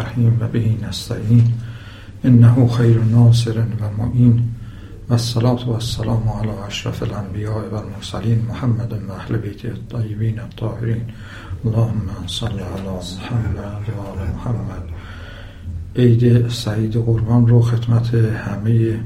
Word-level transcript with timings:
الرحیم 0.00 0.36
و 0.40 0.48
بهی 0.48 0.78
نستعین. 0.88 1.52
انه 2.24 2.68
خیر 2.68 2.98
ناصر 2.98 3.58
و 3.58 4.02
معین. 4.02 4.42
و 5.08 5.12
الصلاة 5.12 5.66
و 5.66 5.70
السلام 5.70 6.28
علی 6.28 6.50
اشرف 6.66 7.02
الانبیاء 7.02 7.68
و 7.72 7.74
المرسلین 7.74 8.46
محمد 8.48 8.92
و 8.92 9.12
اهل 9.12 9.36
بیت 9.36 9.64
الطیبین 9.64 10.40
الطاهرین. 10.40 11.02
اللهم 11.64 12.00
صل 12.26 12.46
علی 12.46 12.60
محمد 13.22 13.88
و 13.96 14.00
آل 14.00 14.28
محمد. 14.36 14.82
عید 15.96 16.48
سعید 16.48 16.96
قربان 16.96 17.46
رو 17.46 17.62
خدمت 17.62 18.14
همه 18.14 19.00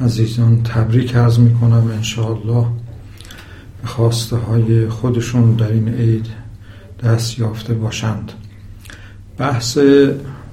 عزیزان 0.00 0.62
تبریک 0.62 1.16
عرض 1.16 1.38
می 1.38 1.54
کنم 1.54 1.90
انشاءالله. 1.92 2.66
به 3.82 3.88
خواسته 3.88 4.36
های 4.36 4.88
خودشون 4.88 5.52
در 5.52 5.72
این 5.72 5.88
عید 5.88 6.26
دست 7.02 7.38
یافته 7.38 7.74
باشند. 7.74 8.32
بحث 9.40 9.78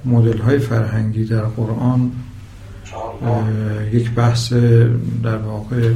مدل 0.04 0.38
های 0.38 0.58
فرهنگی 0.58 1.24
در 1.24 1.40
قرآن 1.40 2.10
یک 3.92 4.10
بحث 4.10 4.52
در 5.22 5.36
واقع 5.36 5.92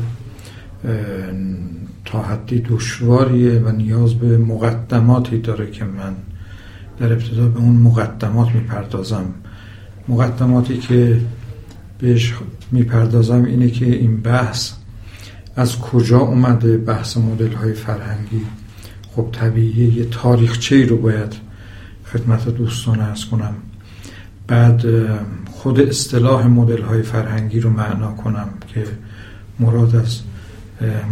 تا 2.04 2.22
حدی 2.22 2.60
دشواریه 2.60 3.58
و 3.58 3.72
نیاز 3.72 4.14
به 4.14 4.38
مقدماتی 4.38 5.38
داره 5.38 5.70
که 5.70 5.84
من 5.84 6.14
در 6.98 7.12
ابتدا 7.12 7.48
به 7.48 7.58
اون 7.58 7.76
مقدمات 7.76 8.54
می‌پردازم. 8.54 9.24
مقدماتی 10.08 10.78
که 10.78 11.20
بهش 11.98 12.34
می‌پردازم 12.72 13.44
اینه 13.44 13.70
که 13.70 13.86
این 13.86 14.20
بحث 14.20 14.72
از 15.56 15.78
کجا 15.78 16.18
اومده 16.18 16.76
بحث 16.76 17.16
مدل 17.16 17.52
های 17.52 17.72
فرهنگی؟ 17.72 18.42
خب 19.16 19.28
طبیعیه 19.32 19.98
یه 19.98 20.04
تاریخچه 20.04 20.86
رو 20.86 20.96
باید 20.96 21.51
خدمت 22.12 22.48
دوستان 22.48 23.00
ارز 23.00 23.24
کنم. 23.24 23.54
بعد 24.46 24.84
خود 25.50 25.80
اصطلاح 25.80 26.46
مدل 26.46 26.82
های 26.82 27.02
فرهنگی 27.02 27.60
رو 27.60 27.70
معنا 27.70 28.12
کنم 28.12 28.48
که 28.74 28.84
مراد 29.60 29.96
از 29.96 30.20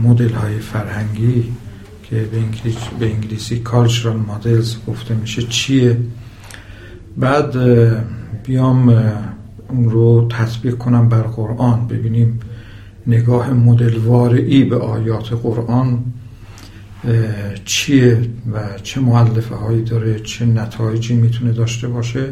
مدل 0.03 0.33
های 0.33 0.59
فرهنگی 0.59 1.53
که 2.03 2.17
به 2.33 2.39
انگلیسی, 2.39 2.79
به 2.98 3.12
انگلیسی 3.15 3.62
cultural 3.65 4.31
models 4.31 4.91
گفته 4.91 5.15
میشه 5.15 5.42
چیه. 5.42 5.98
بعد 7.17 7.57
بیام 8.45 8.89
اون 9.69 9.91
رو 9.91 10.29
تطبیق 10.31 10.79
کنم 10.79 11.09
بر 11.09 11.23
قرآن. 11.23 11.87
ببینیم 11.87 12.41
نگاه 13.07 13.51
مدل 13.51 13.98
وارعی 13.98 14.64
به 14.64 14.77
آیات 14.77 15.33
قرآن 15.33 16.05
چیه 17.65 18.19
و 18.53 18.59
چه 18.83 19.01
معلفه 19.01 19.55
هایی 19.55 19.83
داره 19.83 20.20
چه 20.20 20.47
نتایجی 20.47 21.15
می‌تونه 21.15 21.53
داشته 21.53 21.89
باشه 21.89 22.29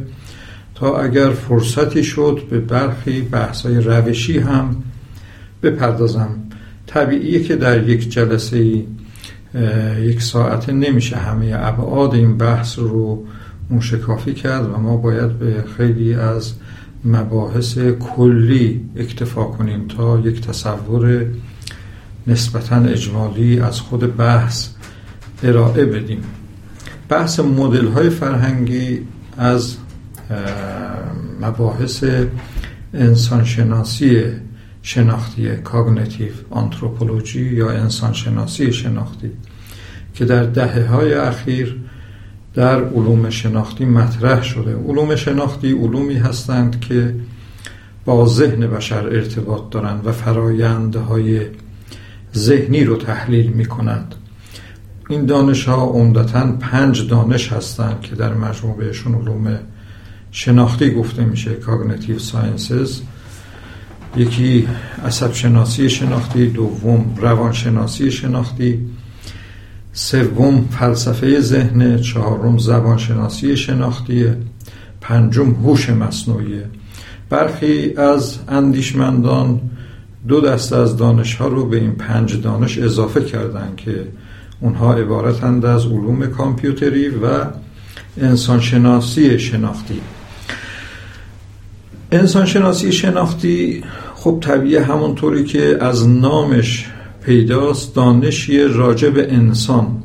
تا 0.75 0.99
اگر 0.99 1.31
فرصتی 1.31 2.05
شد 2.05 2.43
به 2.51 2.61
برخی 2.61 3.21
بحث 3.21 3.67
های 3.67 3.81
روشی 3.81 4.39
هم 4.39 4.77
بپردازم. 5.63 6.29
طبیعیه 6.87 7.43
که 7.43 7.57
در 7.57 7.89
یک 7.89 8.11
جلسه 8.11 8.85
یک 10.01 10.23
ساعته 10.23 10.73
نمیشه 10.73 11.17
همه 11.17 11.53
ابعاد 11.55 12.15
این 12.15 12.39
بحث 12.39 12.79
رو 12.79 13.25
موشکافی 13.71 14.35
کرد 14.35 14.71
و 14.71 14.77
ما 14.77 14.97
باید 14.97 15.39
به 15.39 15.65
خیلی 15.77 16.15
از 16.15 16.53
مباحث 17.05 17.79
کلی 17.79 18.85
اکتفا 18.97 19.45
کنیم 19.45 19.87
تا 19.89 20.19
یک 20.19 20.41
تصور 20.41 21.27
نسبتا 22.29 22.77
اجمالی 22.77 23.61
از 23.61 23.81
خود 23.81 24.17
بحث 24.17 24.69
ارائه 25.43 25.85
بدیم. 25.85 26.23
بحث 27.09 27.41
مدل 27.41 27.87
های 27.87 28.11
فرهنگی 28.11 29.01
از 29.37 29.77
مباحث 31.41 32.05
انسانشناسی 32.95 34.23
شناختی 34.83 35.57
کاگنیتیو 35.57 36.33
آنتروپولوژی 36.51 37.45
یا 37.45 37.71
انسانشناسی 37.71 38.73
شناختی 38.73 39.31
که 40.15 40.25
در 40.25 40.43
دهه 40.43 40.87
های 40.87 41.15
اخیر 41.15 41.77
در 42.55 42.85
علوم 42.85 43.31
شناختی 43.31 43.85
مطرح 43.85 44.43
شده. 44.43 44.77
علوم 44.77 45.17
شناختی 45.17 45.73
علومی 45.73 46.15
هستند 46.15 46.81
که 46.81 47.15
با 48.05 48.27
ذهن 48.27 48.67
بشر 48.67 49.07
ارتباط 49.07 49.71
دارند 49.71 50.07
و 50.07 50.13
فرایندهای 50.13 51.41
ذهنی 52.35 52.85
رو 52.85 52.97
تحلیل 52.97 53.47
می 53.47 53.67
کنند 53.67 54.15
این 55.09 55.27
دانش 55.27 55.65
ها 55.65 55.85
عمدتا 55.85 56.53
پنج 56.53 57.09
دانش 57.09 57.53
هستند 57.53 58.01
که 58.01 58.15
در 58.15 58.35
مجموع 58.35 58.77
بهشون 58.77 59.15
علوم 59.15 59.59
شناختی 60.31 60.91
گفته 60.91 61.25
میشه 61.25 61.55
cognitive 61.55 62.19
sciences 62.19 63.01
یکی 64.17 64.69
عصب 65.05 65.33
شناسی 65.33 65.91
شناختی 65.91 66.47
دوم 66.47 67.15
روانشناسی 67.17 68.11
شناختی 68.11 68.87
سوم 69.93 70.69
فلسفه 70.71 71.41
ذهن 71.41 72.01
چهارم 72.01 72.59
زبانشناسی 72.59 73.57
شناختی 73.57 74.27
پنجم 75.01 75.51
هوش 75.51 75.91
مصنوعی. 75.91 76.61
برخی 77.31 77.95
از 77.95 78.39
اندیشمندان 78.49 79.61
دو 80.29 80.41
دسته 80.41 80.77
از 80.77 80.97
دانش 80.97 81.35
ها 81.35 81.49
رو 81.49 81.67
به 81.67 81.77
این 81.77 81.93
پنج 81.93 82.43
دانش 82.43 82.79
اضافه 82.79 83.21
کردند 83.21 83.77
که 83.77 84.09
اونها 84.61 84.95
عبارتند 84.95 85.65
از 85.65 85.87
علوم 85.87 86.27
کامپیوتری 86.27 87.09
و 87.09 87.45
انسانشناسی 88.21 89.39
شناختی. 89.39 90.01
انسانشناسی 92.13 92.93
شناختی 92.93 93.85
خب 94.15 94.39
طبیعی 94.41 94.77
همونطوری 94.77 95.45
که 95.45 95.79
از 95.81 96.09
نامش 96.09 96.87
پیداست 97.23 97.95
دانشی 97.95 98.65
راجع 98.65 99.11
به 99.11 99.33
انسان. 99.33 100.03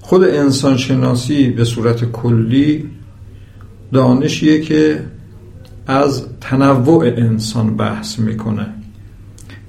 خود 0.00 0.24
انسانشناسی 0.24 1.50
به 1.50 1.64
صورت 1.64 2.04
کلی 2.04 2.90
دانشیه 3.92 4.60
که 4.60 5.04
از 5.86 6.26
تنوع 6.40 7.04
انسان 7.04 7.76
بحث 7.76 8.18
می‌کنه. 8.18 8.79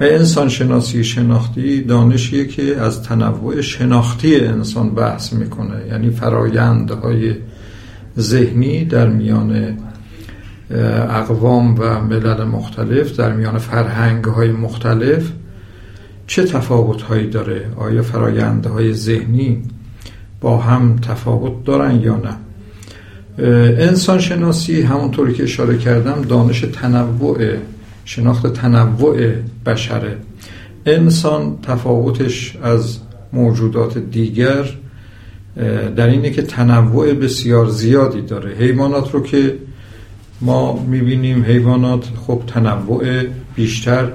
و 0.01 0.03
انسان 0.03 0.49
شناسی 0.49 1.03
شناختی 1.03 1.81
دانشیه 1.81 2.47
که 2.47 2.77
از 2.77 3.03
تنوع 3.03 3.61
شناختی 3.61 4.35
انسان 4.35 4.89
بحث 4.89 5.33
می‌کنه. 5.33 5.87
یعنی 5.89 6.09
فرایندهای 6.09 7.35
ذهنی 8.19 8.85
در 8.85 9.09
میان 9.09 9.77
اقوام 11.09 11.75
و 11.79 12.01
ملل 12.01 12.43
مختلف 12.43 13.15
در 13.17 13.33
میان 13.33 13.57
فرهنگ 13.57 14.23
های 14.23 14.51
مختلف 14.51 15.31
چه 16.27 16.43
تفاوت 16.43 17.01
هایی 17.01 17.27
داره؟ 17.27 17.65
آیا 17.77 18.01
فرایندهای 18.01 18.93
ذهنی 18.93 19.61
با 20.41 20.57
هم 20.57 20.95
تفاوت 20.95 21.63
دارن 21.63 22.01
یا 22.01 22.15
نه؟ 22.15 22.35
انسان 23.79 24.19
شناسی 24.19 24.81
همونطوری 24.81 25.33
که 25.33 25.43
اشاره 25.43 25.77
کردم 25.77 26.21
دانش 26.21 26.61
تنوع 26.61 27.37
شناخت 28.05 28.53
تنوع 28.53 29.33
بشره 29.65 30.17
انسان 30.85 31.57
تفاوتش 31.63 32.57
از 32.63 32.97
موجودات 33.33 33.97
دیگر 33.97 34.65
در 35.95 36.07
اینه 36.07 36.29
که 36.29 36.41
تنوع 36.41 37.13
بسیار 37.13 37.69
زیادی 37.69 38.21
داره. 38.21 38.55
حیوانات 38.55 39.11
رو 39.11 39.23
که 39.23 39.57
ما 40.41 40.83
می‌بینیم 40.83 41.43
حیوانات 41.43 42.05
خب 42.27 42.41
تنوع 42.47 43.23
بیشتر 43.55 44.11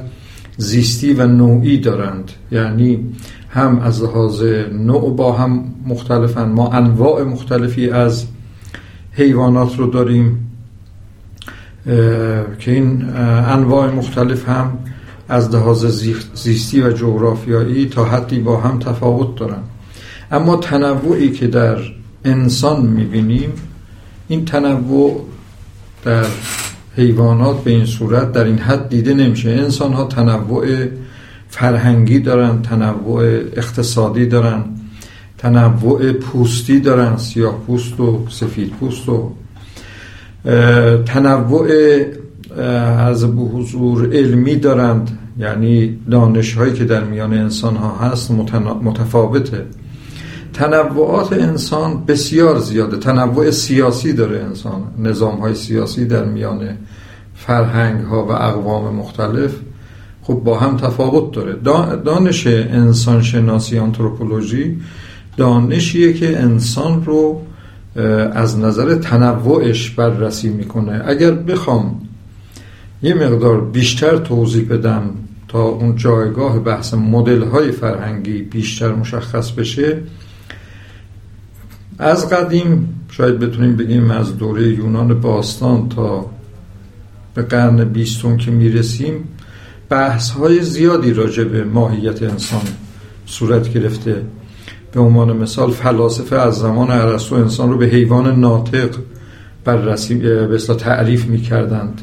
زیستی 0.56 1.12
و 1.12 1.26
نوعی 1.26 1.78
دارند. 1.78 2.32
یعنی 2.52 2.98
هم 3.50 3.78
از 3.78 4.02
لحاظ 4.02 4.42
نوع 4.72 5.16
با 5.16 5.32
هم 5.32 5.64
مختلفن. 5.86 6.48
ما 6.48 6.68
انواع 6.72 7.22
مختلفی 7.22 7.90
از 7.90 8.26
حیوانات 9.12 9.78
رو 9.78 9.86
داریم. 9.86 10.45
که 12.58 12.70
این 12.70 13.16
انواع 13.48 13.90
مختلف 13.90 14.48
هم 14.48 14.78
از 15.28 15.54
لحاظ 15.54 15.86
زیستی 16.34 16.82
و 16.82 16.90
جغرافیایی 16.92 17.86
تا 17.86 18.04
حدی 18.04 18.38
با 18.38 18.60
هم 18.60 18.78
تفاوت 18.78 19.36
دارن. 19.36 19.62
اما 20.30 20.56
تنوعی 20.56 21.30
که 21.30 21.46
در 21.46 21.78
انسان 22.24 22.86
می‌بینیم 22.86 23.52
این 24.28 24.44
تنوع 24.44 25.24
در 26.04 26.24
حیوانات 26.96 27.64
به 27.64 27.70
این 27.70 27.84
صورت 27.84 28.32
در 28.32 28.44
این 28.44 28.58
حد 28.58 28.88
دیده 28.88 29.14
نمیشه. 29.14 29.50
انسان 29.50 29.92
ها 29.92 30.04
تنوع 30.04 30.66
فرهنگی 31.48 32.18
دارن 32.18 32.62
تنوع 32.62 33.22
اقتصادی 33.56 34.26
دارن 34.26 34.64
تنوع 35.38 36.12
پوستی 36.12 36.80
دارن 36.80 37.16
سیاه 37.16 37.58
پوست 37.66 38.00
و 38.00 38.26
سفید 38.28 38.70
پوست 38.70 39.08
و 39.08 39.32
تنوع 41.06 41.68
از 42.98 43.24
به 43.36 43.42
حضور 43.42 44.16
علمی 44.16 44.56
دارند. 44.56 45.18
یعنی 45.38 45.98
دانش 46.10 46.54
هایی 46.54 46.72
که 46.72 46.84
در 46.84 47.04
میان 47.04 47.34
انسان 47.34 47.76
ها 47.76 47.96
هست 47.96 48.30
متفاوته. 48.82 49.66
تنوعات 50.52 51.32
انسان 51.32 52.04
بسیار 52.04 52.58
زیاده. 52.58 52.96
تنوع 52.96 53.50
سیاسی 53.50 54.12
داره 54.12 54.44
انسان. 54.44 54.82
نظام 54.98 55.38
های 55.38 55.54
سیاسی 55.54 56.04
در 56.04 56.24
میان 56.24 56.68
فرهنگ 57.34 58.00
ها 58.00 58.26
و 58.26 58.30
اقوام 58.30 58.94
مختلف 58.94 59.54
خب 60.22 60.34
با 60.34 60.58
هم 60.58 60.76
تفاوت 60.76 61.34
داره. 61.34 61.52
دانش 62.04 62.46
انسان 62.46 63.22
شناسی 63.22 63.78
آنتروپولوژی 63.78 64.76
دانشیه 65.36 66.12
که 66.12 66.38
انسان 66.38 67.04
رو 67.04 67.40
از 68.32 68.58
نظر 68.58 68.94
تنوعش 68.94 69.90
بررسی 69.90 70.48
می‌کنه. 70.48 71.02
اگر 71.06 71.30
بخوام 71.30 72.00
یه 73.02 73.14
مقدار 73.14 73.60
بیشتر 73.60 74.16
توضیح 74.16 74.68
بدم 74.68 75.10
تا 75.48 75.62
اون 75.62 75.96
جایگاه 75.96 76.58
بحث 76.58 76.94
مدل 76.94 77.42
های 77.42 77.72
فرهنگی 77.72 78.42
بیشتر 78.42 78.92
مشخص 78.92 79.50
بشه 79.50 79.98
از 81.98 82.30
قدیم 82.30 83.00
شاید 83.10 83.38
بتونیم 83.38 83.76
بگیم 83.76 84.10
از 84.10 84.38
دوره 84.38 84.68
یونان 84.68 85.20
باستان 85.20 85.88
تا 85.88 86.30
به 87.34 87.42
قرن 87.42 87.84
بیستون 87.84 88.36
که 88.36 88.50
می‌رسیم 88.50 89.28
بحث 89.88 90.30
های 90.30 90.62
زیادی 90.62 91.12
راجع 91.12 91.44
به 91.44 91.64
ماهیت 91.64 92.22
انسان 92.22 92.62
صورت 93.26 93.72
گرفته. 93.72 94.22
به 94.92 95.00
عنوان 95.00 95.36
مثال 95.36 95.70
فلاسفه 95.70 96.36
از 96.36 96.54
زمان 96.54 96.90
ارسطو 96.90 97.34
انسان 97.34 97.70
رو 97.70 97.78
به 97.78 97.86
حیوان 97.86 98.40
ناطق 98.40 98.90
بررسی 99.64 100.14
به 100.14 100.58
تعریف 100.58 101.26
می 101.26 101.40
کردند 101.40 102.00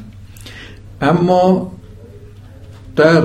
اما 1.01 1.71
در 2.95 3.24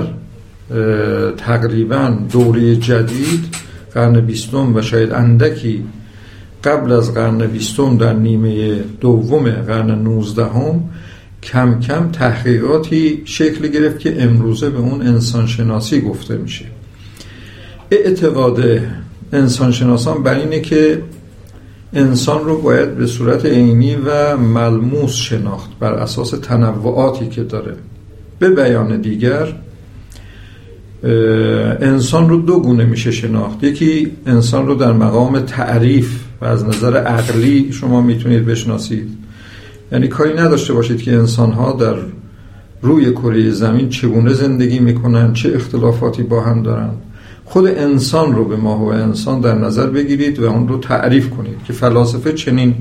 تقریبا 1.37 2.17
دوره 2.31 2.75
جدید 2.75 3.55
قرن 3.93 4.21
بیستم 4.21 4.75
و 4.75 4.81
شاید 4.81 5.11
اندکی 5.11 5.83
قبل 6.63 6.91
از 6.91 7.13
قرن 7.13 7.47
بیستم 7.47 7.97
در 7.97 8.13
نیمه 8.13 8.79
دوم 9.01 9.49
قرن 9.49 9.91
نوزدهم 9.91 10.89
کم 11.43 11.79
کم 11.79 12.11
تحقیقاتی 12.11 13.21
شکل 13.25 13.67
گرفت 13.67 13.99
که 13.99 14.23
امروزه 14.23 14.69
به 14.69 14.77
اون 14.77 15.01
انسانشناسی 15.01 16.01
گفته 16.01 16.37
میشه. 16.37 16.65
اعتقاد 17.91 18.79
انسانشناسان 19.33 20.23
بر 20.23 20.35
اینه 20.39 20.59
که 20.59 21.01
انسان 21.93 22.45
رو 22.45 22.61
باید 22.61 22.95
به 22.95 23.05
صورت 23.05 23.45
عینی 23.45 23.95
و 24.05 24.37
ملموس 24.37 25.13
شناخت 25.13 25.69
بر 25.79 25.93
اساس 25.93 26.29
تنوعاتی 26.29 27.27
که 27.27 27.43
داره. 27.43 27.75
به 28.39 28.49
بیان 28.49 29.01
دیگر 29.01 29.53
انسان 31.81 32.29
رو 32.29 32.37
دو 32.37 32.59
گونه 32.59 32.85
میشه 32.85 33.11
شناخت. 33.11 33.63
یکی 33.63 34.11
انسان 34.25 34.67
رو 34.67 34.75
در 34.75 34.91
مقام 34.91 35.39
تعریف 35.39 36.19
و 36.41 36.45
از 36.45 36.65
نظر 36.65 36.97
عقلی 36.97 37.71
شما 37.71 38.01
می‌تونید 38.01 38.45
بشناسید. 38.45 39.09
یعنی 39.91 40.07
کاری 40.07 40.33
نداشته 40.33 40.73
باشید 40.73 41.01
که 41.01 41.13
انسان 41.13 41.51
ها 41.51 41.71
در 41.71 41.95
روی 42.81 43.11
کره 43.11 43.51
زمین 43.51 43.89
چگونه 43.89 44.33
زندگی 44.33 44.79
می‌کنن 44.79 45.33
چه 45.33 45.51
اختلافاتی 45.55 46.23
با 46.23 46.41
هم 46.41 46.63
دارن. 46.63 46.89
خود 47.49 47.67
انسان 47.67 48.35
رو 48.35 48.45
به 48.45 48.55
ماه 48.55 48.81
و 48.81 48.85
انسان 48.85 49.41
در 49.41 49.55
نظر 49.55 49.87
بگیرید 49.87 50.39
و 50.39 50.45
اون 50.45 50.67
رو 50.67 50.77
تعریف 50.77 51.29
کنید 51.29 51.63
که 51.67 51.73
فلاسفه 51.73 52.33
چنین 52.33 52.75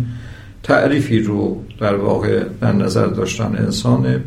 تعریفی 0.62 1.19
رو 1.19 1.62
در 1.81 1.94
واقع 1.94 2.44
در 2.61 2.73
نظر 2.73 3.06
داشتن. 3.06 3.56
انسان 3.59 4.20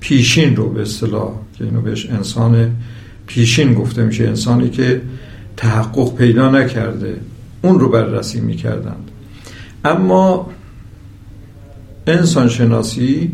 پیشین 0.00 0.56
رو 0.56 0.70
به 0.70 0.82
اصطلاح 0.82 1.30
که 1.58 1.64
اینو 1.64 1.80
بهش 1.80 2.10
انسان 2.10 2.76
پیشین 3.26 3.74
گفته 3.74 4.04
میشه 4.04 4.24
انسانی 4.24 4.70
که 4.70 5.02
تحقق 5.56 6.16
پیدا 6.16 6.50
نکرده 6.50 7.20
اون 7.62 7.80
رو 7.80 7.88
بررسی 7.88 8.40
می‌کردند. 8.40 9.10
اما 9.84 10.50
انسان 12.06 12.48
شناسی 12.48 13.32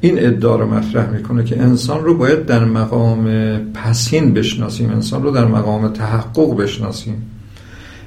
این 0.00 0.26
ادعا 0.26 0.56
رو 0.56 0.74
مطرح 0.74 1.10
می‌کنه 1.10 1.44
که 1.44 1.60
انسان 1.60 2.04
رو 2.04 2.16
باید 2.16 2.46
در 2.46 2.64
مقام 2.64 3.26
پسین 3.74 4.34
بشناسیم 4.34 4.90
انسان 4.90 5.22
رو 5.22 5.30
در 5.30 5.44
مقام 5.44 5.88
تحقق 5.88 6.56
بشناسیم. 6.56 7.22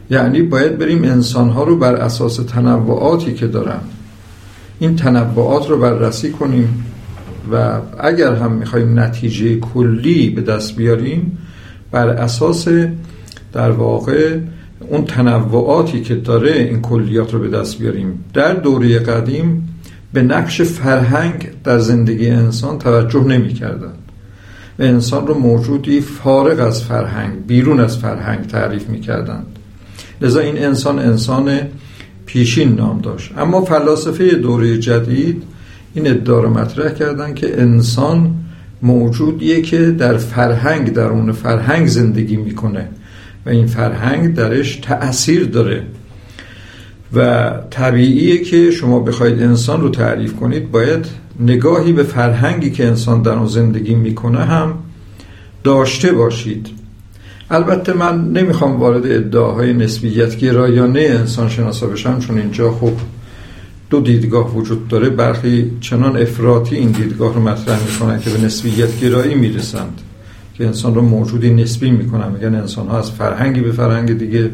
یعنی 0.10 0.42
باید 0.42 0.78
بریم 0.78 1.04
انسان 1.04 1.50
ها 1.50 1.63
رو 1.63 1.75
بر 1.78 1.95
اساس 1.95 2.36
تنوعاتی 2.36 3.34
که 3.34 3.48
دارن 3.48 3.80
این 4.80 4.95
تنوعات 4.95 5.69
رو 5.69 5.80
بررسی 5.80 6.31
کنیم 6.31 6.86
و 7.51 7.80
اگر 8.00 8.36
هم 8.36 8.51
می‌خوایم 8.51 9.00
نتیجه 9.00 9.56
کلی 9.60 10.30
به 10.30 10.42
دست 10.42 10.75
بیاریم 10.75 11.38
بر 11.92 12.07
اساس 12.07 12.68
در 13.54 13.72
واقع 13.72 14.38
اون 14.90 15.06
تنوعاتی 15.06 16.01
که 16.01 16.16
داره 16.16 16.51
این 16.51 16.81
کلیات 16.81 17.34
رو 17.34 17.40
به 17.40 17.48
دست 17.48 17.80
بیاریم. 17.80 18.24
در 18.34 18.54
دوره 18.54 19.00
قدیم 19.00 19.72
به 20.13 20.21
نقش 20.21 20.62
فرهنگ 20.62 21.48
در 21.63 21.80
زندگی 21.80 22.30
انسان 22.30 22.80
توجه 22.80 23.24
نمی 23.24 23.54
کردن 23.54 23.94
و 24.80 24.83
انسان 24.83 25.27
رو 25.27 25.39
موجودی 25.39 26.01
فارغ 26.01 26.60
از 26.60 26.83
فرهنگ 26.83 27.45
بیرون 27.48 27.80
از 27.80 27.98
فرهنگ 27.98 28.48
تعریف 28.48 28.89
می 28.89 29.00
کردند 29.00 29.45
لذا 30.21 30.39
این 30.39 30.65
انسان 30.65 31.00
انسان 31.00 31.60
پیشین 32.25 32.75
نام 32.75 33.01
داشت. 33.01 33.31
اما 33.38 33.65
فلاسفه 33.65 34.36
دوره 34.36 34.77
جدید 34.77 35.44
این 35.94 36.07
ادعا 36.07 36.39
رو 36.39 36.50
مطرح 36.50 36.94
کردن 36.94 37.33
که 37.33 37.62
انسان 37.62 38.36
موجودیه 38.81 39.62
که 39.62 39.92
در 39.92 40.18
فرهنگ 40.18 40.94
در 40.94 41.07
اون 41.07 41.31
فرهنگ 41.31 41.88
زندگی 41.88 42.38
می‌کنه 42.38 42.88
و 43.45 43.50
این 43.50 43.68
فرهنگ 43.68 44.33
درش 44.33 44.75
تأثیر 44.75 45.45
داره. 45.45 45.83
و 47.15 47.51
طبیعیه 47.69 48.44
که 48.44 48.71
شما 48.71 49.00
بخواید 49.00 49.44
انسان 49.44 49.81
رو 49.81 49.89
تعریف 49.89 50.36
کنید 50.36 50.71
باید 50.71 51.06
نگاهی 51.39 51.94
به 51.94 52.04
فرهنگی 52.04 52.71
که 52.71 52.88
انسان 52.88 53.21
در 53.21 53.31
اون 53.31 53.48
زندگی 53.48 53.95
می‌کنه 53.95 54.39
هم 54.39 54.74
داشته 55.63 56.12
باشید. 56.12 56.68
البته 57.51 57.94
من 57.94 58.31
نمی‌خوام 58.31 58.80
وارد 58.80 59.06
ادعاهای 59.06 59.74
نسبیت 59.74 60.38
گرایانه 60.38 61.00
انسان 61.00 61.50
شناسا 61.50 61.88
بشم 61.88 62.19
چون 62.19 62.38
اینجا 62.38 62.71
خب 62.71 62.92
دو 63.89 64.00
دیدگاه 64.00 64.56
وجود 64.56 64.88
داره. 64.88 65.09
برخی 65.09 65.71
چنان 65.81 66.18
افراطی 66.18 66.75
این 66.75 66.92
دیدگاه 66.92 67.33
رو 67.33 67.42
مطرح 67.42 67.80
می‌کنن 67.92 68.19
که 68.19 68.30
به 68.30 68.42
نسبیت 68.45 69.00
گرایی 69.00 69.36
می‌رسند 69.36 70.01
که 70.57 70.66
انسان 70.66 70.95
رو 70.95 71.02
موجودی 71.02 71.49
نسبی 71.49 71.92
می‌کنن. 71.92 72.31
میگن 72.31 72.56
انسان 72.56 72.87
ها 72.87 72.99
از 72.99 73.11
فرهنگی 73.11 73.61
به 73.61 73.71
فرهنگ 73.71 74.18
دیگه 74.18 74.49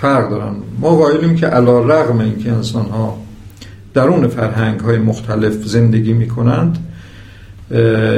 فرق 0.00 0.30
دارن. 0.30 0.54
ما 0.80 0.96
قائلیم 0.96 1.36
که 1.36 1.46
علا 1.46 1.78
رغم 1.78 2.18
این 2.18 2.38
که 2.38 2.52
انسان 2.52 2.86
ها 2.86 3.18
درون 3.94 4.28
فرهنگ 4.28 4.80
های 4.80 4.98
مختلف 4.98 5.52
زندگی 5.52 6.12
می‌کنند 6.12 6.78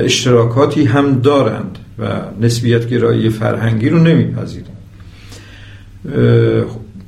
اشتراکاتی 0.04 0.84
هم 0.84 1.20
دارند 1.20 1.78
و 1.98 2.04
نسبیت 2.40 2.88
گرایی 2.88 3.30
فرهنگی 3.30 3.88
رو 3.88 3.98
نمیپذیریم 3.98 4.76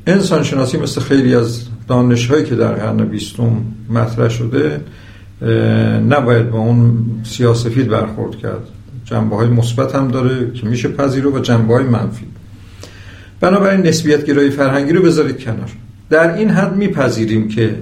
انسان 0.07 0.43
شناسی 0.43 0.79
مثل 0.79 1.01
خیلی 1.01 1.35
از 1.35 1.63
دانش 1.89 2.31
هایی 2.31 2.45
که 2.45 2.55
در 2.55 2.73
قرن 2.73 3.05
بیستم 3.05 3.65
مطرح 3.91 4.29
شده 4.29 4.81
نباید 6.09 6.51
با 6.51 6.59
اون 6.59 7.05
سیاسفید 7.25 7.89
برخورد 7.89 8.37
کرد. 8.37 8.63
جنبه 9.05 9.37
های 9.37 9.49
مثبت 9.49 9.95
هم 9.95 10.09
داره 10.09 10.53
که 10.53 10.67
میشه 10.67 10.89
پذیرو 10.89 11.37
و 11.37 11.39
جنبه 11.39 11.75
های 11.75 11.85
منفی. 11.85 12.27
بنابراین 13.41 13.81
نسبیت 13.81 14.25
گرایی 14.25 14.51
فرهنگی 14.51 14.93
رو 14.93 15.03
بذارید 15.03 15.45
کنار. 15.45 15.71
در 16.11 16.35
این 16.35 16.51
حد 16.51 16.77
میپذیریم 16.77 17.49
که 17.49 17.75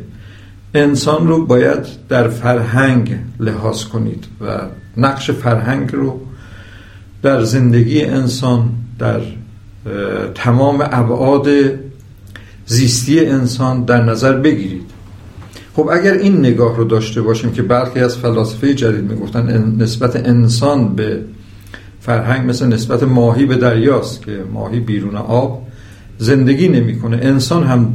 انسان 0.75 1.29
رو 1.29 1.47
باید 1.47 1.87
در 2.09 2.29
فرهنگ 2.29 3.19
لحاظ 3.41 3.85
کنید 3.85 4.25
و 4.41 4.59
نقش 4.97 5.31
فرهنگ 5.31 5.93
رو 5.93 6.21
در 7.23 7.43
زندگی 7.43 8.05
انسان 8.05 8.71
در 8.99 9.21
تمام 10.35 10.81
ابعاد 10.81 11.49
زیستی 12.67 13.27
انسان 13.27 13.85
در 13.85 14.05
نظر 14.05 14.33
بگیرید. 14.33 14.91
خب 15.77 15.89
اگر 15.93 16.13
این 16.13 16.39
نگاه 16.39 16.77
رو 16.77 16.85
داشته 16.85 17.23
باشیم 17.23 17.53
که 17.53 17.63
برخی 17.63 18.01
از 18.01 18.17
فلاسفه 18.17 18.75
جدید 18.75 19.05
می‌گفتن 19.05 19.75
نسبت 19.79 20.17
انسان 20.17 20.95
به 20.95 21.21
فرهنگ 22.09 22.51
مثل 22.51 22.67
نسبت 22.67 23.03
ماهی 23.03 23.47
به 23.47 23.57
دریاست 23.57 24.23
که 24.23 24.45
ماهی 24.53 24.81
بیرون 24.81 25.17
آب 25.17 25.67
زندگی 26.19 26.69
نمی‌کنه. 26.69 27.19
انسان 27.23 27.65
هم 27.65 27.93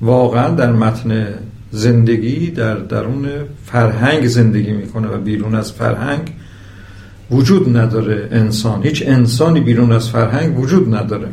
واقعا 0.00 0.48
در 0.48 0.72
متن 0.72 1.24
زندگی 1.70 2.50
در 2.50 2.74
درون 2.74 3.26
فرهنگ 3.66 4.26
زندگی 4.26 4.72
می‌کنه 4.72 5.08
و 5.08 5.18
بیرون 5.18 5.54
از 5.54 5.72
فرهنگ 5.72 6.32
وجود 7.30 7.76
نداره 7.76 8.28
انسان. 8.32 8.82
هیچ 8.82 9.02
انسانی 9.06 9.60
بیرون 9.60 9.92
از 9.92 10.08
فرهنگ 10.10 10.58
وجود 10.58 10.94
نداره. 10.94 11.28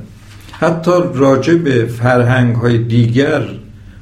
حتی 0.52 0.92
راجع 1.14 1.56
به 1.56 1.86
فرهنگ 1.86 2.56
های 2.56 2.78
دیگر 2.78 3.44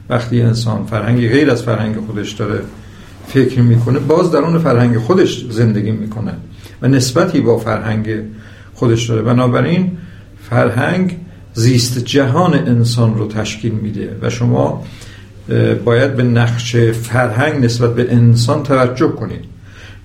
وقتی 0.10 0.42
انسان 0.42 0.86
فرهنگی 0.86 1.30
غیر 1.30 1.52
از 1.52 1.64
فرهنگ 1.64 1.96
خودش 2.08 2.32
داره 2.32 2.60
فکر 3.28 3.62
می‌کنه 3.62 4.00
باز 4.00 4.32
درون 4.32 4.60
فرهنگ 4.60 4.98
خودش 4.98 5.46
زندگی 5.50 5.92
می‌کنه. 5.92 6.34
و 6.82 6.88
نسبتی 6.88 7.42
با 7.42 7.58
فرهنگ 7.58 8.08
خودش 8.74 9.10
داره. 9.10 9.22
بنابراین 9.22 9.98
فرهنگ 10.50 11.18
زیست 11.54 11.98
جهان 11.98 12.54
انسان 12.54 13.16
رو 13.16 13.28
تشکیل 13.28 13.72
میده 13.72 14.18
و 14.22 14.30
شما 14.30 14.84
باید 15.86 16.16
به 16.16 16.24
نقش 16.24 16.76
فرهنگ 16.76 17.66
نسبت 17.66 17.96
به 17.96 18.14
انسان 18.14 18.64
توجه 18.64 19.08
کنید. 19.08 19.46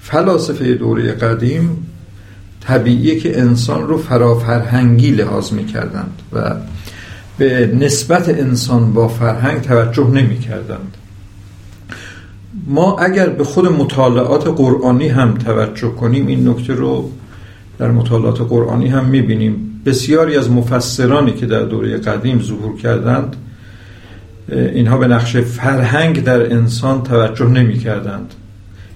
فلاسفه 0.00 0.74
دوره 0.74 1.12
قدیم 1.12 1.86
طبیعیه 2.60 3.20
که 3.20 3.40
انسان 3.40 3.88
رو 3.88 3.98
فرافرهنگی 3.98 5.10
لحاظ 5.10 5.52
می‌کردند 5.52 6.22
و 6.32 6.54
به 7.38 7.74
نسبت 7.80 8.28
انسان 8.28 8.92
با 8.92 9.08
فرهنگ 9.08 9.60
توجه 9.60 10.10
نمی 10.10 10.38
کردند 10.38 10.96
ما 12.66 12.98
اگر 12.98 13.28
به 13.28 13.44
خود 13.44 13.66
مطالعات 13.66 14.46
قرآنی 14.46 15.08
هم 15.08 15.34
توجه 15.34 15.88
کنیم 15.88 16.26
این 16.26 16.48
نکته 16.48 16.74
رو 16.74 17.10
در 17.78 17.90
مطالعات 17.90 18.40
قرآنی 18.40 18.88
هم 18.88 19.04
می‌بینیم. 19.04 19.82
بسیاری 19.86 20.36
از 20.36 20.50
مفسرانی 20.50 21.32
که 21.32 21.46
در 21.46 21.62
دوره 21.62 21.96
قدیم 21.96 22.42
ظهور 22.42 22.76
کردند 22.76 23.36
اینها 24.48 24.98
به 24.98 25.06
نقش 25.06 25.36
فرهنگ 25.36 26.24
در 26.24 26.52
انسان 26.52 27.02
توجه 27.02 27.46
نمی 27.46 27.78
کردند 27.78 28.34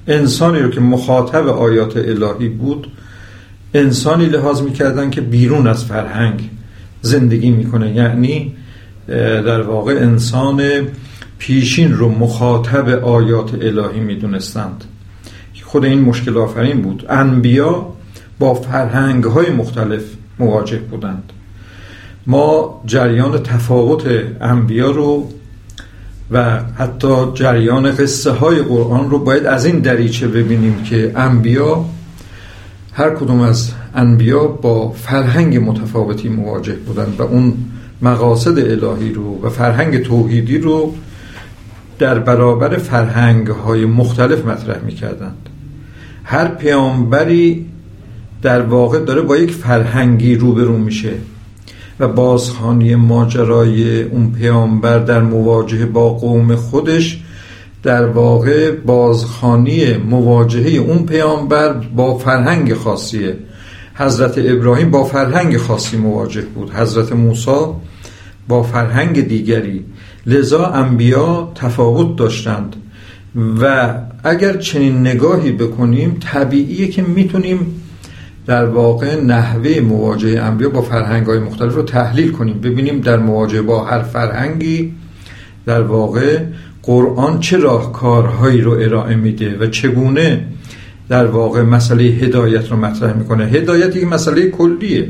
انسانی 0.06 0.60
رو 0.60 0.70
که 0.70 0.80
مخاطب 0.80 1.48
آیات 1.48 1.96
الهی 1.96 2.48
بود 2.48 2.87
انسانی 3.75 4.26
لحاظ 4.26 4.62
می‌کردن 4.62 5.10
که 5.10 5.20
بیرون 5.20 5.66
از 5.66 5.84
فرهنگ 5.84 6.50
زندگی 7.02 7.50
می‌کنه. 7.50 7.94
یعنی 7.94 8.54
در 9.46 9.62
واقع 9.62 9.92
انسان 9.92 10.62
پیشین 11.38 11.92
رو 11.92 12.09
مخاطب 12.09 12.88
آیات 12.88 13.54
الهی 13.54 14.00
می‌دونستند. 14.00 14.85
خود 15.62 15.85
این 15.85 16.00
مشکل 16.00 16.38
آفرین 16.38 16.83
بود. 16.83 17.07
انبیا 17.09 17.87
با 18.38 18.54
فرهنگ 18.54 19.25
های 19.25 19.50
مختلف 19.50 20.02
مواجه 20.38 20.78
بودند. 20.78 21.33
ما 22.26 22.80
جریان 22.87 23.42
تفاوت 23.42 24.02
انبیا 24.40 24.90
رو 24.90 25.28
و 26.30 26.61
حتی 26.78 27.33
جریان 27.35 27.92
قصه 27.92 28.30
های 28.30 28.62
قرآن 28.62 29.11
رو 29.11 29.18
باید 29.18 29.47
از 29.47 29.64
این 29.64 29.78
دریچه 29.78 30.28
ببینیم 30.28 30.83
که 30.83 31.12
انبیا 31.16 31.85
هر 32.92 33.11
کدوم 33.11 33.40
از 33.40 33.73
انبیا 33.95 34.47
با 34.47 34.90
فرهنگ 34.90 35.71
متفاوتی 35.71 36.28
مواجه 36.28 36.75
بودند 36.75 37.14
و 37.18 37.23
اون 37.23 37.54
مقاصد 38.02 38.59
الهی 38.59 39.12
رو 39.12 39.42
و 39.42 39.49
فرهنگ 39.49 40.02
توحیدی 40.02 40.59
رو 40.59 40.95
در 41.98 42.18
برابر 42.18 42.76
فرهنگ 42.76 43.46
های 43.48 43.84
مختلف 43.84 44.44
مطرح 44.44 44.84
می 44.84 44.94
کردند 44.94 45.48
هر 46.24 46.48
پیامبری 46.48 47.66
در 48.42 48.62
واقع 48.62 48.98
داره 48.98 49.20
با 49.20 49.36
یک 49.36 49.50
فرهنگی 49.50 50.34
روبرو 50.34 50.78
میشه 50.78 51.12
و 52.00 52.08
بازخانی 52.08 52.94
ماجرای 52.94 54.02
اون 54.02 54.32
پیامبر 54.32 54.98
در 54.98 55.20
مواجهه 55.20 55.86
با 55.86 56.08
قوم 56.08 56.56
خودش 56.56 57.20
در 57.82 58.06
واقع 58.06 58.70
بازخانی 58.70 59.96
مواجهه 59.96 60.70
اون 60.70 61.06
پیامبر 61.06 61.72
با 61.72 62.18
فرهنگ 62.18 62.74
خاصیه. 62.74 63.36
حضرت 63.94 64.34
ابراهیم 64.38 64.90
با 64.90 65.04
فرهنگ 65.04 65.56
خاصی 65.56 65.96
مواجه 65.96 66.42
بود. 66.42 66.70
حضرت 66.70 67.12
موسی 67.12 67.50
با 68.48 68.62
فرهنگ 68.62 69.28
دیگری. 69.28 69.84
لذا 70.26 70.66
انبیا 70.66 71.52
تفاوت 71.54 72.16
داشتند. 72.16 72.76
و 73.60 73.94
اگر 74.24 74.56
چنین 74.56 75.00
نگاهی 75.00 75.52
بکنیم 75.52 76.16
طبیعیه 76.20 76.88
که 76.88 77.02
می‌تونیم 77.02 77.82
در 78.46 78.64
واقع 78.64 79.20
نحوه 79.20 79.80
مواجهه 79.80 80.42
انبیا 80.42 80.68
با 80.68 80.82
فرهنگ 80.82 81.26
های 81.26 81.38
مختلف 81.38 81.74
رو 81.74 81.82
تحلیل 81.82 82.32
کنیم. 82.32 82.60
ببینیم 82.60 83.00
در 83.00 83.16
مواجهه 83.16 83.62
با 83.62 83.84
هر 83.84 84.02
فرهنگی 84.02 84.92
در 85.66 85.82
واقع 85.82 86.38
قرآن 86.82 87.40
چه 87.40 87.56
راهکارهایی 87.56 88.60
رو 88.60 88.72
ارائه 88.72 89.16
میده 89.16 89.58
و 89.58 89.66
چگونه 89.66 90.44
در 91.08 91.26
واقع 91.26 91.62
مسئله 91.62 92.04
هدایت 92.04 92.70
رو 92.70 92.76
مطرح 92.76 93.16
می‌کنه. 93.16 93.44
هدایت 93.44 93.96
یک 93.96 94.04
مسئله 94.04 94.50
کلیه. 94.50 95.08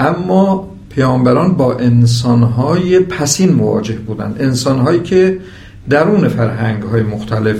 اما 0.00 0.71
پیامبران 0.94 1.54
با 1.54 1.74
انسانهای 1.74 3.00
پسین 3.00 3.52
مواجه 3.52 3.94
بودند. 3.94 4.36
انسانهایی 4.40 5.00
که 5.00 5.38
درون 5.90 6.28
فرهنگ 6.28 6.82
های 6.82 7.02
مختلف 7.02 7.56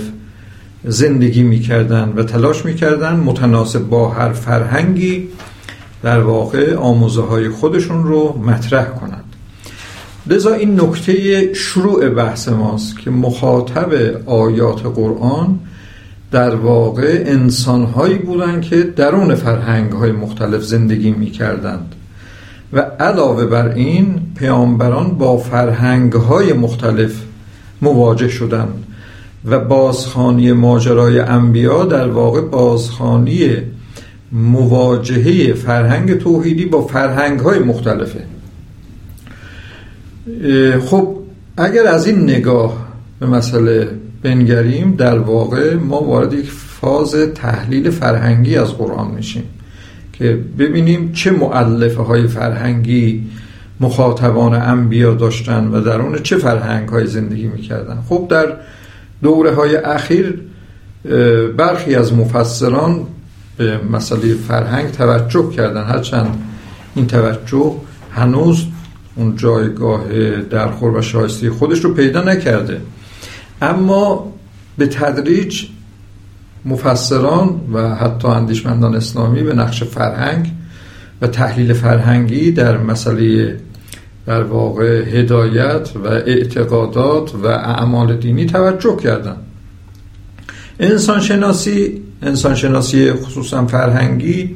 زندگی 0.83 1.43
می‌کردن 1.43 2.13
و 2.15 2.23
تلاش 2.23 2.65
می‌کردن 2.65 3.15
متناسب 3.15 3.79
با 3.79 4.09
هر 4.09 4.31
فرهنگی 4.33 5.27
در 6.03 6.19
واقع 6.19 6.75
آموزه 6.75 7.21
های 7.21 7.49
خودشون 7.49 8.03
رو 8.03 8.39
مطرح 8.45 8.85
کنند. 8.85 9.23
لذا 10.27 10.53
این 10.53 10.81
نکته 10.81 11.53
شروع 11.53 12.09
بحث 12.09 12.49
ماست 12.49 12.99
که 12.99 13.11
مخاطب 13.11 13.89
آیات 14.25 14.85
قرآن 14.85 15.59
در 16.31 16.55
واقع 16.55 17.23
انسانهایی 17.25 18.17
بودند 18.17 18.61
که 18.61 18.83
درون 18.83 19.35
فرهنگ 19.35 19.91
های 19.91 20.11
مختلف 20.11 20.63
زندگی 20.63 21.11
می‌کردند. 21.11 21.95
و 22.73 22.79
علاوه 22.79 23.45
بر 23.45 23.69
این 23.69 24.21
پیامبران 24.35 25.17
با 25.17 25.37
فرهنگ 25.37 26.13
های 26.13 26.53
مختلف 26.53 27.21
مواجه 27.81 28.27
شدند 28.27 28.83
و 29.45 29.59
بازخانی 29.59 30.51
ماجرای 30.51 31.19
انبیا 31.19 31.85
در 31.85 32.07
واقع 32.07 32.41
بازخانی 32.41 33.57
مواجهه 34.31 35.53
فرهنگ 35.53 36.17
توحیدی 36.17 36.65
با 36.65 36.87
فرهنگ 36.87 37.39
های 37.39 37.59
مختلفه 37.59 38.23
خب 40.85 41.17
اگر 41.57 41.87
از 41.87 42.07
این 42.07 42.23
نگاه 42.23 42.87
به 43.19 43.25
مسئله 43.27 43.89
بنگریم 44.23 44.95
در 44.95 45.19
واقع 45.19 45.75
ما 45.75 46.03
وارد 46.03 46.33
یک 46.33 46.51
فاز 46.51 47.15
تحلیل 47.35 47.89
فرهنگی 47.89 48.57
از 48.57 48.73
قرآن 48.73 49.11
میشیم. 49.11 49.43
که 50.13 50.39
ببینیم 50.59 51.11
چه 51.11 51.31
معلفه 51.31 52.01
های 52.01 52.27
فرهنگی 52.27 53.23
مخاطبان 53.79 54.53
انبیا 54.53 55.13
داشتن 55.13 55.67
و 55.67 55.81
درون 55.81 56.19
چه 56.19 56.37
فرهنگ 56.37 56.89
های 56.89 57.07
زندگی 57.07 57.47
می‌کردن. 57.47 57.97
خب 58.09 58.27
در 58.29 58.53
دوره 59.23 59.51
های 59.55 59.75
اخیر 59.75 60.41
برخی 61.57 61.95
از 61.95 62.13
مفسران 62.13 63.07
به 63.57 63.77
مسئله 63.91 64.33
فرهنگ 64.33 64.91
توجه 64.91 65.49
کردن. 65.49 65.83
هرچند 65.83 66.43
این 66.95 67.07
توجه 67.07 67.73
هنوز 68.11 68.65
اون 69.15 69.35
جایگاه 69.35 70.03
درخور 70.41 70.97
و 70.97 71.01
شایسته 71.01 71.49
خودش 71.49 71.79
رو 71.79 71.93
پیدا 71.93 72.21
نکرده. 72.21 72.81
اما 73.61 74.33
به 74.77 74.87
تدریج 74.87 75.65
مفسران 76.65 77.61
و 77.73 77.95
حتی 77.95 78.27
اندیشمندان 78.27 78.95
اسلامی 78.95 79.43
به 79.43 79.53
نقش 79.53 79.83
فرهنگ 79.83 80.51
و 81.21 81.27
تحلیل 81.27 81.73
فرهنگی 81.73 82.51
در 82.51 82.77
مسئله 82.77 83.59
در 84.25 84.43
واقع 84.43 85.19
هدایت 85.19 85.89
و 86.03 86.07
اعتقادات 86.07 87.35
و 87.35 87.47
اعمال 87.47 88.17
دینی 88.17 88.45
توجه 88.45 88.97
کردن. 88.97 89.35
انسان 90.79 91.21
شناسی 91.21 92.01
انسان 92.21 92.55
شناسی 92.55 93.13
خصوصا 93.13 93.67
فرهنگی 93.67 94.55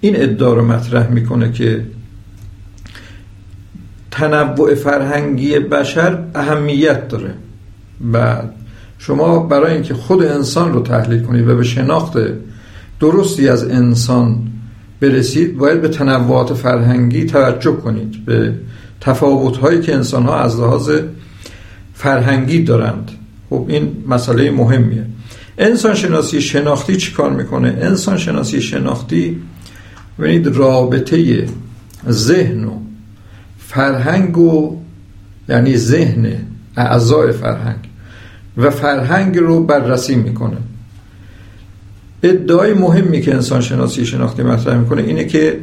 این 0.00 0.22
ادعا 0.22 0.52
رو 0.52 0.66
مطرح 0.66 1.08
می‌کنه 1.08 1.52
که 1.52 1.86
تنوع 4.10 4.74
فرهنگی 4.74 5.58
بشر 5.58 6.18
اهمیت 6.34 7.08
داره 7.08 7.34
و 8.12 8.36
شما 8.98 9.38
برای 9.38 9.72
اینکه 9.72 9.94
خود 9.94 10.22
انسان 10.22 10.72
رو 10.72 10.80
تحلیل 10.80 11.22
کنید 11.22 11.48
و 11.48 11.56
به 11.56 11.64
شناخت 11.64 12.18
درستی 13.00 13.48
از 13.48 13.64
انسان 13.64 14.38
برسید 15.00 15.56
باید 15.56 15.82
به 15.82 15.88
تنوعات 15.88 16.54
فرهنگی 16.54 17.24
توجه 17.24 17.72
کنید. 17.72 18.24
به 18.24 18.54
تفاوت 19.00 19.56
هایی 19.56 19.80
که 19.80 19.94
انسان 19.94 20.22
ها 20.22 20.38
از 20.38 20.60
لحاظ 20.60 20.90
فرهنگی 21.94 22.62
دارند. 22.62 23.10
خب 23.50 23.64
این 23.68 24.04
مسئله 24.08 24.50
مهمیه. 24.50 25.06
انسان 25.58 25.94
شناسی 25.94 26.40
شناختی 26.40 26.96
چی 26.96 27.12
کار 27.12 27.30
می‌کنه؟ 27.30 27.78
انسان 27.80 28.16
شناسی 28.16 28.60
شناختی 28.60 29.42
ببینید 30.18 30.46
رابطه 30.46 31.46
ذهن 32.08 32.64
و 32.64 32.70
فرهنگ 33.58 34.38
و 34.38 34.76
یعنی 35.48 35.76
ذهن 35.76 36.32
اعضای 36.76 37.32
فرهنگ. 37.32 37.85
و 38.56 38.70
فرهنگ 38.70 39.38
رو 39.38 39.64
بررسی 39.64 40.14
می‌کنه. 40.14 40.56
ادعای 42.22 42.74
مهمی 42.74 43.20
که 43.20 43.34
انسان 43.34 43.60
شناسی 43.60 44.06
شناختی 44.06 44.42
مطرح 44.42 44.78
می‌کنه 44.78 45.02
اینه 45.02 45.24
که 45.24 45.60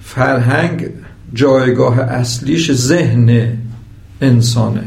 فرهنگ 0.00 0.88
جایگاه 1.34 2.00
اصلیش 2.00 2.72
ذهن 2.72 3.52
انسانه. 4.20 4.82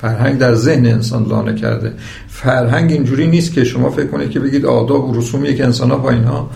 فرهنگ 0.00 0.38
در 0.38 0.54
ذهن 0.54 0.86
انسان 0.86 1.26
لانه 1.28 1.54
کرده. 1.54 1.92
فرهنگ 2.28 2.92
اینجوری 2.92 3.26
نیست 3.26 3.52
که 3.52 3.64
شما 3.64 3.90
فکر 3.90 4.06
کنید 4.06 4.30
که 4.30 4.40
بگید 4.40 4.66
آداب 4.66 5.10
و 5.10 5.18
رسومیه 5.18 5.54
که 5.54 5.64
انسان 5.64 5.90
ها 5.90 5.96
با 5.96 6.10
اینها 6.10 6.50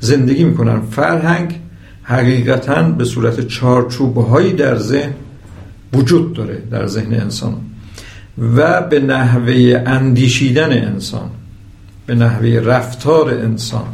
زندگی 0.00 0.44
می‌کنن. 0.44 0.80
فرهنگ 0.80 1.60
حقیقتا 2.02 2.82
به 2.82 3.04
صورت 3.04 3.46
چارچوبهایی 3.46 4.52
در 4.52 4.78
ذهن 4.78 5.12
وجود 5.92 6.32
داره 6.32 6.62
در 6.70 6.86
ذهن 6.86 7.14
انسان. 7.14 7.54
و 8.38 8.82
به 8.82 9.00
نحوه 9.00 9.82
اندیشیدن 9.86 10.72
انسان 10.72 11.30
به 12.06 12.14
نحوه 12.14 12.48
رفتار 12.48 13.30
انسان. 13.30 13.86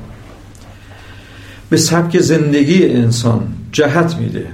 به 1.71 1.77
سبک 1.77 2.19
زندگی 2.19 2.87
انسان 2.87 3.49
جهت 3.73 4.17
میده. 4.17 4.47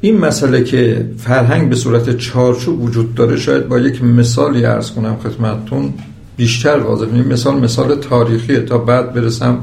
این 0.00 0.18
مسئله 0.18 0.64
که 0.64 1.10
فرهنگ 1.18 1.68
به 1.68 1.76
صورت 1.76 2.16
چارچوب 2.16 2.82
وجود 2.82 3.14
داره 3.14 3.36
شاید 3.36 3.68
با 3.68 3.78
یک 3.78 4.04
مثالی 4.04 4.64
ارز 4.64 4.90
کنم 4.90 5.16
خدمتتون 5.16 5.94
بیشتر 6.36 6.78
واضح 6.78 7.06
این 7.14 7.32
مثال 7.32 7.60
مثال 7.60 8.00
تاریخیه 8.00 8.60
تا 8.60 8.78
بعد 8.78 9.12
برسم 9.14 9.58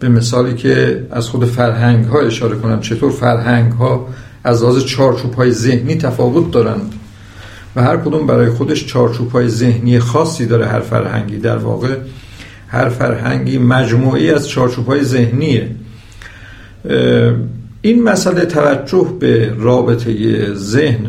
به 0.00 0.08
مثالی 0.08 0.54
که 0.54 1.06
از 1.10 1.28
خود 1.28 1.44
فرهنگ 1.44 2.04
ها 2.04 2.20
اشاره 2.20 2.56
کنم. 2.56 2.80
چطور 2.80 3.10
فرهنگ 3.10 3.72
ها 3.72 4.08
از 4.46 4.62
لحاظ 4.62 4.84
چارچوب 4.84 5.34
های 5.34 5.50
ذهنی 5.50 5.94
تفاوت 5.94 6.50
دارند 6.50 6.92
و 7.76 7.82
هر 7.82 7.96
کدوم 7.96 8.26
برای 8.26 8.50
خودش 8.50 8.86
چارچوب 8.86 9.30
های 9.30 9.48
ذهنی 9.48 9.98
خاصی 9.98 10.46
داره 10.46 10.66
هر 10.66 10.80
فرهنگی. 10.80 11.38
در 11.38 11.56
واقع 11.56 11.96
هر 12.68 12.88
فرهنگی 12.88 13.58
مجموعی 13.58 14.30
از 14.30 14.48
چارچوب 14.48 14.86
های 14.86 15.04
ذهنیه 15.04 15.70
این 17.82 18.02
مسئله 18.02 18.44
توجه 18.44 19.14
به 19.20 19.54
رابطه 19.58 20.54
ذهن 20.54 21.06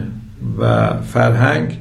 و 0.59 0.93
فرهنگ 1.13 1.77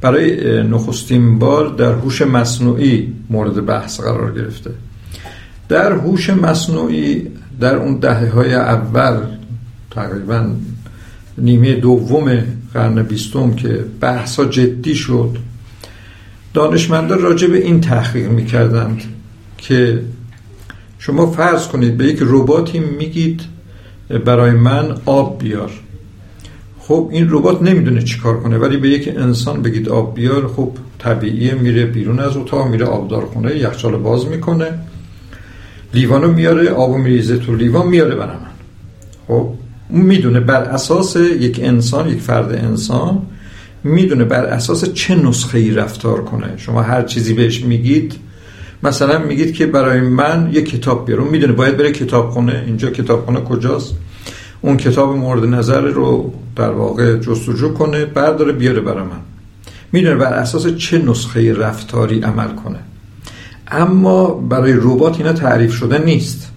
برای 0.00 0.62
نخستین 0.62 1.38
بار 1.38 1.68
در 1.68 1.92
هوش 1.92 2.22
مصنوعی 2.22 3.12
مورد 3.30 3.66
بحث 3.66 4.00
قرار 4.00 4.32
گرفته. 4.32 4.70
در 5.68 5.92
هوش 5.92 6.30
مصنوعی 6.30 7.26
در 7.60 7.76
اون 7.76 7.98
دهه 7.98 8.30
های 8.30 8.54
اول 8.54 9.16
تقریبا 9.90 10.50
نیمه 11.38 11.74
دوم 11.74 12.42
قرن 12.74 13.02
بیستم 13.02 13.54
که 13.54 13.84
بحثا 14.00 14.44
جدی 14.44 14.94
شد. 14.94 15.36
دانشمندان 16.54 17.22
راجع 17.22 17.48
به 17.48 17.58
این 17.58 17.80
تحقیق 17.80 18.28
می‌کردند 18.30 19.02
که 19.58 20.02
شما 20.98 21.26
فرض 21.26 21.68
کنید 21.68 21.96
به 21.96 22.04
یک 22.04 22.18
رباتی 22.20 22.78
میگید 22.78 23.40
برای 24.24 24.50
من 24.50 24.96
آب 25.06 25.38
بیار. 25.42 25.70
خب 26.78 27.08
این 27.12 27.26
ربات 27.30 27.62
نمی‌دونه 27.62 28.02
چیکار 28.02 28.40
کنه 28.40 28.58
ولی 28.58 28.76
به 28.76 28.88
یک 28.88 29.08
انسان 29.16 29.62
بگید 29.62 29.88
آب 29.88 30.14
بیار 30.14 30.48
خب 30.48 30.70
طبیعیه 30.98 31.54
میره 31.54 31.86
بیرون 31.86 32.20
از 32.20 32.36
اتاق 32.36 32.68
میره 32.68 32.86
آبدار 32.86 33.26
خونه 33.26 33.56
یخچال 33.56 33.96
باز 33.96 34.26
می‌کنه. 34.26 34.78
لیوانو 35.94 36.32
میاره 36.32 36.70
آبو 36.70 36.98
میریزه 36.98 37.38
تو 37.38 37.54
لیوان 37.54 37.88
میاره 37.88 38.14
برای 38.14 38.36
من 38.36 38.50
خب 39.28 39.54
می‌دونه 39.90 40.40
بر 40.40 40.62
اساس 40.62 41.16
یک 41.16 41.60
انسان 41.62 42.08
یک 42.08 42.20
فرد 42.20 42.52
انسان 42.52 43.22
می‌دونه 43.84 44.24
بر 44.24 44.44
اساس 44.44 44.92
چه 44.92 45.14
نسخه 45.14 45.58
ای 45.58 45.70
رفتار 45.70 46.24
کنه. 46.24 46.54
شما 46.56 46.82
هر 46.82 47.02
چیزی 47.02 47.34
بهش 47.34 47.64
میگید 47.64 48.14
مثلا 48.82 49.18
میگید 49.18 49.54
که 49.54 49.66
برای 49.66 50.00
من 50.00 50.50
یک 50.52 50.70
کتاب 50.70 51.06
بیار. 51.06 51.20
اون 51.20 51.30
می‌دونه 51.30 51.52
باید 51.52 51.76
بره 51.76 51.92
کتاب 51.92 52.30
خونه. 52.30 52.62
اینجا 52.66 52.90
کتاب 52.90 53.24
خونه 53.24 53.40
کجاست؟ 53.40 53.94
اون 54.60 54.76
کتاب 54.76 55.16
مورد 55.16 55.44
نظر 55.44 55.80
رو 55.80 56.32
در 56.56 56.70
واقع 56.70 57.18
جستجو 57.18 57.74
کنه 57.74 58.04
برداره 58.04 58.52
بیاره 58.52 58.80
برای 58.80 59.02
من. 59.02 59.20
می‌دونه 59.92 60.16
بر 60.16 60.32
اساس 60.32 60.66
چه 60.66 60.98
نسخه 60.98 61.54
رفتاری 61.54 62.20
عمل 62.20 62.48
کنه. 62.48 62.78
اما 63.70 64.26
برای 64.26 64.72
ربات 64.72 65.16
اینا 65.16 65.32
تعریف 65.32 65.74
شده 65.74 65.98
نیست. 65.98 66.50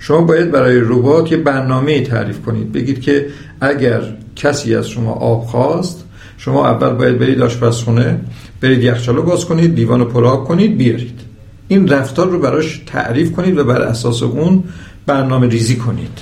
شما 0.00 0.20
باید 0.20 0.50
برای 0.50 0.80
ربات 0.80 1.32
یه 1.32 1.38
برنامه 1.38 2.00
تعریف 2.00 2.40
کنید. 2.40 2.72
بگید 2.72 3.00
که 3.00 3.26
اگر 3.60 4.02
کسی 4.36 4.74
از 4.74 4.88
شما 4.88 5.12
آب 5.12 5.44
خواست 5.44 6.04
شما 6.36 6.68
اول 6.68 6.90
باید 6.90 7.18
برید 7.18 7.42
آشپزخونه 7.42 8.20
برید 8.60 8.82
یخچالو 8.82 9.22
باز 9.22 9.44
کنید 9.44 9.74
دیوانو 9.74 10.04
پراغ 10.04 10.48
کنید 10.48 10.78
بیارید. 10.78 11.20
این 11.68 11.88
رفتار 11.88 12.28
رو 12.28 12.38
براش 12.38 12.82
تعریف 12.86 13.32
کنید 13.32 13.58
و 13.58 13.64
بر 13.64 13.82
اساس 13.82 14.22
اون 14.22 14.64
برنامه 15.06 15.46
ریزی 15.46 15.76
کنید. 15.76 16.18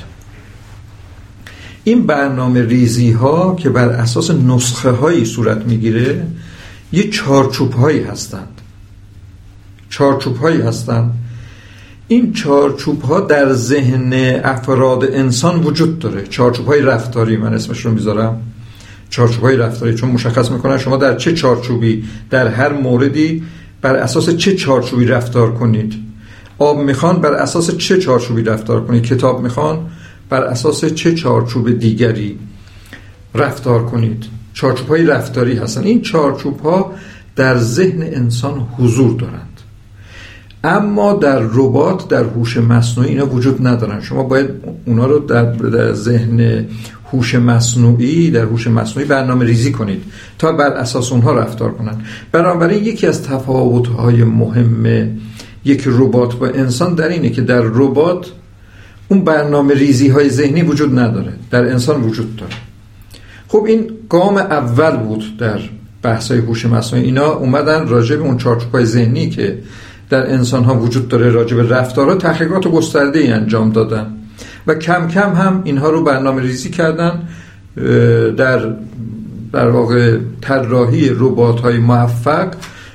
این 1.85 2.07
برنامه 2.07 2.62
ریزی 2.62 3.11
ها 3.11 3.55
که 3.55 3.71
بر 3.71 3.88
اساس 3.88 4.31
نسخه 4.31 4.91
هایی 4.91 5.25
صورت 5.25 5.67
می‌گیره 5.67 6.27
یه 6.93 7.11
چارچوب 7.11 7.73
هایی 7.73 8.03
هستند. 8.03 8.61
چارچوب 9.88 10.37
هایی 10.37 10.61
هستند 10.61 11.14
این 12.09 12.33
چارچوب 12.33 13.03
ها 13.03 13.21
در 13.21 13.53
ذهن 13.53 14.40
افراد 14.44 15.05
انسان 15.05 15.61
وجود 15.62 15.99
داره. 15.99 16.23
چارچوب 16.27 16.66
های 16.66 16.83
رفتاری 16.83 17.37
من 17.37 17.55
اسمش 17.55 17.81
رو 17.87 17.92
می‌ذارم. 17.92 18.40
چارچوب 19.11 19.42
های 19.42 19.57
رفتاری 19.57 19.94
چون 19.94 20.11
مشخص 20.11 20.51
می‌کنن 20.51 20.79
شما 20.79 20.97
در 20.97 21.16
چه 21.16 21.35
چارچوبی 21.35 22.05
در 22.31 22.49
هر 22.49 22.73
موردی 22.73 23.42
بر 23.83 23.97
اساس 23.97 24.31
چه 24.31 24.55
چارچوبی 24.55 25.05
رفتار 25.05 25.55
کنید. 25.55 25.94
آب 26.59 26.79
می‌خوان 26.79 27.21
بر 27.21 27.33
اساس 27.33 27.77
چه 27.77 27.99
چارچوبی 27.99 28.42
رفتار 28.42 28.85
کنید. 28.85 29.03
کتاب 29.03 29.42
می‌خوان 29.42 29.79
بر 30.29 30.42
اساس 30.42 30.85
چه 30.85 31.14
چارچوب 31.14 31.79
دیگری 31.79 32.38
رفتار 33.35 33.85
کنید. 33.85 34.25
چارچوب 34.55 34.88
های 34.88 35.05
رفتاری 35.07 35.57
هستن. 35.57 35.83
این 35.83 36.03
چارچوب 36.03 36.61
ها 36.61 36.92
در 37.37 37.59
ذهن 37.59 38.03
انسان 38.03 38.68
حضور 38.79 39.21
دارند 39.21 39.48
اما 40.64 41.12
در 41.12 41.38
ربات 41.38 42.09
در 42.09 42.25
هوش 42.25 42.57
مصنوعی 42.57 43.11
اینا 43.11 43.27
وجود 43.27 43.66
ندارن. 43.66 44.01
شما 44.01 44.23
باید 44.23 44.51
اونا 44.87 45.07
رو 45.07 45.18
در, 45.18 45.92
ذهن 45.92 46.66
هوش 47.12 47.35
مصنوعی 47.35 48.31
در 48.31 48.44
هوش 48.44 48.66
مصنوعی 48.66 49.09
برنامه 49.09 49.44
ریزی 49.44 49.73
کنید 49.73 50.03
تا 50.38 50.53
بر 50.53 50.71
اساس 50.71 51.12
اونها 51.12 51.33
رفتار 51.33 51.73
کنند 51.73 52.05
بنابراین 52.33 52.85
یکی 52.85 53.07
از 53.07 53.23
تفاوت‌های 53.23 54.25
مهم 54.25 55.11
یک 55.64 55.83
ربات 55.87 56.35
با 56.35 56.47
انسان 56.47 56.94
در 56.94 57.09
اینه 57.09 57.31
که 57.31 57.42
در 57.42 57.61
ربات 57.61 58.27
اون 59.09 59.25
برنامه 59.25 59.75
ریزی 59.75 60.09
های 60.09 60.29
ذهنی 60.29 60.62
وجود 60.62 60.99
نداره. 60.99 61.33
در 61.51 61.64
انسان 61.64 62.03
وجود 62.03 62.37
داره. 62.37 62.53
خب 63.49 63.64
این 63.68 63.90
گام 64.09 64.37
اول 64.37 64.97
بود 64.97 65.37
در 65.38 65.61
بحث 66.03 66.31
های 66.31 66.40
هوش 66.40 66.66
مصنوعی. 66.66 67.05
اینا 67.05 67.33
اومدن 67.33 67.88
راجع 67.88 68.16
به 68.16 68.23
اون 68.23 68.37
چارچوب 68.37 68.85
ذهنی 68.85 69.31
که 69.31 69.59
در 70.11 70.33
انسان 70.33 70.64
ها 70.64 70.75
وجود 70.75 71.09
داره 71.09 71.31
راجع 71.31 71.57
به 71.57 71.68
رفتارها 71.68 72.14
تحقیقات 72.14 72.68
گسترده 72.68 73.18
ای 73.18 73.33
انجام 73.33 73.71
دادن. 73.71 74.07
و 74.66 74.75
کم 74.75 75.09
کم 75.09 75.35
هم 75.35 75.61
اینها 75.64 75.90
رو 75.90 76.05
برنامه 76.05 76.42
ریزی 76.42 76.71
کردن 76.71 77.29
در 78.37 78.75
در 79.53 79.68
واقع 79.68 80.18
طراحی 80.40 81.11
ربات 81.11 81.61
های 81.61 81.79
موفق 81.79 82.49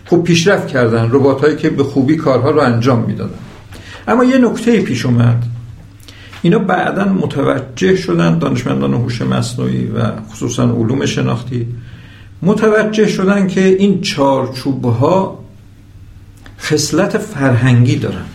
خوب 0.06 0.24
پیشرفت 0.24 0.68
کردن 0.68 1.10
ربات 1.12 1.42
هایی 1.42 1.56
که 1.56 1.70
به 1.70 1.84
خوبی 1.84 2.16
کارها 2.16 2.52
رو 2.52 2.60
انجام 2.60 3.04
می‌دادن. 3.08 3.40
اما 4.08 4.24
یه 4.24 4.38
نکته 4.38 4.82
پیش 4.82 5.06
اومد. 5.06 5.44
اینا 6.42 6.60
بعدا 6.60 7.06
متوجه 7.06 7.96
شدن 7.96 8.38
دانشمندان 8.38 8.94
هوش 8.94 9.22
مصنوعی 9.22 9.86
و 9.88 10.02
خصوصا 10.32 10.64
علوم 10.64 11.06
شناختی 11.06 11.68
متوجه 12.42 13.08
شدن 13.08 13.48
که 13.48 13.66
این 13.66 14.02
چارچوب 14.02 14.86
ها 14.86 15.43
خصلت 16.64 17.18
فرهنگی 17.18 17.96
دارن. 17.96 18.26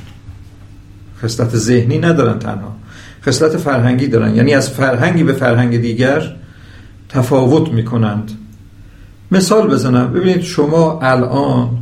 خصلت 1.23 1.57
ذهنی 1.57 1.99
ندارن 1.99 2.39
تنها. 2.39 2.77
خصلت 3.23 3.57
فرهنگی 3.57 4.07
دارن. 4.07 4.37
یعنی 4.37 4.55
از 4.55 4.71
فرهنگی 4.71 5.23
به 5.23 5.33
فرهنگ 5.33 5.81
دیگر 5.81 6.37
تفاوت 7.09 7.69
می‌کنند. 7.69 8.31
مثال 9.31 9.69
بزنم. 9.69 10.13
ببینید 10.13 10.43
شما 10.43 11.01
الان 11.03 11.79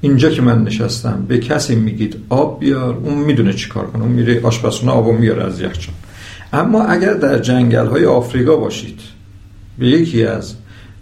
اینجا 0.00 0.30
که 0.30 0.42
من 0.42 0.64
نشستم 0.64 1.24
به 1.28 1.38
کسی 1.38 1.74
میگید 1.74 2.16
آب 2.28 2.60
بیار 2.60 2.94
اون 2.94 3.14
می‌دونه 3.14 3.52
چی 3.52 3.68
کار 3.68 3.86
کنه. 3.86 4.02
اون 4.02 4.12
میره 4.12 4.40
آشپزخونه 4.42 4.92
آبو 4.92 5.12
میاره 5.12 5.44
از 5.44 5.60
یخچال. 5.60 5.94
اما 6.52 6.84
اگر 6.84 7.12
در 7.12 7.38
جنگل 7.38 7.86
های 7.86 8.06
آفریقا 8.06 8.56
باشید 8.56 9.00
به 9.78 9.86
یکی 9.86 10.24
از 10.24 10.54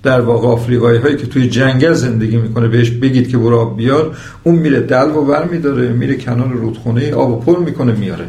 در 0.03 0.21
واقع 0.21 0.49
آفریقایی 0.49 0.99
هایی 0.99 1.17
که 1.17 1.27
توی 1.27 1.49
جنگل 1.49 1.93
زندگی 1.93 2.37
می‌کنه 2.37 2.69
بهش 2.69 2.91
بگید 2.91 3.29
که 3.29 3.39
برو 3.39 3.57
آب 3.59 3.77
بیار 3.77 4.17
اون 4.43 4.55
میره 4.55 4.81
دلو 4.81 5.13
و 5.13 5.25
بر 5.25 5.45
میداره 5.45 5.89
میره 5.89 6.15
کنار 6.15 6.49
رودخونه 6.49 7.13
آب 7.13 7.45
پر 7.45 7.59
می‌کنه 7.59 7.93
میاره. 7.93 8.25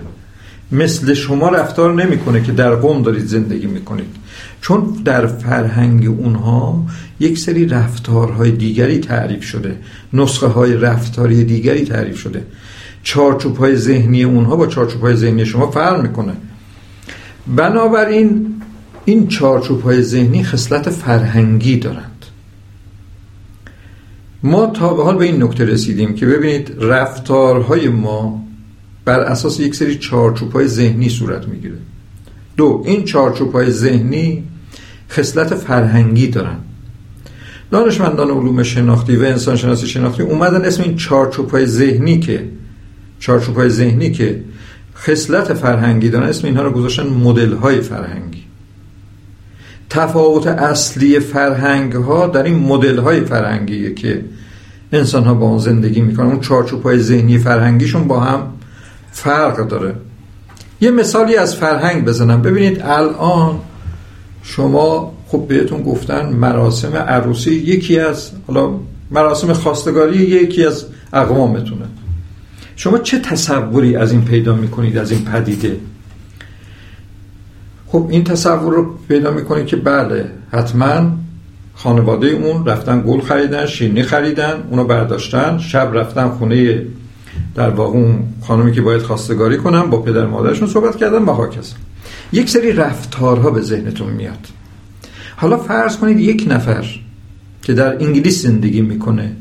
مثل 0.71 1.13
شما 1.13 1.49
رفتار 1.49 1.93
نمی‌کنه 1.93 2.43
که 2.43 2.51
در 2.51 2.75
قوم 2.75 3.01
دارید 3.01 3.25
زندگی 3.25 3.67
می‌کنید. 3.67 4.15
چون 4.61 4.97
در 5.05 5.27
فرهنگ 5.27 6.05
اونها 6.05 6.85
یک 7.19 7.37
سری 7.37 7.65
رفتارهای 7.65 8.51
دیگری 8.51 8.99
تعریف 8.99 9.43
شده 9.43 9.75
نسخه 10.13 10.47
های 10.47 10.73
رفتاری 10.73 11.43
دیگری 11.43 11.85
تعریف 11.85 12.17
شده. 12.17 12.43
چارچوب 13.03 13.57
های 13.57 13.75
ذهنی 13.75 14.23
اونها 14.23 14.55
با 14.55 14.67
چارچوب 14.67 15.01
های 15.01 15.15
ذهنی 15.15 15.45
شما 15.45 15.71
فرق 15.71 16.01
می‌کنه. 16.01 16.33
بنابراین 17.55 18.50
این 19.11 19.27
چارچوب 19.27 19.81
های 19.81 20.01
ذهنی 20.01 20.43
خصلت 20.43 20.89
فرهنگی 20.89 21.77
دارند. 21.77 22.25
ما 24.43 24.65
تا 24.65 24.93
به 24.93 25.03
حال 25.03 25.17
به 25.17 25.25
این 25.25 25.43
نکته 25.43 25.65
رسیدیم 25.65 26.15
که 26.15 26.25
ببینید 26.25 26.75
رفتارهای 26.79 27.87
ما 27.87 28.43
بر 29.05 29.19
اساس 29.19 29.59
یک 29.59 29.75
سری 29.75 29.97
چارچوب 29.97 30.51
های 30.51 30.67
ذهنی 30.67 31.09
صورت 31.09 31.47
می‌گیره. 31.47 31.77
دو 32.57 32.83
این 32.85 33.03
چارچوب 33.03 33.51
های 33.51 33.71
ذهنی 33.71 34.43
خصلت 35.09 35.55
فرهنگی 35.55 36.27
دارن 36.27 36.57
دانشمندان 37.71 38.31
علوم 38.31 38.63
شناختی 38.63 39.15
و 39.15 39.23
انسان 39.23 39.55
شناسی 39.55 39.87
شناختی 39.87 40.23
اومدن 40.23 40.65
اسم 40.65 40.83
این 40.83 40.95
چارچوب 40.95 41.49
های 41.49 41.65
ذهنی 41.65 42.19
که 42.19 42.49
چارچوب 43.19 43.55
های 43.55 43.69
ذهنی 43.69 44.11
که 44.11 44.43
خصلت 44.95 45.53
فرهنگی 45.53 46.09
دارن 46.09 46.29
اسم 46.29 46.47
اینها 46.47 46.63
رو 46.63 46.71
گذاشتن 46.71 47.07
مدل 47.07 47.53
های 47.53 47.81
فرهنگی. 47.81 48.50
تفاوت 49.91 50.47
اصلی 50.47 51.19
فرهنگ 51.19 51.93
ها 51.93 52.27
در 52.27 52.43
این 52.43 52.59
مدل 52.59 52.97
های 52.97 53.21
فرهنگیه 53.21 53.93
که 53.93 54.25
انسان 54.91 55.23
ها 55.23 55.33
با 55.33 55.45
اون 55.45 55.57
زندگی 55.57 56.01
می‌کنن. 56.01 56.25
اون 56.25 56.39
چارچوب 56.39 56.83
های 56.83 56.99
ذهنی 56.99 57.37
فرهنگیشون 57.37 58.07
با 58.07 58.19
هم 58.19 58.53
فرق 59.11 59.67
داره. 59.67 59.95
یه 60.81 60.91
مثالی 60.91 61.35
از 61.35 61.55
فرهنگ 61.55 62.05
بزنم. 62.05 62.41
ببینید 62.41 62.81
الان 62.81 63.59
شما 64.43 65.13
خب 65.27 65.45
بهتون 65.47 65.83
گفتن 65.83 66.29
مراسم 66.29 66.95
عروسی 66.95 67.51
یکی 67.51 67.99
از 67.99 68.31
حالا 68.47 68.69
مراسم 69.11 69.53
خواستگاری 69.53 70.17
یکی 70.17 70.65
از 70.65 70.85
اقوامتونه. 71.13 71.85
شما 72.75 72.97
چه 72.97 73.19
تصوری 73.19 73.95
از 73.95 74.11
این 74.11 74.25
پیدا 74.25 74.55
می‌کنید 74.55 74.97
از 74.97 75.11
این 75.11 75.25
پدیده؟ 75.25 75.77
خب 77.91 78.07
این 78.09 78.23
تصور 78.23 78.73
رو 78.73 78.95
پیدا 79.07 79.31
می‌کنید 79.31 79.65
که 79.65 79.75
بله 79.75 80.25
حتما 80.51 81.11
خانواده 81.75 82.27
اون 82.27 82.65
رفتن 82.65 83.03
گل 83.07 83.21
خریدن 83.21 83.65
شیرنی 83.65 84.03
خریدن 84.03 84.63
اونو 84.69 84.83
برداشتن 84.83 85.57
شب 85.57 85.91
رفتن 85.93 86.29
خونه 86.29 86.85
در 87.55 87.69
واقع 87.69 87.97
اون 87.97 88.23
خانمی 88.41 88.71
که 88.71 88.81
باید 88.81 89.01
خواستگاری 89.01 89.57
کنن 89.57 89.89
با 89.89 90.01
پدر 90.01 90.25
مادرشون 90.25 90.67
صحبت 90.67 90.95
کردن 90.95 91.23
و 91.23 91.31
هاکس 91.31 91.73
یک 92.31 92.49
سری 92.49 92.71
رفتارها 92.71 93.51
به 93.51 93.61
ذهنتون 93.61 94.09
میاد. 94.09 94.47
حالا 95.35 95.57
فرض 95.57 95.97
کنید 95.97 96.19
یک 96.19 96.45
نفر 96.47 96.85
که 97.61 97.73
در 97.73 98.03
انگلیس 98.03 98.43
زندگی 98.43 98.81
می‌کنه 98.81 99.35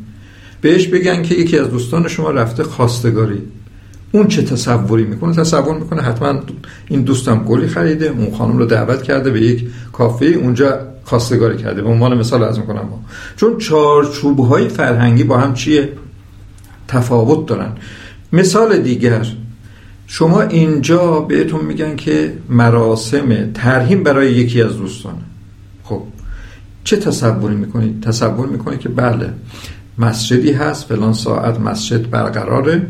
بهش 0.61 0.87
بگن 0.87 1.23
که 1.23 1.35
یکی 1.35 1.59
از 1.59 1.71
دوستان 1.71 2.09
شما 2.09 2.31
رفته 2.31 2.63
خواستگاری. 2.63 3.43
اون 4.13 4.29
چه 4.29 4.43
تصوری 4.43 5.05
می‌کنه؟ 5.05 5.35
تصور 5.35 5.79
می‌کنه 5.79 6.03
حتما 6.03 6.41
این 6.89 7.03
دوستم 7.03 7.45
گلی 7.45 7.69
خریده 7.69 8.07
اون 8.07 8.35
خانم 8.35 8.59
رو 8.59 8.65
دعوت 8.65 9.03
کرده 9.03 9.31
به 9.31 9.41
یک 9.41 9.69
کافه 9.93 10.27
اونجا 10.27 10.79
خواستگاری 11.05 11.57
کرده. 11.57 11.83
به 11.83 11.89
عنوان 11.89 12.19
مثال 12.19 12.43
از 12.43 12.59
می‌کنم 12.59 12.81
ما 12.81 13.05
چون 13.37 13.59
چارچوب 13.59 14.39
های 14.39 14.69
فرهنگی 14.69 15.25
با 15.25 15.39
هم 15.39 15.55
چیه؟ 15.55 15.89
تفاوت 16.89 17.47
دارن. 17.47 17.73
مثال 18.33 18.79
دیگر 18.79 19.27
شما 20.07 20.43
اینجا 20.43 21.21
بهتون 21.21 21.65
میگن 21.65 21.97
که 21.97 22.33
مراسم 22.49 23.53
ترهیم 23.53 24.03
برای 24.03 24.33
یکی 24.33 24.63
از 24.63 24.77
دوستانه. 24.77 25.19
خب 25.85 26.03
چه 26.85 26.97
تصوری 26.97 27.55
می‌کنید 27.55 28.03
تصور 28.03 28.47
می‌کنید 28.47 28.79
که 28.79 28.89
بله 28.89 29.33
مسجدی 29.99 30.53
هست 30.53 30.85
فلان 30.85 31.13
ساعت 31.13 31.61
مسجد 31.61 32.11
برقراره. 32.11 32.87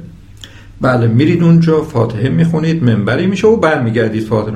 بله 0.81 1.07
میرید 1.07 1.43
اونجا 1.43 1.83
فاتحه 1.83 2.29
می‌خونید 2.29 2.83
منبری 2.83 3.27
میشه 3.27 3.47
و 3.47 3.57
برمیگردید 3.57 4.25
فاتحه 4.25 4.55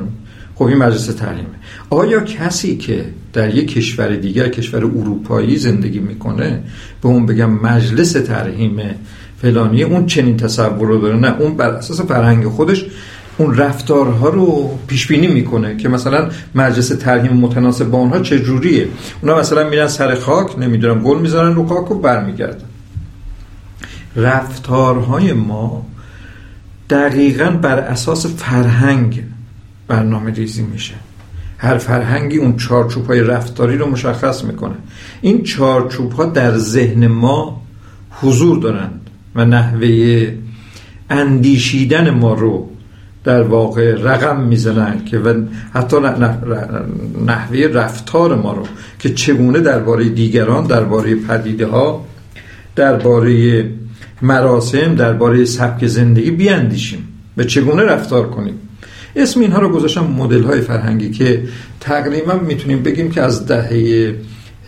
خب 0.55 0.65
این 0.65 0.79
مجلس 0.79 1.07
تحریمه 1.07 1.49
آیا 1.91 2.21
کسی 2.21 2.77
که 2.77 3.05
در 3.33 3.55
یک 3.55 3.73
کشور 3.73 4.17
دیگر 4.17 4.49
کشور 4.49 4.85
اروپایی 4.85 5.57
زندگی 5.57 5.99
می‌کنه 5.99 6.63
به 7.03 7.09
اون 7.09 7.27
بگم 7.27 7.51
مجلس 7.51 8.13
ترهیم 8.13 8.81
فلانی 9.43 9.83
اون 9.83 10.07
چنین 10.07 10.37
تصور 10.37 10.89
رو 10.89 10.99
داره 10.99 11.17
نه 11.17 11.37
اون 11.41 11.57
بر 11.57 11.71
اساس 11.71 12.01
فرهنگ 12.01 12.45
خودش 12.45 12.87
اون 13.39 13.57
رفتارها 13.57 14.29
رو 14.29 14.79
پیش 14.87 15.07
بینی 15.07 15.27
می‌کنه 15.27 15.77
که 15.77 15.89
مثلا 15.89 16.29
مجلس 16.55 16.89
ترهیم 16.89 17.33
متناسب 17.33 17.85
با 17.85 17.99
اونها 17.99 18.19
چه 18.21 18.39
جوریه 18.39 18.89
اونا 19.23 19.39
مثلا 19.39 19.69
میرن 19.69 19.87
سر 19.87 20.15
خاک 20.15 20.59
نمی‌دونم 20.59 21.03
گل 21.03 21.19
می‌ذارن 21.19 21.55
رو 21.55 21.67
خاک 21.67 21.91
و 21.91 21.95
برمیگردن. 21.95 22.65
رفتارهای 24.17 25.33
ما 25.33 25.87
دقیقا 26.91 27.51
بر 27.51 27.79
اساس 27.79 28.27
فرهنگ 28.27 29.23
برنامه 29.89 30.33
ریزی 30.33 30.63
میشه. 30.63 30.95
هر 31.59 31.79
فرهنگی 31.79 32.37
اون 32.37 32.57
چارچوب 32.57 33.07
های 33.07 33.21
رفتاری 33.21 33.77
رو 33.77 33.91
مشخص 33.91 34.45
می‌کنه. 34.45 34.75
این 35.21 35.43
چارچوب 35.43 36.13
ها 36.13 36.25
در 36.25 36.59
ذهن 36.59 37.07
ما 37.07 37.63
حضور 38.11 38.59
دارند 38.59 39.11
و 39.35 39.45
نحوه 39.45 40.33
اندیشیدن 41.11 42.11
ما 42.11 42.35
رو 42.35 42.71
در 43.25 43.43
واقع 43.43 43.95
رقم 43.95 44.41
می‌زنن 44.41 45.05
که 45.05 45.19
و 45.19 45.43
حتی 45.75 45.97
نحوه 47.27 47.59
رفتار 47.59 48.37
ما 48.37 48.53
رو 48.53 48.67
که 48.99 49.15
چگونه 49.15 49.61
درباره 49.61 50.09
دیگران 50.09 50.67
درباره 50.67 51.15
پدیده 51.15 51.67
ها 51.67 52.05
درباره 52.77 53.65
مراسم 54.25 54.95
درباره 54.95 55.45
سبک 55.45 55.87
زندگی 55.87 56.31
بیاندیشیم 56.31 57.09
و 57.37 57.45
چگونه 57.45 57.83
رفتار 57.83 58.31
کنیم. 58.31 58.55
اسم 59.17 59.41
اینها 59.41 59.61
رو 59.61 59.69
گذاشتم 59.69 60.07
مدل 60.07 60.43
های 60.43 60.61
فرهنگی 60.61 61.11
که 61.11 61.43
تقریبا 61.81 62.35
می‌تونیم 62.35 62.83
بگیم 62.83 63.11
که 63.11 63.23
از 63.23 63.47
دهه 63.47 64.15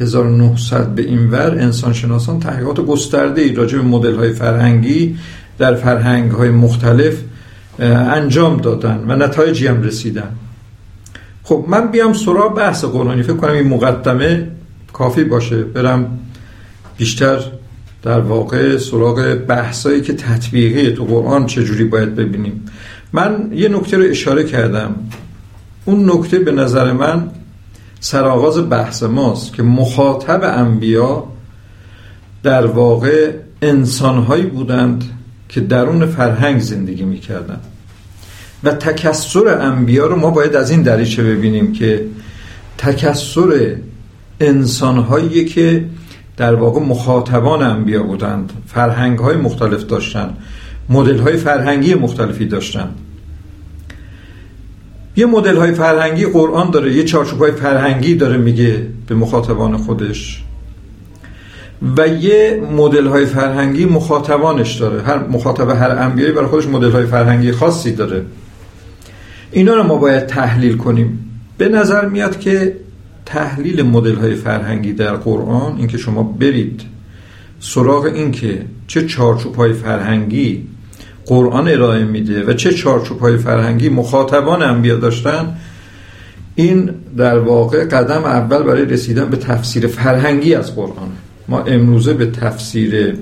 1900 0.00 0.94
به 0.94 1.02
این 1.02 1.30
ور 1.30 1.50
انسان 1.50 1.92
شناسان 1.92 2.40
تحقیقات 2.40 2.80
گسترده 2.80 3.42
ای 3.42 3.54
راجع 3.54 3.78
به 3.78 3.84
مدل 3.84 4.14
های 4.14 4.32
فرهنگی 4.32 5.16
در 5.58 5.74
فرهنگ 5.74 6.30
های 6.30 6.50
مختلف 6.50 7.14
انجام 7.78 8.56
دادن 8.56 9.04
و 9.08 9.16
نتایجی 9.16 9.66
هم 9.66 9.82
رسیدن. 9.82 10.28
خب 11.42 11.64
من 11.68 11.90
بیام 11.90 12.12
سراغ 12.12 12.56
بحث 12.56 12.84
قرآنی. 12.84 13.22
فکر 13.22 13.36
کنم 13.36 13.52
این 13.52 13.68
مقدمه 13.68 14.48
کافی 14.92 15.24
باشه. 15.24 15.62
برم 15.62 16.18
بیشتر 16.98 17.38
در 18.06 18.20
واقع 18.20 18.78
سراغ 18.78 19.34
بحثایی 19.34 20.00
که 20.00 20.12
تطبیقی 20.12 20.90
تو 20.90 21.04
قرآن 21.04 21.46
چجوری 21.46 21.84
باید 21.84 22.14
ببینیم. 22.14 22.64
من 23.12 23.50
یه 23.54 23.68
نکته 23.68 23.96
رو 23.96 24.04
اشاره 24.04 24.44
کردم. 24.44 24.94
اون 25.84 26.10
نکته 26.10 26.38
به 26.38 26.52
نظر 26.52 26.92
من 26.92 27.30
سرآغاز 28.00 28.68
بحث 28.68 29.02
ماست 29.02 29.52
که 29.52 29.62
مخاطب 29.62 30.40
انبیا 30.42 31.24
در 32.42 32.66
واقع 32.66 33.32
انسانهایی 33.62 34.46
بودند 34.46 35.04
که 35.48 35.60
درون 35.60 36.06
فرهنگ 36.06 36.60
زندگی 36.60 37.04
می‌کردند. 37.04 37.64
و 38.64 38.70
تکسر 38.70 39.48
انبیا 39.48 40.06
رو 40.06 40.16
ما 40.16 40.30
باید 40.30 40.56
از 40.56 40.70
این 40.70 40.82
دریچه 40.82 41.22
ببینیم 41.22 41.72
که 41.72 42.06
تکسر 42.78 43.76
انسانهایی 44.40 45.44
که 45.44 45.84
در 46.36 46.54
واقع 46.54 46.80
مخاطبان 46.80 47.62
انبیا 47.62 48.02
بودند 48.02 48.52
فرهنگ 48.66 49.18
های 49.18 49.36
مختلف 49.36 49.86
داشتند 49.86 50.36
مدل 50.88 51.18
های 51.18 51.36
فرهنگی 51.36 51.94
مختلفی 51.94 52.46
داشتند 52.46 52.98
یه 55.16 55.26
مدل 55.26 55.56
های 55.56 55.72
فرهنگی 55.72 56.26
قرآن 56.26 56.70
داره 56.70 56.94
یه 56.94 57.04
چارچوب 57.04 57.38
های 57.38 57.52
فرهنگی 57.52 58.14
داره 58.14 58.36
میگه 58.36 58.86
به 59.06 59.14
مخاطبان 59.14 59.76
خودش. 59.76 60.42
و 61.96 62.08
یه 62.08 62.62
مدل 62.76 63.06
های 63.06 63.26
فرهنگی 63.26 63.84
مخاطبانش 63.84 64.76
داره. 64.76 65.02
هر 65.02 65.18
مخاطب 65.18 65.70
هر 65.70 65.90
انبیایی 65.90 66.32
برای 66.32 66.46
خودش 66.46 66.66
مدل 66.66 66.90
های 66.90 67.06
فرهنگی 67.06 67.52
خاصی 67.52 67.92
داره. 67.92 68.22
اینا 69.52 69.74
رو 69.74 69.82
ما 69.82 69.96
باید 69.96 70.26
تحلیل 70.26 70.76
کنیم. 70.76 71.30
به 71.58 71.68
نظر 71.68 72.04
میاد 72.04 72.40
که 72.40 72.76
تحلیل 73.26 73.82
مدل 73.82 74.14
های 74.14 74.34
فرهنگی 74.34 74.92
در 74.92 75.16
قرآن 75.16 75.76
اینکه 75.76 75.98
شما 75.98 76.22
برید 76.22 76.82
سراغ 77.60 78.04
این 78.04 78.30
که 78.30 78.64
چه 78.86 79.06
چارچوب 79.06 79.54
های 79.54 79.72
فرهنگی 79.72 80.66
قرآن 81.26 81.68
ارائه 81.68 82.04
میده 82.04 82.44
و 82.44 82.52
چه 82.52 82.72
چارچوب 82.72 83.18
های 83.18 83.36
فرهنگی 83.36 83.88
مخاطبان 83.88 84.62
انبیا 84.62 84.96
داشتن 84.96 85.56
این 86.54 86.90
در 87.16 87.38
واقع 87.38 87.84
قدم 87.84 88.24
اول 88.24 88.62
برای 88.62 88.84
رسیدن 88.84 89.30
به 89.30 89.36
تفسیر 89.36 89.86
فرهنگی 89.86 90.54
از 90.54 90.74
قرآن. 90.74 91.08
ما 91.48 91.60
امروزه 91.60 92.14
به 92.14 92.26
تفسیر 92.26 93.16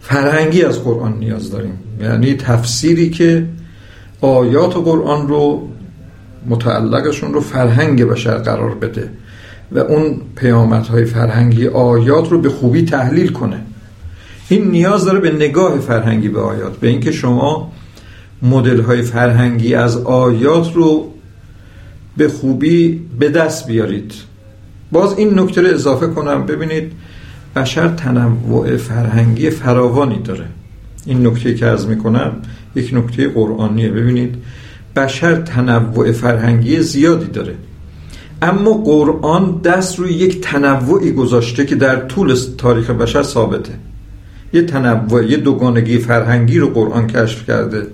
فرهنگی 0.00 0.62
از 0.62 0.84
قرآن 0.84 1.18
نیاز 1.18 1.50
داریم. 1.50 1.78
یعنی 2.00 2.34
تفسیری 2.34 3.10
که 3.10 3.46
آیات 4.20 4.74
قرآن 4.76 5.28
رو 5.28 5.68
متعلقشون 6.48 7.34
رو 7.34 7.40
فرهنگ 7.40 8.04
بشر 8.04 8.38
قرار 8.38 8.74
بده 8.74 9.10
و 9.72 9.78
اون 9.78 10.20
پیامدهای 10.36 11.04
فرهنگی 11.04 11.66
آیات 11.66 12.30
رو 12.30 12.40
به 12.40 12.48
خوبی 12.48 12.82
تحلیل 12.82 13.32
کنه. 13.32 13.60
این 14.48 14.70
نیاز 14.70 15.04
داره 15.04 15.20
به 15.20 15.30
نگاه 15.32 15.78
فرهنگی 15.78 16.28
به 16.28 16.40
آیات 16.40 16.76
به 16.76 16.88
اینکه 16.88 17.12
شما 17.12 17.72
مدل 18.42 18.80
های 18.80 19.02
فرهنگی 19.02 19.74
از 19.74 19.96
آیات 19.96 20.74
رو 20.74 21.12
به 22.16 22.28
خوبی 22.28 23.00
به 23.18 23.28
دست 23.28 23.66
بیارید. 23.66 24.14
باز 24.92 25.18
این 25.18 25.38
نکته 25.38 25.60
رو 25.60 25.68
اضافه 25.74 26.06
کنم 26.06 26.46
ببینید 26.46 26.92
بشر 27.56 27.88
تنوع 27.88 28.76
فرهنگی 28.76 29.50
فراوانی 29.50 30.18
داره. 30.18 30.46
این 31.06 31.26
نکته 31.26 31.54
که 31.54 31.66
از 31.66 31.88
می‌کنم 31.88 32.32
یک 32.74 32.94
نکته 32.94 33.28
قرآنیه. 33.28 33.88
ببینید 33.88 34.34
بشر 34.96 35.34
تنوع 35.34 36.12
فرهنگی 36.12 36.82
زیادی 36.82 37.26
داره. 37.26 37.54
اما 38.42 38.72
قرآن 38.72 39.60
دست 39.64 39.98
روی 39.98 40.12
یک 40.12 40.40
تنوعی 40.40 41.12
گذاشته 41.12 41.66
که 41.66 41.74
در 41.74 41.96
طول 41.96 42.36
تاریخ 42.58 42.90
بشر 42.90 43.22
ثابته. 43.22 43.72
یه 44.52 44.62
تنوع 44.62 45.30
یه 45.30 45.36
دوگانگی 45.36 45.98
فرهنگی 45.98 46.58
رو 46.58 46.68
قرآن 46.68 47.06
کشف 47.06 47.46
کرده 47.46 47.86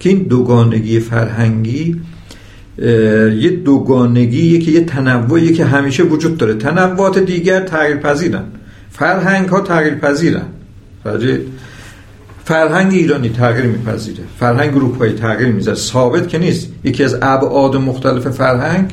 که 0.00 0.08
این 0.08 0.22
دوگانگی 0.22 1.00
فرهنگی 1.00 2.00
یه 3.38 3.50
دوگانگی 3.50 4.58
که 4.58 4.70
یه 4.70 4.84
تنوعی 4.84 5.52
که 5.52 5.64
همیشه 5.64 6.02
وجود 6.02 6.36
داره. 6.36 6.54
تنوعات 6.54 7.18
دیگر 7.18 7.60
تغییر 7.60 7.96
پذیرن 7.96 8.44
فرهنگ 8.90 9.48
ها 9.48 9.60
تغییر 9.60 9.94
پذیرن 9.94 10.46
فرهنگ 12.44 12.92
ایرانی 12.92 13.28
تغییر 13.28 13.66
میپذیره. 13.66 14.24
فرهنگ 14.38 14.76
اروپایی 14.76 15.12
تغییر 15.12 15.52
می‌ذاره. 15.52 15.78
ثابت 15.78 16.28
که 16.28 16.38
نیست. 16.38 16.68
یکی 16.84 17.04
از 17.04 17.18
ابعاد 17.22 17.76
مختلف 17.76 18.28
فرهنگ 18.28 18.90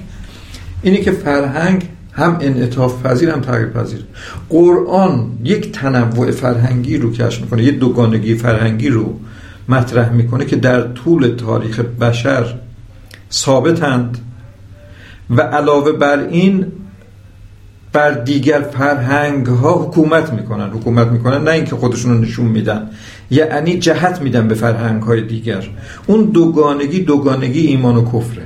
اینه 0.82 0.98
که 0.98 1.12
فرهنگ 1.12 1.86
هم 2.14 2.38
انعطاف 2.42 3.06
پذیر 3.06 3.30
هم 3.30 3.42
تغییر 3.42 3.68
پذیر. 3.68 4.04
قرآن 4.50 5.32
یک 5.44 5.72
تنوع 5.72 6.32
فرهنگی 6.32 6.98
رو 6.98 7.12
کشف 7.12 7.42
می‌کنه. 7.42 7.64
یک 7.64 7.80
دوگانگی 7.80 8.36
فرهنگی 8.36 8.90
رو 8.90 9.20
مطرح 9.70 10.12
می‌کنه 10.12 10.46
که 10.46 10.56
در 10.56 10.82
طول 10.82 11.36
تاریخ 11.36 11.80
بشر 11.80 12.56
ثابتند 13.32 14.18
و 15.30 15.42
علاوه 15.42 15.92
بر 15.92 16.20
این 16.20 16.66
بر 17.94 18.12
دیگر 18.12 18.62
فرهنگ 18.62 19.48
ها 19.48 19.74
حکومت 19.74 20.34
می‌کنن. 20.34 20.70
حکومت 20.70 21.08
می‌کنن 21.08 21.44
نه 21.44 21.52
اینکه 21.52 21.76
خودشون 21.76 22.12
رو 22.12 22.20
نشون 22.20 22.46
میدن. 22.46 22.90
یعنی 23.32 23.80
جهت 23.80 24.22
میدن 24.22 24.48
به 24.48 24.56
فرهنگ 24.56 25.04
های 25.04 25.22
دیگر. 25.22 25.68
اون 26.08 26.24
دوگانگی 26.24 27.00
دوگانگی 27.00 27.60
ایمان 27.60 27.96
و 27.96 28.06
کفره. 28.06 28.44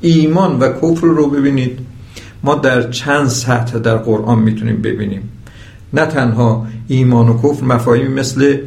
ایمان 0.00 0.58
و 0.58 0.72
کفر 0.72 1.06
رو 1.06 1.30
ببینید. 1.30 1.78
ما 2.42 2.54
در 2.54 2.90
چند 2.90 3.28
سطح 3.28 3.78
در 3.78 3.96
قرآن 3.96 4.38
می‌تونیم 4.38 4.82
ببینیم. 4.82 5.28
نه 5.92 6.06
تنها 6.06 6.66
ایمان 6.88 7.28
و 7.28 7.38
کفر 7.42 7.64
مفاهیمی 7.64 8.08
مثل 8.08 8.58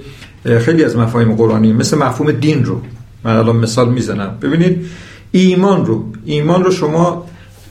خیلی 0.60 0.84
از 0.84 0.98
مفاهیم 0.98 1.36
قرآنی 1.36 1.74
مثل 1.74 1.98
مفهوم 1.98 2.32
دین 2.32 2.66
رو. 2.66 2.82
من 3.24 3.36
الان 3.36 3.56
مثال 3.56 3.94
می‌زنم. 3.94 4.38
ببینید 4.42 4.86
ایمان 5.32 5.86
رو 5.86 6.06
ایمان 6.26 6.64
رو 6.64 6.72
شما 6.72 7.26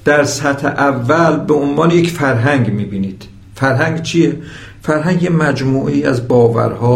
در 0.05 0.25
سطح 0.25 0.67
اول 0.67 1.37
به 1.37 1.55
عنوان 1.55 1.91
یک 1.91 2.11
فرهنگ 2.11 2.73
می‌بینید. 2.73 3.25
فرهنگ 3.55 4.03
چیه؟ 4.03 4.37
فرهنگ 4.83 5.29
مجموعی 5.33 6.05
از 6.05 6.29
باورها 6.29 6.95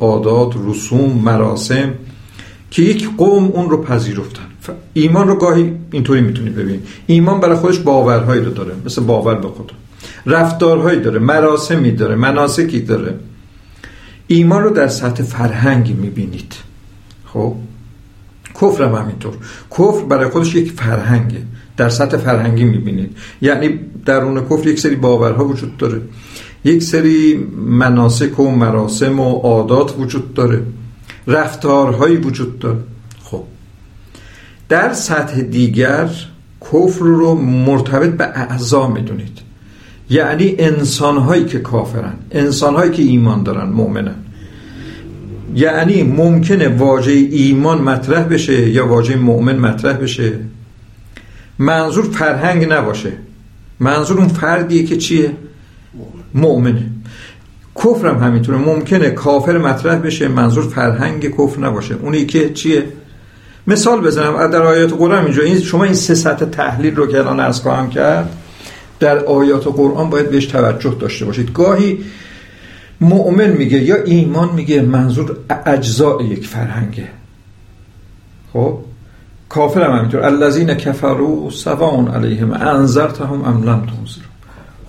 عادات 0.00 0.54
رسوم 0.66 1.22
مراسم 1.24 1.94
که 2.70 2.82
یک 2.82 3.16
قوم 3.16 3.44
اون 3.44 3.70
رو 3.70 3.82
پذیرفتن. 3.82 4.42
ایمان 4.92 5.28
رو 5.28 5.34
گاهی 5.34 5.72
اینطوری 5.90 6.20
می‌تونید 6.20 6.54
ببینید 6.54 6.86
ایمان 7.06 7.40
برای 7.40 7.56
خودش 7.56 7.78
باورهایی 7.78 8.42
رو 8.44 8.50
داره 8.50 8.72
مثل 8.86 9.02
باور 9.02 9.34
به 9.34 9.48
خدا. 9.48 9.74
رفتارهایی 10.26 11.00
داره 11.00 11.18
مراسمی 11.18 11.90
داره 11.90 12.14
مناسکی 12.14 12.80
داره. 12.80 13.14
ایمان 14.26 14.62
رو 14.62 14.70
در 14.70 14.88
سطح 14.88 15.22
فرهنگی 15.22 15.92
می‌بینید. 15.92 16.54
خب؟ 17.26 17.54
کفر 18.60 18.84
هم 18.84 18.94
همینطور. 18.94 19.34
کفر 19.70 20.04
برای 20.04 20.30
خودش 20.30 20.54
یک 20.54 20.72
فرهنگه. 20.72 21.42
در 21.76 21.88
سطح 21.88 22.16
فرهنگی 22.16 22.64
می‌بینید. 22.64 23.16
یعنی 23.42 23.80
درون 24.06 24.40
کفر 24.40 24.66
یک 24.66 24.80
سری 24.80 24.96
باورها 24.96 25.44
وجود 25.44 25.76
داره. 25.76 26.00
یک 26.64 26.82
سری 26.82 27.46
مناسک 27.56 28.40
و 28.40 28.50
مراسم 28.50 29.20
و 29.20 29.32
عادات 29.32 29.94
وجود 29.98 30.34
داره. 30.34 30.62
رفتارهایی 31.26 32.16
وجود 32.16 32.58
داره. 32.58 32.78
خب. 33.24 33.42
در 34.68 34.92
سطح 34.92 35.40
دیگر 35.40 36.10
کفر 36.60 37.04
رو 37.04 37.34
مرتبط 37.34 38.10
به 38.10 38.24
اعضا 38.24 38.88
می‌دونید. 38.88 39.38
یعنی 40.10 40.54
انسانهایی 40.58 41.44
که 41.44 41.58
کافرن 41.58 42.14
انسانهایی 42.30 42.90
که 42.90 43.02
ایمان 43.02 43.42
دارن 43.42 43.68
مؤمنن. 43.68 44.14
یعنی 45.54 46.02
ممکنه 46.02 46.68
واژه 46.68 47.12
ایمان 47.12 47.82
مطرح 47.82 48.24
بشه 48.24 48.70
یا 48.70 48.86
واژه 48.86 49.16
مؤمن 49.16 49.58
مطرح 49.58 49.92
بشه. 49.92 50.32
منظور 51.58 52.04
فرهنگ 52.04 52.72
نباشه. 52.72 53.12
منظور 53.80 54.18
اون 54.18 54.28
فردیه 54.28 54.84
که 54.84 54.96
چیه؟ 54.96 55.36
مؤمنه 56.34 56.86
هم 57.84 58.18
همینطوره. 58.18 58.58
ممکنه 58.58 59.10
کافر 59.10 59.58
مطرح 59.58 59.98
بشه 59.98 60.28
منظور 60.28 60.64
فرهنگ 60.64 61.30
کفر 61.30 61.60
نباشه. 61.60 61.94
اونی 61.94 62.26
که 62.26 62.50
چیه؟ 62.50 62.84
مثال 63.66 64.00
بزنم. 64.00 64.46
در 64.46 64.62
آیات 64.62 64.92
قرآن 64.92 65.24
اینجا 65.24 65.42
این 65.42 65.60
شما 65.60 65.84
این 65.84 65.94
سه 65.94 66.14
سطح 66.14 66.44
تحلیل 66.44 66.96
رو 66.96 67.06
که 67.06 67.18
الان 67.18 67.40
از 67.40 67.60
خواهم 67.60 67.90
کرد 67.90 68.36
در 69.00 69.18
آیات 69.18 69.66
قرآن 69.66 70.10
باید 70.10 70.30
بهش 70.30 70.46
توجه 70.46 70.96
داشته 71.00 71.24
باشید. 71.24 71.52
گاهی 71.52 71.98
مؤمن 73.00 73.50
میگه 73.50 73.78
یا 73.78 73.96
ایمان 73.96 74.54
میگه 74.54 74.82
منظور 74.82 75.36
اجزاء 75.66 76.22
یک 76.22 76.46
فرهنگه. 76.46 77.08
خب؟ 78.52 78.78
کافر 79.48 79.82
هم 79.82 79.96
همینطور. 79.96 80.24
الذین 80.24 80.74
کفروا 80.74 81.50
سواء 81.50 82.14
علیهم 82.14 82.52
انذرتهم 82.52 83.44
ام 83.44 83.62
لم 83.62 83.86
تنذر 83.86 84.22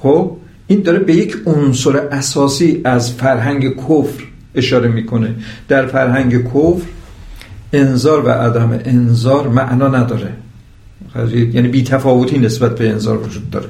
خب؟ 0.01 0.38
این 0.67 0.82
داره 0.82 0.99
به 0.99 1.15
یک 1.15 1.38
عنصر 1.45 1.97
اساسی 1.97 2.82
از 2.84 3.12
فرهنگ 3.12 3.76
کفر 3.76 4.23
اشاره 4.56 4.89
می‌کنه. 4.89 5.36
در 5.67 5.86
فرهنگ 5.86 6.43
کفر 6.43 6.86
انذار 7.73 8.26
و 8.26 8.30
عدم 8.30 8.80
انذار 8.86 9.47
معنا 9.47 9.88
نداره. 9.88 10.34
یعنی 11.32 11.67
بی 11.67 11.84
تفاوتی 11.84 12.39
نسبت 12.39 12.78
به 12.78 12.89
انذار 12.89 13.17
وجود 13.17 13.49
داره. 13.49 13.65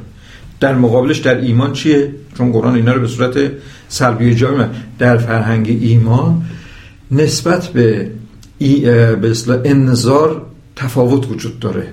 در 0.60 0.76
مقابلش 0.76 1.18
در 1.18 1.38
ایمان 1.38 1.74
چیه؟ 1.74 2.12
چون 2.38 2.52
قرآن 2.52 2.76
اینا 2.76 2.94
رو 2.94 3.02
به 3.02 3.08
صورت 3.08 3.52
سلبی 3.90 4.36
جای 4.36 4.66
در 5.00 5.18
فرهنگ 5.18 5.78
ایمان 5.82 6.42
نسبت 7.12 7.68
به 7.68 8.12
ای 8.58 8.80
به 9.16 9.34
انذار 9.66 10.46
تفاوت 10.76 11.32
وجود 11.32 11.60
داره. 11.60 11.88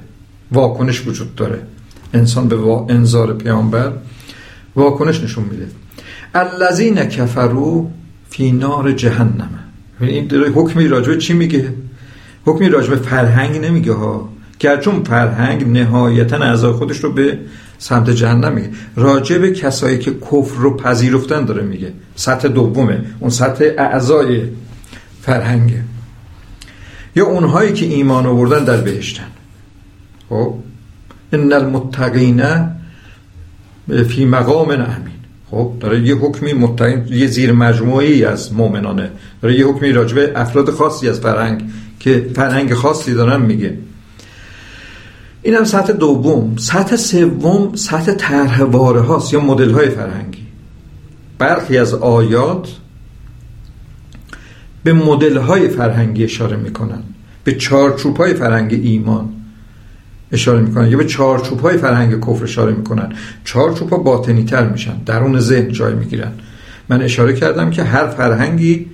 واکنش 0.52 1.06
وجود 1.06 1.34
داره. 1.34 1.58
انسان 2.14 2.48
به 2.48 2.56
انذار 2.88 3.34
پیامبر 3.34 3.92
واکنش 4.76 5.20
نشون 5.20 5.44
میده. 5.44 5.66
الذین 6.34 7.04
کفروا 7.04 7.86
فی 8.30 8.52
نار 8.52 8.92
جهنم. 8.92 9.50
این 10.00 10.26
داره 10.26 10.50
حکمی 10.50 10.88
راجبه 10.88 11.16
چی 11.16 11.34
میگه؟ 11.34 11.72
حکمی 12.44 12.68
راجبه 12.68 12.96
فرهنگ 12.96 13.64
نمیگه 13.64 13.92
ها. 13.92 14.28
چون 14.80 15.04
فرهنگ 15.04 15.78
نهایتا 15.78 16.36
اعضای 16.36 16.72
خودش 16.72 16.98
رو 16.98 17.12
به 17.12 17.38
سمت 17.78 18.10
جهنم 18.10 18.52
میگه. 18.52 18.70
راجب 18.96 19.52
کسایی 19.52 19.98
که 19.98 20.10
کفر 20.10 20.56
رو 20.56 20.76
پذیرفتن 20.76 21.44
داره 21.44 21.62
میگه. 21.62 21.92
سطح 22.16 22.48
دومه. 22.48 23.04
اون 23.20 23.30
سطح 23.30 23.64
اعضای 23.78 24.42
فرهنگه. 25.22 25.82
یا 27.16 27.26
اونهایی 27.26 27.72
که 27.72 27.86
ایمان 27.86 28.26
آوردن 28.26 28.64
در 28.64 28.76
بهشتن. 28.76 29.26
خب؟ 30.28 30.54
ان 31.32 31.52
المتقین 31.52 32.42
فی 34.08 34.24
مقام 34.24 34.70
امین 34.70 35.20
خب 35.50 35.72
داره 35.80 36.00
یه 36.00 36.14
حکمی 36.14 36.52
متقین 36.52 37.06
یه 37.10 37.26
زیر 37.26 37.52
مجموعی 37.52 38.24
از 38.24 38.52
مؤمنانه 38.52 39.10
داره 39.42 39.58
یه 39.58 39.66
حکمی 39.66 39.92
راجبه 39.92 40.32
افراد 40.36 40.70
خاصی 40.70 41.08
از 41.08 41.20
فرهنگ 41.20 41.62
که 42.00 42.30
فرهنگ 42.34 42.74
خاصی 42.74 43.14
دارن 43.14 43.42
میگه. 43.42 43.78
این 45.42 45.54
هم 45.54 45.64
سطح 45.64 45.92
دوم. 45.92 46.56
سطح 46.56 46.96
سوم 46.96 47.74
سطح 47.74 48.12
طرح 48.12 48.60
هاست 48.62 49.32
یا 49.32 49.40
مدل 49.40 49.70
های 49.70 49.88
فرهنگی. 49.88 50.46
برخی 51.38 51.78
از 51.78 51.94
آیات 51.94 52.68
به 54.84 54.92
مدل 54.92 55.36
های 55.36 55.68
فرهنگی 55.68 56.24
اشاره 56.24 56.56
می‌کنن. 56.56 57.02
به 57.44 57.52
چارچوب 57.52 58.16
های 58.16 58.34
فرهنگ 58.34 58.72
ایمان. 58.82 59.39
اشاره 60.32 60.60
می‌کنن. 60.60 60.90
یا 60.90 60.98
به 60.98 61.04
چارچوب 61.04 61.60
های 61.60 61.76
فرهنگ 61.76 62.20
کفر 62.20 62.44
اشاره 62.44 62.72
می‌کنن. 62.72 63.12
چارچوب 63.44 63.90
ها 63.90 63.96
باطنی 63.96 64.44
تر 64.44 64.68
میشن. 64.68 64.96
درون 65.06 65.40
ذهن 65.40 65.72
جای 65.72 65.94
می‌گیرن. 65.94 66.32
من 66.88 67.02
اشاره 67.02 67.32
کردم 67.32 67.70
که 67.70 67.82
هر 67.82 68.06
فرهنگی 68.06 68.86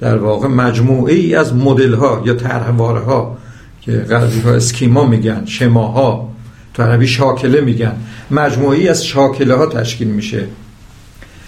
در 0.00 0.18
واقع 0.18 0.48
مجموعه 0.48 1.14
ای 1.14 1.34
از 1.34 1.54
مدل 1.54 1.94
ها 1.94 2.22
یا 2.24 2.34
طرح 2.34 2.68
ها 2.78 3.38
که 3.80 3.92
غربی 3.92 4.40
ها 4.40 4.50
اسکیما 4.50 5.06
میگن 5.06 5.42
شماها 5.46 6.32
تو 6.74 6.82
عربی 6.82 7.06
شاکله 7.06 7.60
میگن 7.60 7.92
مجموعی 8.30 8.88
از 8.88 9.04
شاکله 9.04 9.54
ها 9.54 9.66
تشکیل 9.66 10.08
میشه. 10.08 10.44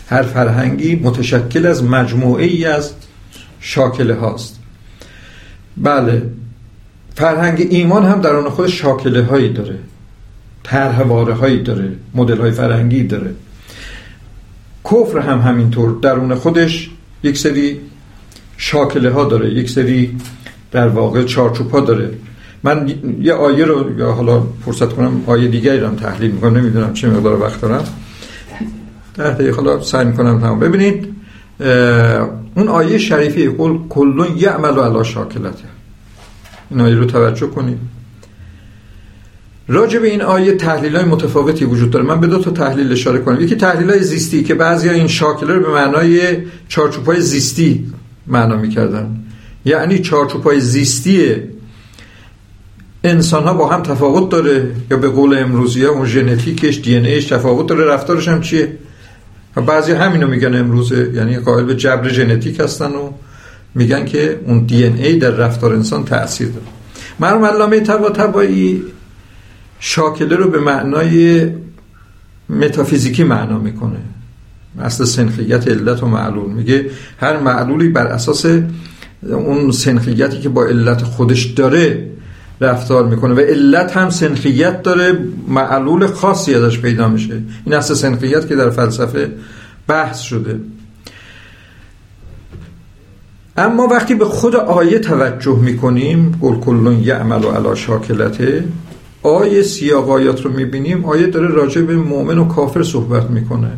هر 0.09 0.23
فرهنگی 0.23 0.97
متشکل 0.97 1.67
از 1.67 1.85
مجموعه 1.85 2.45
ای 2.45 2.65
از 2.65 2.93
شاکله 3.61 4.15
هاست 4.15 4.61
بله. 5.77 6.23
فرهنگ 7.17 7.67
ایمان 7.71 8.05
هم 8.05 8.21
در 8.21 8.37
آن 8.37 8.49
خود 8.49 8.67
شاکله 8.67 9.23
هایی 9.23 9.53
داره. 9.53 9.79
طرح 10.63 11.03
هایی 11.33 11.63
داره. 11.63 11.93
مدل 12.15 12.41
های 12.41 12.51
فرهنگی 12.51 13.03
داره. 13.03 13.35
کفر 14.85 15.19
هم 15.19 15.39
همینطور. 15.39 15.99
درون 16.03 16.35
خودش 16.35 16.91
یک 17.23 17.39
سری 17.39 17.81
شاکله 18.57 19.11
ها 19.11 19.25
داره. 19.25 19.51
یک 19.51 19.71
سری 19.71 20.17
در 20.73 20.89
واقع 20.89 21.25
چارچوب 21.25 21.71
ها 21.71 21.81
داره. 21.81 22.11
من 22.63 22.95
یه 23.21 23.33
آیه 23.33 23.65
رو 23.65 23.99
یا 23.99 24.13
حالا 24.13 24.43
فرصت 24.65 24.93
کنم 24.93 25.23
آیه 25.27 25.49
دیگری 25.49 25.81
رو 25.81 25.95
تحلیل 25.95 26.31
می‌کنم. 26.31 26.57
نمی‌دونم 26.57 26.93
چه 26.93 27.09
مقدار 27.09 27.41
وقت 27.41 27.61
دارم. 27.61 27.85
ده 29.15 29.31
دقیقه 29.31 29.57
حالا 29.57 29.81
سعی 29.83 30.05
می‌کنم 30.05 30.41
تمام. 30.41 30.59
ببینید 30.59 31.09
اون 32.55 32.69
آیه 32.69 32.99
شریفی 32.99 33.49
قل 33.49 33.79
کلون 33.89 34.29
یعمل 34.37 34.79
علی 34.79 35.05
شاکلته. 35.05 35.76
این 36.71 36.81
آیه 36.81 36.95
رو 36.95 37.05
توجه 37.05 37.47
کنید 37.47 37.79
راجع 39.69 39.99
به 39.99 40.11
این 40.11 40.23
آیه 40.23 40.53
تحلیل 40.53 40.97
های 40.97 41.05
متفاوتی 41.05 41.65
وجود 41.65 41.91
داره. 41.91 42.05
من 42.05 42.21
به 42.21 42.27
دو 42.27 42.39
تا 42.39 42.51
تحلیل 42.51 42.93
اشاره 42.93 43.19
کنم. 43.19 43.41
یکی 43.41 43.57
تحلیل 43.57 43.91
های 43.91 44.03
زیستی 44.03 44.43
که 44.43 44.55
بعضی 44.55 44.89
این 44.89 45.07
شاکله 45.07 45.55
رو 45.55 45.61
به 45.61 45.73
معنای 45.73 46.37
چارچوب 46.69 47.07
های 47.07 47.21
زیستی 47.21 47.93
معنا 48.27 48.57
می‌کردن. 48.57 49.17
یعنی 49.65 49.99
چارچوب 49.99 50.45
های 50.45 50.61
زیستی 50.61 51.35
انسان 53.05 53.45
ها 53.45 53.55
با 53.55 53.69
هم 53.69 53.83
تفاوت 53.83 54.31
داره. 54.31 54.71
یا 54.91 54.97
به 54.97 55.09
قول 55.09 55.39
امروزی 55.39 55.85
ها 55.85 55.93
اون 55.93 56.07
ژنتیکش 56.07 56.81
دی 56.81 57.21
تفاوت 57.23 57.67
داره. 57.67 57.85
رفتارش 57.85 58.29
هم 58.29 58.41
چیه؟ 58.41 58.79
بعضی 59.67 59.93
همینو 59.93 60.27
میگن 60.27 60.55
امروزه. 60.55 61.13
یعنی 61.15 61.39
قائل 61.39 61.65
به 61.65 61.77
جبر 61.77 62.09
ژنتیک 62.09 62.61
هستن 62.61 62.91
و 62.91 63.11
میگن 63.77 64.05
که 64.05 64.41
اون 64.47 64.59
دی 64.59 64.85
ای 64.85 65.19
در 65.19 65.31
رفتار 65.31 65.75
انسان 65.75 66.05
تاثیر 66.05 66.49
داره. 66.49 66.67
مرحوم 67.21 67.45
علامه 67.45 67.81
طباطبایی 67.81 68.83
شاکله 69.81 70.37
رو 70.37 70.51
به 70.51 70.61
معنای 70.61 71.47
متافیزیکی 72.49 73.25
معنا 73.25 73.59
می‌کنه. 73.59 73.99
اصل 74.81 75.05
سنخیت 75.05 75.69
علت 75.69 76.03
و 76.03 76.07
معلول. 76.07 76.51
میگه 76.51 76.87
هر 77.21 77.41
معلولی 77.41 77.89
بر 77.89 78.07
اساس 78.07 78.47
اون 79.23 79.71
سنخیتی 79.71 80.41
که 80.41 80.49
با 80.49 80.65
علت 80.65 81.03
خودش 81.03 81.45
داره 81.45 82.11
رفتار 82.61 83.09
می‌کنه 83.09 83.35
و 83.35 83.41
علت 83.41 83.97
هم 83.97 84.11
سنخیت 84.11 84.83
داره 84.83 85.19
معلول 85.49 86.07
خاصی 86.07 86.55
ازش 86.55 86.81
پیدا 86.81 87.09
میشه. 87.09 87.43
این 87.65 87.75
اصل 87.75 87.95
سنخیت 87.95 88.49
که 88.49 88.57
در 88.57 88.71
فلسفه 88.71 89.33
بحث 89.89 90.21
شده. 90.21 90.61
اما 93.59 93.87
وقتی 93.87 94.14
به 94.14 94.25
خود 94.25 94.57
آیه 94.57 94.99
توجه 94.99 95.59
می‌کنیم 95.59 96.38
قل 96.40 96.57
کلون 96.57 97.01
یعمل 97.03 97.45
و 97.45 97.51
علا 97.51 97.75
شاکلته 97.75 98.64
آیه 99.23 99.62
سیاق 99.62 100.11
آیات 100.11 100.45
رو 100.45 100.53
می‌بینیم 100.53 101.05
آیه 101.05 101.27
داره 101.27 101.49
راجع 101.49 101.83
به 101.83 101.97
مؤمن 101.97 102.38
و 102.38 102.49
کافر 102.49 102.83
صحبت 102.83 103.31
می‌کنه. 103.31 103.71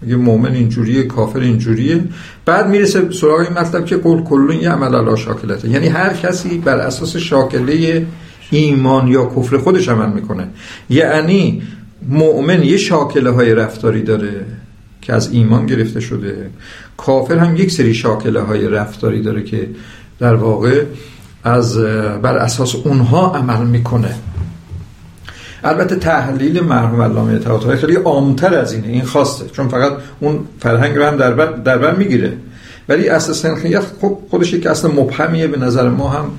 میگه 0.00 0.16
مؤمن 0.16 0.52
اینجوریه 0.52 1.02
کافر 1.02 1.38
اینجوریه. 1.38 2.04
بعد 2.44 2.68
می‌رسه 2.68 3.10
سراغ 3.10 3.38
این 3.38 3.58
مطلب 3.58 3.84
که 3.84 3.96
قول 3.96 4.22
کلون 4.22 4.56
یه 4.56 4.70
عمل 4.70 4.94
علا 4.94 5.16
شاکلته. 5.16 5.68
یعنی 5.68 5.88
هر 5.88 6.12
کسی 6.12 6.58
بر 6.58 6.76
اساس 6.76 7.16
شاکله 7.16 8.06
ایمان 8.50 9.08
یا 9.08 9.26
کفر 9.36 9.56
خودش 9.58 9.88
عمل 9.88 10.12
می‌کنه. 10.12 10.48
یعنی 10.90 11.62
مؤمن 12.08 12.62
یه 12.62 12.76
شاکله 12.76 13.30
های 13.30 13.54
رفتاری 13.54 14.02
داره. 14.02 14.46
که 15.02 15.12
از 15.12 15.32
ایمان 15.32 15.66
گرفته 15.66 16.00
شده. 16.00 16.50
کافر 16.96 17.38
هم 17.38 17.56
یک 17.56 17.70
سری 17.70 17.94
شاکله 17.94 18.40
های 18.40 18.68
رفتاری 18.68 19.22
داره 19.22 19.42
که 19.42 19.68
در 20.18 20.34
واقع 20.34 20.84
از 21.44 21.78
بر 22.22 22.36
اساس 22.36 22.74
اونها 22.74 23.34
عمل 23.34 23.66
می‌کنه. 23.66 24.14
البته 25.64 25.96
تحلیل 25.96 26.60
مرحوم 26.60 27.02
علامه 27.02 27.38
طباطبایی 27.38 27.78
خیلی 27.78 27.94
عامتر 27.94 28.54
از 28.54 28.72
اینه. 28.72 28.86
این 28.86 29.04
خواسته 29.04 29.44
چون 29.48 29.68
فقط 29.68 29.92
اون 30.20 30.40
فرهنگ 30.60 30.96
رو 30.96 31.04
هم 31.04 31.16
در 31.16 31.34
بر, 31.34 31.46
در 31.46 31.78
بر 31.78 31.94
می‌گیره. 31.94 32.32
ولی 32.88 33.08
اصل 33.08 33.32
سنخیت 33.32 33.82
خب 34.00 34.18
خودش 34.30 34.52
یک 34.52 34.66
اصل 34.66 34.88
مبهمیه. 34.88 35.46
به 35.46 35.58
نظر 35.58 35.88
ما 35.88 36.08
هم 36.08 36.30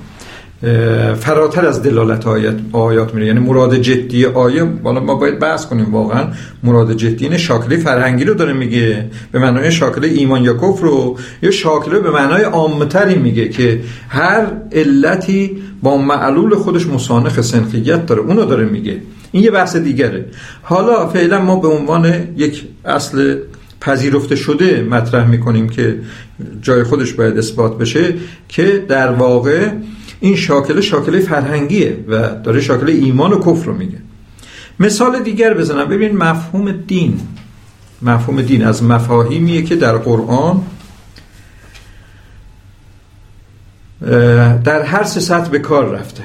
فراتر 1.20 1.66
از 1.66 1.82
دلالت 1.82 2.26
آیات, 2.26 2.56
آیات 2.72 3.14
میره. 3.14 3.26
یعنی 3.26 3.40
مراد 3.40 3.76
جدی 3.76 4.26
آیه 4.26 4.64
بالا 4.64 5.00
ما 5.00 5.14
باید 5.14 5.38
بحث 5.38 5.66
کنیم 5.66 5.92
واقعا. 5.92 6.26
مراد 6.62 6.92
جدی 6.92 7.24
اینه 7.24 7.38
شاکله 7.38 7.76
فرهنگی 7.76 8.24
رو 8.24 8.34
داره 8.34 8.52
میگه. 8.52 9.06
به 9.32 9.38
معنای 9.38 9.72
شاکله 9.72 10.08
ایمان 10.08 10.44
یا 10.44 10.54
کفر 10.54 10.82
رو 10.82 11.18
یا 11.42 11.50
شاکله 11.50 11.98
به 12.00 12.10
معنای 12.10 12.42
عامتری 12.42 13.14
میگه 13.14 13.48
که 13.48 13.80
هر 14.08 14.46
علتی 14.72 15.56
با 15.82 15.96
معلول 15.96 16.54
خودش 16.54 16.86
مسانخ 16.86 17.40
سنخیت 17.40 18.06
داره. 18.06 18.20
اونو 18.20 18.44
داره 18.44 18.64
میگه. 18.64 18.96
این 19.32 19.42
یه 19.42 19.50
بحث 19.50 19.76
دیگره. 19.76 20.24
حالا 20.62 21.06
فعلا 21.06 21.40
ما 21.40 21.56
به 21.56 21.68
عنوان 21.68 22.14
یک 22.36 22.64
اصل 22.84 23.36
پذیرفته 23.80 24.36
شده 24.36 24.86
مطرح 24.90 25.28
می‌کنیم 25.30 25.68
که 25.68 25.98
جای 26.62 26.82
خودش 26.82 27.12
باید 27.12 27.38
اثبات 27.38 27.78
بشه 27.78 28.14
که 28.48 28.84
در 28.88 29.12
واقع 29.12 29.68
این 30.24 30.36
شاکله 30.36 30.80
شاکله 30.80 31.20
فرهنگیه 31.20 32.04
و 32.08 32.34
داره 32.34 32.60
شاکله 32.60 32.92
ایمان 32.92 33.32
و 33.32 33.38
کفر 33.38 33.66
رو 33.66 33.74
میگه. 33.74 33.98
مثال 34.80 35.22
دیگر 35.22 35.54
بزنم. 35.54 35.88
ببین 35.88 36.16
مفهوم 36.16 36.72
دین. 36.72 37.20
مفهوم 38.02 38.42
دین 38.42 38.64
از 38.64 38.82
مفاهیمیه 38.82 39.62
که 39.62 39.76
در 39.76 39.96
قرآن 39.96 40.62
در 44.64 44.82
هر 44.82 45.02
سه 45.04 45.20
سطح 45.20 45.50
به 45.50 45.58
کار 45.58 45.90
رفته. 45.90 46.22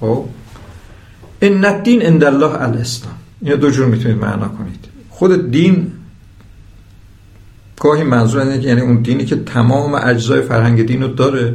خب؟ 0.00 0.24
ان 1.42 1.64
الدین 1.64 2.02
عند 2.02 2.24
الله 2.24 2.62
الاسلام. 2.62 3.14
اینو 3.40 3.56
دو 3.56 3.70
جور 3.70 3.86
می‌تونید 3.86 4.18
معنا 4.18 4.48
کنید. 4.48 4.84
خود 5.10 5.50
دین 5.50 5.92
گاهی 7.80 8.02
منظور 8.02 8.40
اینه 8.40 8.64
یعنی 8.64 8.80
اون 8.80 9.02
دینی 9.02 9.24
که 9.24 9.36
تمام 9.36 9.94
اجزای 9.94 10.42
فرهنگ 10.42 10.86
دین 10.86 11.02
رو 11.02 11.08
داره. 11.08 11.54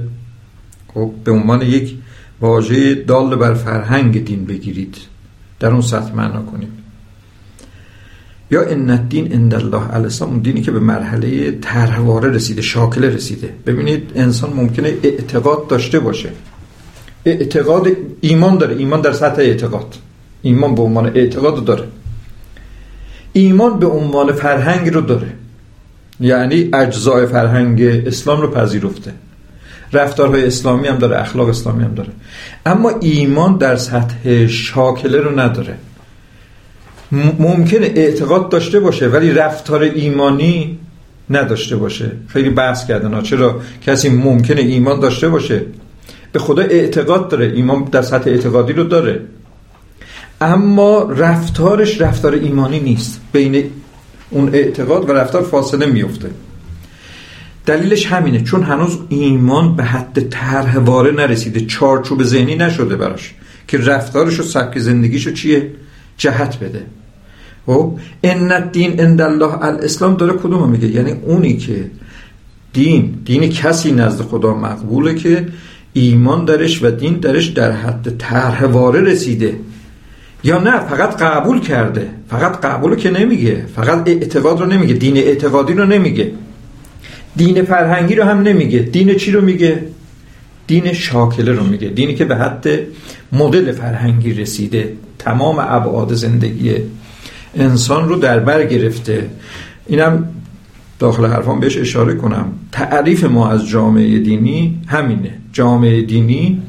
خب 0.97 1.11
به 1.23 1.31
عنوان 1.31 1.61
یک 1.61 1.95
واژه 2.41 2.95
دال 2.95 3.35
بر 3.35 3.53
فرهنگ 3.53 4.25
دین 4.25 4.45
بگیرید. 4.45 4.95
در 5.59 5.71
اون 5.71 5.81
سطح 5.81 6.15
معنا 6.15 6.41
کنید. 6.41 6.69
یا 8.51 8.69
ان 8.69 8.89
الدین 8.89 9.33
عند 9.33 9.53
الله 9.55 9.95
الاسلام 9.95 10.29
اون 10.29 10.39
دینی 10.39 10.61
که 10.61 10.71
به 10.71 10.79
مرحله 10.79 11.51
طرحواره 11.51 12.29
رسیده 12.29 12.61
شاکله 12.61 13.09
رسیده. 13.09 13.53
ببینید 13.65 14.11
انسان 14.15 14.53
ممکنه 14.53 14.93
اعتقاد 15.03 15.67
داشته 15.67 15.99
باشه. 15.99 16.29
اعتقاد 17.25 17.87
ایمان 18.21 18.57
داره. 18.57 18.75
ایمان 18.75 19.01
در 19.01 19.13
سطح 19.13 19.41
اعتقاد. 19.41 19.95
ایمان 20.41 20.75
به 20.75 20.81
عنوان 20.81 21.05
اعتقاد 21.05 21.65
داره. 21.65 21.87
ایمان 23.33 23.79
به 23.79 23.87
عنوان 23.87 24.31
فرهنگ 24.31 24.93
رو 24.93 25.01
داره. 25.01 25.33
یعنی 26.19 26.69
اجزای 26.73 27.25
فرهنگ 27.25 27.81
اسلام 27.81 28.41
رو 28.41 28.51
پذیرفته. 28.51 29.13
رفتارهای 29.93 30.45
اسلامی 30.45 30.87
هم 30.87 30.97
داره 30.97 31.21
اخلاق 31.21 31.49
اسلامی 31.49 31.83
هم 31.83 31.93
داره. 31.93 32.09
اما 32.65 32.91
ایمان 33.01 33.57
در 33.57 33.75
سطح 33.75 34.47
شاکله 34.47 35.21
رو 35.21 35.39
نداره. 35.39 35.77
ممکنه 37.39 37.91
اعتقاد 37.95 38.49
داشته 38.49 38.79
باشه 38.79 39.07
ولی 39.07 39.31
رفتار 39.31 39.81
ایمانی 39.81 40.79
نداشته 41.29 41.75
باشه. 41.75 42.11
خیلی 42.27 42.49
بحث 42.49 42.87
کردن 42.87 43.21
چرا؟ 43.21 43.61
کسی 43.85 44.09
ممکنه 44.09 44.61
ایمان 44.61 44.99
داشته 44.99 45.29
باشه. 45.29 45.61
به 46.31 46.39
خدا 46.39 46.61
اعتقاد 46.61 47.29
داره. 47.29 47.45
ایمان 47.45 47.83
در 47.83 48.01
سطح 48.01 48.29
اعتقادی 48.29 48.73
رو 48.73 48.83
داره. 48.83 49.21
اما 50.41 51.03
رفتارش 51.03 52.01
رفتار 52.01 52.33
ایمانی 52.33 52.79
نیست. 52.79 53.21
بین 53.31 53.71
اون 54.29 54.49
اعتقاد 54.53 55.09
و 55.09 55.13
رفتار 55.13 55.41
فاصله 55.41 55.85
میفته 55.85 56.29
دلیلش 57.67 58.05
همینه 58.05 58.41
چون 58.41 58.63
هنوز 58.63 58.97
ایمان 59.09 59.75
به 59.75 59.83
حد 59.83 60.29
طرح 60.29 60.77
واره 60.77 61.11
نرسیده 61.11 61.65
چارچوب 61.65 62.23
ذهنی 62.23 62.55
نشده 62.55 62.95
براش 62.95 63.33
که 63.67 63.77
رفتارش 63.77 64.39
و 64.39 64.43
سبک 64.43 64.79
زندگیشو 64.79 65.31
چیه؟ 65.31 65.71
جهت 66.17 66.59
بده. 66.59 66.83
خب 67.65 67.99
ان 68.23 68.51
الدین 68.51 68.99
عند 68.99 69.21
الله 69.21 69.63
الاسلام 69.63 70.15
داره 70.15 70.33
کدوم 70.33 70.69
میگه؟ 70.69 70.87
یعنی 70.87 71.11
اونی 71.11 71.57
که 71.57 71.91
دین 72.73 73.13
دین 73.25 73.49
کسی 73.49 73.91
نزد 73.91 74.21
خدا 74.21 74.53
مقبوله 74.53 75.15
که 75.15 75.47
ایمان 75.93 76.45
درش 76.45 76.83
و 76.83 76.91
دین 76.91 77.13
درش 77.13 77.47
در 77.47 77.71
حد 77.71 78.17
طرح 78.17 78.65
واره 78.65 79.01
رسیده. 79.01 79.59
یا 80.43 80.59
نه 80.59 80.79
فقط 80.79 81.21
قبول 81.21 81.59
کرده. 81.59 82.09
فقط 82.29 82.61
قبول 82.65 82.95
که 82.95 83.11
نمیگه. 83.11 83.65
فقط 83.75 84.07
اعتقاد 84.07 84.59
رو 84.59 84.65
نمیگه. 84.65 84.93
دین 84.93 85.17
اعتقادی 85.17 85.73
رو 85.73 85.85
نمیگه. 85.85 86.31
دین 87.37 87.63
فرهنگی 87.63 88.15
رو 88.15 88.23
هم 88.23 88.41
نمیگه. 88.41 88.79
دین 88.79 89.15
چی 89.15 89.31
رو 89.31 89.41
میگه؟ 89.41 89.83
دین 90.67 90.93
شاکله 90.93 91.51
رو 91.51 91.63
میگه. 91.63 91.87
دینی 91.87 92.15
که 92.15 92.25
به 92.25 92.35
حد 92.35 92.67
مدل 93.31 93.71
فرهنگی 93.71 94.33
رسیده. 94.33 94.93
تمام 95.19 95.59
ابعاد 95.59 96.13
زندگی 96.13 96.71
انسان 97.55 98.09
رو 98.09 98.15
در 98.15 98.39
بر 98.39 98.65
گرفته. 98.65 99.29
اینم 99.87 100.27
داخل 100.99 101.25
حرفان 101.25 101.59
بهش 101.59 101.77
اشاره 101.77 102.15
کنم. 102.15 102.51
تعریف 102.71 103.23
ما 103.23 103.49
از 103.49 103.67
جامعه 103.67 104.19
دینی 104.19 104.79
همینه. 104.87 105.33
جامعه 105.53 106.01
دینی 106.01 106.61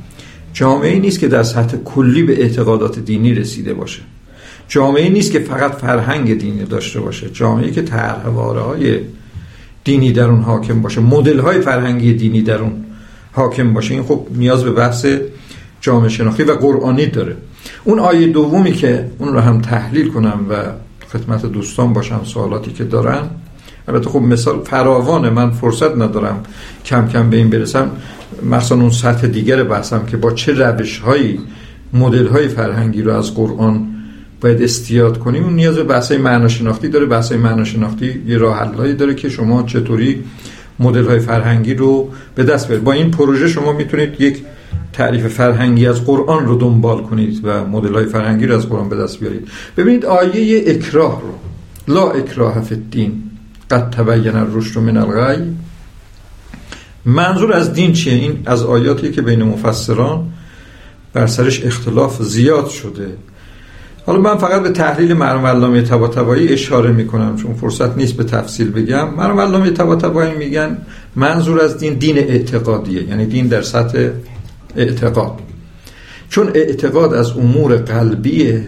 جامعه 0.53 0.99
نیست 0.99 1.21
که 1.21 1.29
در 1.29 1.43
سطح 1.43 1.77
کلی 1.77 2.23
به 2.23 2.43
اعتقادات 2.43 2.99
دینی 2.99 3.35
رسیده 3.35 3.75
باشه. 3.75 4.01
جامعه 4.69 5.09
نیست 5.09 5.33
که 5.33 5.39
فقط 5.39 5.75
فرهنگ 5.75 6.39
دینی 6.39 6.65
داشته 6.65 7.01
باشه. 7.01 7.31
جامعه 7.31 7.71
که 7.71 7.83
طرحواره 7.83 8.61
های 8.61 8.99
دینی 9.89 10.13
در 10.13 10.25
اون 10.25 10.43
حاکم 10.43 10.83
باشه. 10.83 11.01
مدل 11.01 11.39
های 11.39 11.61
فرهنگی 11.61 12.13
دینی 12.13 12.43
در 12.43 12.59
اون 12.59 12.73
حاکم 13.33 13.73
باشه. 13.73 13.95
این 13.95 14.03
خب 14.03 14.27
نیاز 14.35 14.65
به 14.65 14.71
بحث 14.71 15.07
جامعه 15.81 16.09
شناختی 16.09 16.43
و 16.43 16.53
قرآنی 16.53 17.07
داره. 17.07 17.37
اون 17.85 17.99
آیه 17.99 18.27
دومی 18.27 18.73
که 18.73 19.11
اون 19.19 19.33
رو 19.33 19.41
هم 19.41 19.61
تحلیل 19.61 20.09
کنم 20.09 20.47
و 20.51 20.55
خدمت 21.13 21.47
دوستان 21.47 21.93
باشم 21.93 22.21
سوالاتی 22.25 22.73
که 22.73 22.85
دارن. 22.85 23.23
البته 23.89 24.11
خب 24.11 24.19
مثال 24.19 24.61
فراوانه 24.65 25.31
من 25.31 25.51
فرصت 25.51 25.97
ندارم 25.97 26.43
کم 26.85 27.09
کم 27.09 27.31
به 27.31 27.37
این 27.37 27.51
برسم. 27.51 27.91
مثلا 28.51 28.81
اون 28.81 28.91
سطح 28.91 29.27
دیگر 29.27 29.63
بحثم 29.63 30.07
که 30.07 30.17
با 30.17 30.31
چه 30.31 30.53
روش 30.53 30.99
هایی 30.99 31.41
مدل 31.93 32.27
های 32.27 32.49
فرهنگی 32.49 33.03
رو 33.03 33.13
از 33.13 33.35
قرآن 33.35 33.98
باید 34.41 34.63
استیاد 34.63 35.19
کنیم 35.19 35.45
اون 35.45 35.55
نیاز 35.55 35.77
به 35.77 35.85
بحث 35.85 36.13
معناشناختی 36.13 36.89
داره. 36.89 37.07
بحث 37.07 37.33
معناشناختی 37.33 38.23
یه 38.27 38.39
راه 38.39 38.93
داره 38.93 39.15
که 39.15 39.29
شما 39.29 39.63
چطوری 39.63 40.25
مدل 40.79 41.07
های 41.07 41.19
فرهنگی 41.19 41.75
رو 41.75 42.11
به 42.35 42.45
دست 42.45 42.69
بیارید. 42.69 42.85
با 42.85 42.93
این 42.93 43.11
پروژه 43.11 43.49
شما 43.49 43.73
می‌تونید 43.73 44.21
یک 44.21 44.43
تعریف 44.93 45.27
فرهنگی 45.27 45.87
از 45.87 46.05
قرآن 46.05 46.47
رو 46.47 46.59
دنبال 46.59 47.03
کنید 47.03 47.41
و 47.45 47.65
مدل 47.65 47.95
های 47.95 48.07
فرهنگی 48.07 48.47
رو 48.47 48.55
از 48.55 48.69
قرآن 48.69 48.89
به 48.89 48.97
دست 48.97 49.21
بیارید. 49.21 49.49
ببینید 49.77 50.05
آیه 50.05 50.65
اکراه 50.67 51.23
رو. 51.23 51.95
لا 51.95 52.11
اکراه 52.11 52.61
فی 52.61 52.75
الدین. 52.75 53.23
قد 53.71 53.91
تبین 53.91 54.37
الرشد 54.37 54.81
من 54.81 54.97
الغی. 54.97 55.43
منظور 57.05 57.53
از 57.53 57.73
دین 57.73 57.93
چیه؟ 57.93 58.15
این 58.15 58.39
از 58.47 58.63
آیاتی 58.63 59.11
که 59.11 59.23
بین 59.23 59.43
مفسران 59.43 60.33
بر 61.13 61.27
سرش 61.27 61.65
اختلاف 61.65 62.23
زیاد 62.23 62.69
شده. 62.69 63.09
حالا 64.09 64.21
من 64.21 64.37
فقط 64.37 64.63
به 64.63 64.71
تحلیل 64.71 65.13
مرحوم 65.15 65.47
علامه 65.47 65.83
طباطبایی 65.83 66.49
اشاره 66.49 66.93
می‌کنم 66.93 67.37
چون 67.37 67.55
فرصت 67.55 67.97
نیست 67.97 68.17
به 68.17 68.25
تفصیل 68.25 68.71
بگم. 68.71 69.15
مرحوم 69.15 69.41
علامه 69.41 69.71
طباطبایی 69.71 70.35
میگن 70.35 70.79
منظور 71.17 71.61
از 71.61 71.79
دین 71.79 71.95
دین 71.95 72.19
اعتقادیه 72.19 73.03
یعنی 73.03 73.27
دین 73.27 73.47
در 73.47 73.63
سطح 73.63 74.09
اعتقاد. 74.77 75.39
چون 76.29 76.51
اعتقاد 76.55 77.15
از 77.15 77.31
امور 77.31 77.77
قلبیه 77.77 78.67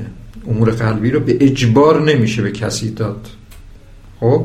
امور 0.49 0.71
قلبی 0.71 1.11
رو 1.11 1.21
به 1.21 1.37
اجبار 1.41 2.03
نمیشه 2.03 2.43
به 2.43 2.51
کسی 2.51 2.91
داد. 2.91 3.27
خب؟ 4.21 4.45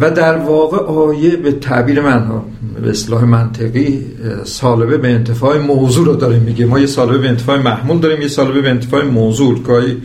و 0.00 0.10
در 0.10 0.36
واقع 0.36 0.76
آیه 0.78 1.36
به 1.36 1.52
تعبیر 1.52 2.00
من 2.00 2.42
به 2.82 2.90
اصلاح 2.90 3.24
منطقی 3.24 4.04
سالبه 4.44 4.98
به 4.98 5.08
انتفاع 5.08 5.58
موضوع 5.58 6.06
رو 6.06 6.16
داره 6.16 6.38
میگه 6.38 6.66
ما 6.66 6.78
یه 6.78 6.86
سالبه 6.86 7.18
به 7.18 7.28
انتفاع 7.28 7.58
محمول 7.58 7.98
داریم 7.98 8.22
یه 8.22 8.28
سالبه 8.28 8.60
به 8.60 8.70
انتفاع 8.70 9.04
موضوع. 9.04 9.62
گاهی 9.62 9.96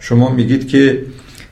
شما 0.00 0.30
میگید 0.32 0.68
که 0.68 1.02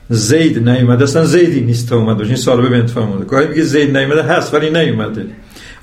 زید 0.09 0.69
نیومده 0.69 1.03
اصلا 1.03 1.25
زیدی 1.25 1.61
نیست 1.61 1.93
اومده 1.93 2.23
این 2.23 2.35
سالبه 2.35 2.69
به 2.69 2.77
انتفاع 2.77 3.05
موضوع 3.05 3.25
گاهی 3.25 3.47
میگه 3.47 3.63
زید 3.63 3.97
نیومده 3.97 4.23
هست 4.23 4.53
ولی 4.53 4.69
نیومده. 4.69 5.25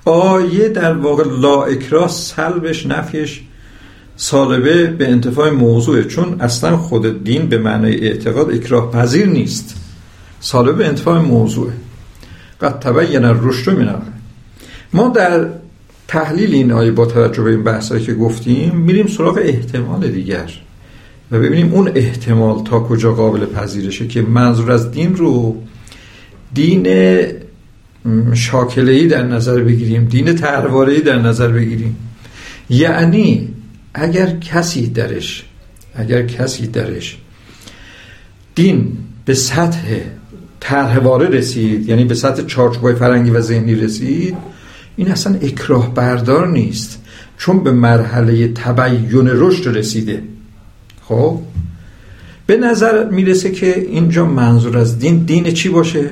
آیه 0.04 0.68
در 0.68 0.92
واقع 0.92 1.24
لا 1.40 1.62
اکراه 1.64 2.08
سلبش 2.08 2.86
نفیش 2.86 3.40
سالبه 4.16 4.86
به 4.86 5.08
انتفاع 5.08 5.50
موضوع 5.50 6.02
چون 6.02 6.40
اصلا 6.40 6.76
خود 6.76 7.24
دین 7.24 7.46
به 7.46 7.58
معنای 7.58 8.08
اعتقاد 8.08 8.50
اکراه 8.50 8.90
پذیر 8.90 9.26
نیست. 9.26 9.81
سالب 10.42 10.80
انتفاع 10.80 11.20
موضوع. 11.20 11.70
قد 12.60 12.78
تبین 12.78 13.24
الرشد 13.24 13.78
من 13.78 14.02
ما 14.92 15.08
در 15.08 15.48
تحلیل 16.08 16.54
این 16.54 16.72
آیه 16.72 16.90
با 16.90 17.06
توجه 17.06 17.42
به 17.42 17.50
این 17.50 17.64
بحثایی 17.64 18.04
که 18.04 18.14
گفتیم 18.14 18.76
میریم 18.76 19.06
سراغ 19.06 19.38
احتمال 19.42 20.08
دیگر 20.08 20.52
و 21.30 21.38
ببینیم 21.38 21.72
اون 21.72 21.90
احتمال 21.94 22.64
تا 22.64 22.80
کجا 22.80 23.12
قابل 23.12 23.46
پذیرشه 23.46 24.08
که 24.08 24.22
منظور 24.22 24.72
از 24.72 24.90
دین 24.90 25.16
رو 25.16 25.62
دین 26.54 26.86
شاکلهی 28.34 29.06
در 29.06 29.22
نظر 29.22 29.60
بگیریم 29.60 30.04
دین 30.04 30.34
تهروارهی 30.34 31.00
در 31.00 31.18
نظر 31.18 31.48
بگیریم. 31.48 31.96
یعنی 32.70 33.48
اگر 33.94 34.36
کسی 34.38 34.86
درش 34.88 35.44
اگر 35.94 36.26
کسی 36.26 36.66
درش 36.66 37.18
دین 38.54 38.98
به 39.24 39.34
سطح 39.34 39.86
طرحواره 40.62 41.28
رسید 41.28 41.88
یعنی 41.88 42.04
به 42.04 42.14
سطح 42.14 42.46
چارچوبای 42.46 42.94
فرنگی 42.94 43.30
و 43.30 43.40
ذهنی 43.40 43.74
رسید 43.74 44.36
این 44.96 45.08
اصلا 45.08 45.34
اکراه 45.34 45.94
بردار 45.94 46.48
نیست 46.48 47.02
چون 47.38 47.64
به 47.64 47.70
مرحله 47.72 48.48
تبین 48.48 49.30
رشد 49.32 49.76
رسیده. 49.76 50.22
خب؟ 51.08 51.38
به 52.46 52.56
نظر 52.56 53.04
می‌رسه 53.10 53.50
که 53.50 53.80
اینجا 53.80 54.26
منظور 54.26 54.78
از 54.78 54.98
دین 54.98 55.16
دین 55.16 55.52
چی 55.52 55.68
باشه؟ 55.68 56.10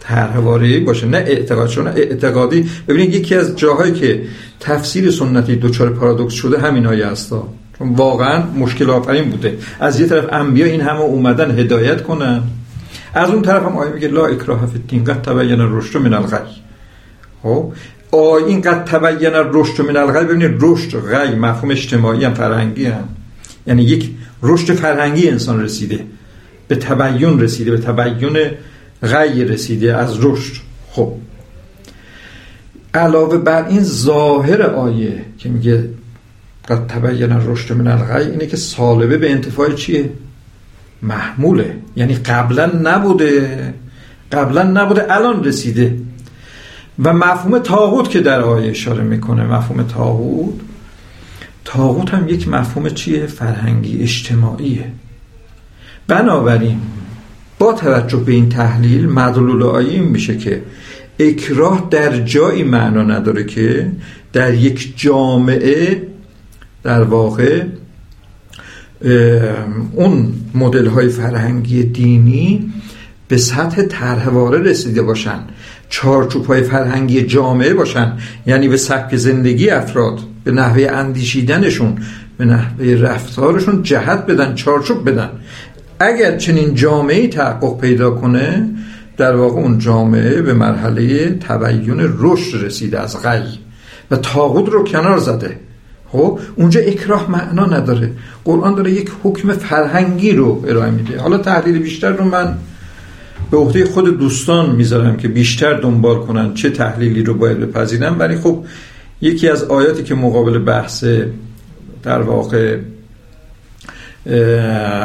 طرحواره 0.00 0.80
باشه 0.80 1.06
نه 1.06 1.16
اعتقاد 1.16 1.68
چون 1.68 1.86
اعتقادی. 1.86 2.70
ببینید 2.88 3.14
یکی 3.14 3.34
از 3.34 3.56
جاهایی 3.56 3.92
که 3.92 4.22
تفسیر 4.60 5.10
سنتی 5.10 5.56
دوچار 5.56 5.90
پارادوکس 5.90 6.34
شده 6.34 6.58
همین 6.58 6.86
آیه 6.86 7.06
هستا 7.06 7.48
چون 7.78 7.88
واقعا 7.94 8.42
مشکل 8.58 8.90
آفرین 8.90 9.30
بوده. 9.30 9.58
از 9.80 10.00
یه 10.00 10.06
طرف 10.06 10.32
انبیا 10.32 10.66
این 10.66 10.80
همه 10.80 11.00
اومدن 11.00 11.58
هدایت 11.58 12.02
کنن. 12.02 12.42
از 13.14 13.30
اون 13.30 13.42
طرف 13.42 13.62
هم 13.62 13.76
آیه 13.76 13.92
میگه 13.92 14.08
لا 14.08 14.26
اکراه 14.26 14.66
فی 14.66 14.78
الدین 14.78 15.04
قد 15.04 15.22
تبین 15.22 15.60
الرشد 15.60 15.98
من 15.98 16.14
الغی. 16.14 16.50
خب؟ 17.42 17.72
این 18.46 18.60
قد 18.60 18.84
تبین 18.84 19.34
الرشد 19.34 19.82
من 19.82 19.96
الغی 19.96 20.24
ببینید 20.24 20.56
رشد 20.60 20.98
غی 21.00 21.34
مفهوم 21.34 21.70
اجتماعی 21.70 22.24
هم 22.24 22.34
فرهنگی 22.34 22.86
هم. 22.86 23.08
یعنی 23.66 23.82
یک 23.82 24.10
رشد 24.42 24.74
فرهنگی 24.74 25.28
انسان 25.28 25.62
رسیده 25.62 26.04
به 26.68 26.76
تبین 26.76 27.40
رسیده 27.40 27.70
به 27.70 27.78
تبین 27.78 28.50
غی 29.02 29.44
رسیده 29.44 29.96
از 29.96 30.24
رشد. 30.24 30.54
خب؟ 30.90 31.12
علاوه 32.94 33.38
بر 33.38 33.68
این 33.68 33.82
ظاهر 33.82 34.62
آیه 34.62 35.24
که 35.38 35.48
میگه 35.48 35.88
قد 36.68 36.86
تبین 36.86 37.32
الرشد 37.32 37.72
من 37.72 37.86
الغی 37.86 38.30
اینه 38.30 38.46
که 38.46 38.56
سالبه 38.56 39.18
به 39.18 39.30
انتفاع 39.30 39.72
چیه؟ 39.72 40.10
محموله. 41.02 41.76
یعنی 41.96 42.14
قبلا 42.14 42.66
نبوده. 42.82 43.74
قبلا 44.32 44.62
نبوده 44.62 45.14
الان 45.14 45.44
رسیده. 45.44 45.96
و 47.04 47.12
مفهوم 47.12 47.58
تاغوت 47.58 48.10
که 48.10 48.20
در 48.20 48.40
آیه 48.40 48.70
اشاره 48.70 49.02
می‌کنه 49.02 49.44
مفهوم 49.44 49.82
تاغوت 49.82 50.54
تاغوت 51.64 52.14
هم 52.14 52.28
یک 52.28 52.48
مفهوم 52.48 52.88
چیه؟ 52.88 53.26
فرهنگی 53.26 54.02
اجتماعیه. 54.02 54.84
بنابراین 56.08 56.80
با 57.58 57.72
توجه 57.72 58.16
به 58.16 58.32
این 58.32 58.48
تحلیل 58.48 59.08
مدلول 59.08 59.62
آیه 59.62 59.90
این 59.90 60.04
میشه 60.04 60.36
که 60.36 60.62
اکراه 61.18 61.88
در 61.90 62.20
جایی 62.20 62.62
معنا 62.62 63.02
نداره 63.02 63.44
که 63.44 63.92
در 64.32 64.54
یک 64.54 64.92
جامعه 64.96 66.02
در 66.82 67.02
واقع 67.02 67.64
اون 69.92 70.34
مدل 70.54 70.86
های 70.86 71.08
فرهنگی 71.08 71.82
دینی 71.82 72.72
به 73.28 73.36
سطح 73.36 73.82
طرحواره 73.82 74.58
رسیده 74.58 75.02
باشن. 75.02 75.40
چارچوب 75.88 76.46
های 76.46 76.62
فرهنگی 76.62 77.22
جامعه 77.22 77.74
باشن. 77.74 78.12
یعنی 78.46 78.68
به 78.68 78.76
سبک 78.76 79.16
زندگی 79.16 79.70
افراد 79.70 80.18
به 80.44 80.50
نحوه 80.50 80.86
اندیشیدنشون 80.92 81.98
به 82.38 82.44
نحوه 82.44 82.94
رفتارشون 82.94 83.82
جهت 83.82 84.26
بدن 84.26 84.54
چارچوب 84.54 85.10
بدن. 85.10 85.30
اگر 86.00 86.36
چنین 86.36 86.74
جامعه 86.74 87.28
تحقق 87.28 87.80
پیدا 87.80 88.10
کنه 88.10 88.68
در 89.16 89.36
واقع 89.36 89.60
اون 89.60 89.78
جامعه 89.78 90.42
به 90.42 90.52
مرحله 90.52 91.30
تبیین 91.30 92.14
رشد 92.18 92.64
رسیده 92.64 93.00
از 93.00 93.22
غی. 93.22 93.58
و 94.10 94.16
تاغود 94.16 94.68
رو 94.68 94.84
کنار 94.84 95.18
زده. 95.18 95.56
خب؟ 96.12 96.38
اونجا 96.56 96.80
اکراه 96.80 97.30
معنا 97.30 97.66
نداره. 97.66 98.10
قرآن 98.44 98.74
داره 98.74 98.90
یک 98.90 99.10
حکم 99.22 99.52
فرهنگی 99.52 100.32
رو 100.32 100.64
ارائه 100.68 100.90
میده. 100.90 101.20
حالا 101.20 101.38
تحلیل 101.38 101.78
بیشتر 101.78 102.12
رو 102.12 102.24
من 102.24 102.54
به 103.50 103.56
عهده 103.56 103.84
خود 103.84 104.18
دوستان 104.18 104.76
می‌ذارم 104.76 105.16
که 105.16 105.28
بیشتر 105.28 105.80
دنبال 105.80 106.18
کنن 106.18 106.54
چه 106.54 106.70
تحلیلی 106.70 107.22
رو 107.22 107.34
باید 107.34 107.60
بپذیرن. 107.60 108.18
ولی 108.18 108.36
خب 108.36 108.64
یکی 109.20 109.48
از 109.48 109.64
آیاتی 109.64 110.02
که 110.02 110.14
مقابل 110.14 110.58
بحث 110.58 111.04
در 112.02 112.22
واقع 112.22 112.78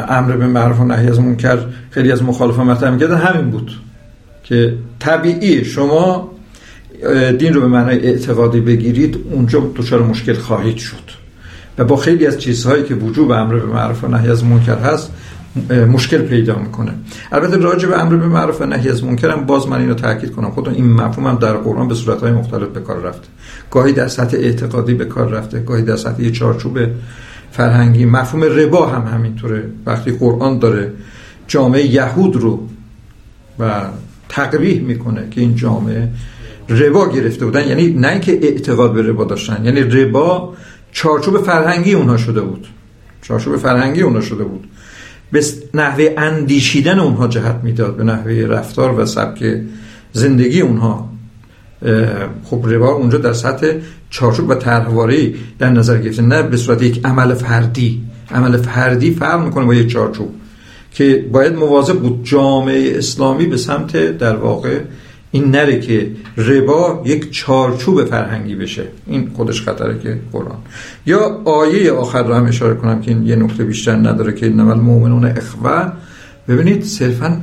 امر 0.08 0.36
به 0.36 0.46
معروف 0.46 0.80
و 0.80 0.84
نهی 0.84 1.08
از 1.08 1.20
منکر 1.20 1.58
خیلی 1.90 2.12
از 2.12 2.22
مخالفان 2.22 2.66
مطرح 2.66 2.90
می‌کردن 2.90 3.16
همین 3.16 3.50
بود 3.50 3.72
که 4.44 4.74
طبیعی 4.98 5.64
شما 5.64 6.30
دین 7.38 7.54
رو 7.54 7.60
به 7.60 7.66
معنای 7.66 8.06
اعتقادی 8.06 8.60
بگیرید 8.60 9.18
اونجا 9.30 9.70
دچار 9.76 10.02
مشکل 10.02 10.34
خواهید 10.34 10.76
شد. 10.76 11.18
و 11.78 11.84
با 11.84 11.96
خیلی 11.96 12.26
از 12.26 12.38
چیزهایی 12.38 12.82
که 12.84 12.94
وجوب 12.94 13.30
امر 13.30 13.54
به 13.54 13.66
معروف 13.66 14.04
و 14.04 14.08
نهی 14.08 14.30
از 14.30 14.44
منکر 14.44 14.78
هست 14.78 15.12
مشکل 15.92 16.18
پیدا 16.18 16.58
می‌کنه. 16.58 16.92
البته 17.32 17.56
راجع 17.56 17.88
به 17.88 18.00
امر 18.00 18.16
به 18.16 18.26
معروف 18.26 18.60
و 18.60 18.66
نهی 18.66 18.88
از 18.88 19.04
منکر 19.04 19.30
هم 19.30 19.46
باز 19.46 19.68
من 19.68 19.80
اینو 19.80 19.94
تاکید 19.94 20.32
کنم. 20.32 20.50
خودم 20.50 20.72
این 20.72 20.92
مفهوم 20.92 21.26
هم 21.26 21.36
در 21.36 21.56
قرآن 21.56 21.88
به 21.88 21.94
صورتهای 21.94 22.32
مختلف 22.32 22.68
به 22.68 22.80
کار 22.80 23.00
رفته. 23.00 23.28
گاهی 23.70 23.92
در 23.92 24.08
سطح 24.08 24.36
اعتقادی 24.36 24.94
به 24.94 25.04
کار 25.04 25.28
رفته 25.30 25.60
گاهی 25.60 25.82
در 25.82 25.96
سطح 25.96 26.30
چارچوب 26.30 26.78
فرهنگی. 27.52 28.04
مفهوم 28.04 28.42
ربا 28.42 28.86
هم 28.86 29.14
همینطوره. 29.14 29.64
وقتی 29.86 30.10
قرآن 30.12 30.58
داره 30.58 30.92
جامعه 31.48 31.86
یهود 31.86 32.36
رو 32.36 32.68
و 33.58 33.80
تقریح 34.28 34.80
می‌کنه 34.80 35.28
که 35.30 35.40
این 35.40 35.54
جامعه 35.54 36.08
ربا 36.68 37.08
گرفته 37.08 37.44
بودن. 37.44 37.68
یعنی 37.68 37.88
نه 37.88 38.08
اینکه 38.08 38.32
اعتقاد 38.32 38.92
به 38.92 39.02
ربا 39.02 39.24
داشتن. 39.24 39.64
یعنی 39.64 39.80
ربا 39.80 40.54
چارچوب 40.92 41.42
فرهنگی 41.42 41.92
اونها 41.92 42.16
شده 42.16 42.40
بود. 42.40 42.66
چارچوب 43.22 43.56
فرهنگی 43.56 44.00
اونها 44.00 44.20
شده 44.20 44.44
بود. 44.44 44.64
به 45.32 45.44
نحوه 45.74 46.14
اندیشیدن 46.16 46.98
اونها 46.98 47.28
جهت 47.28 47.60
می‌داد. 47.62 47.96
به 47.96 48.04
نحوه 48.04 48.32
رفتار 48.32 49.00
و 49.00 49.06
سبک 49.06 49.60
زندگی 50.12 50.60
اونها. 50.60 51.08
خب 52.44 52.64
ربا 52.68 52.92
اونجا 52.92 53.18
در 53.18 53.32
سطح 53.32 53.72
چارچوب 54.10 54.48
و 54.48 54.54
طرحواره 54.54 55.34
در 55.58 55.70
نظر 55.70 55.98
گرفته. 55.98 56.22
نه 56.22 56.42
به 56.42 56.56
صورت 56.56 56.82
یک 56.82 57.00
عمل 57.04 57.34
فردی. 57.34 58.02
عمل 58.30 58.56
فردی 58.56 59.10
فرق 59.10 59.44
می‌کنه 59.44 59.64
با 59.64 59.74
یک 59.74 59.88
چارچوب 59.88 60.34
که 60.92 61.24
باید 61.32 61.52
مواظب 61.56 61.98
بود 61.98 62.24
جامعه 62.24 62.98
اسلامی 62.98 63.46
به 63.46 63.56
سمت 63.56 64.18
در 64.18 64.36
واقع 64.36 64.78
این 65.30 65.50
نره 65.50 65.80
که 65.80 66.10
ربا 66.36 67.02
یک 67.06 67.30
چارچوب 67.30 68.04
فرهنگی 68.04 68.54
بشه. 68.54 68.84
این 69.06 69.30
خودش 69.36 69.62
خطره 69.62 69.98
که 69.98 70.18
قرآن. 70.32 70.58
یا 71.06 71.42
آیه 71.44 71.92
آخر 71.92 72.22
رو 72.22 72.34
هم 72.34 72.46
اشاره 72.46 72.74
کنم 72.74 73.00
که 73.00 73.10
این 73.10 73.26
یه 73.26 73.36
نکته 73.36 73.64
بیشتر 73.64 73.96
نداره 73.96 74.32
که 74.32 74.48
نمال 74.48 74.80
مؤمنون 74.80 75.24
اخوه. 75.24 75.92
ببینید 76.48 76.84
صرفا 76.84 77.40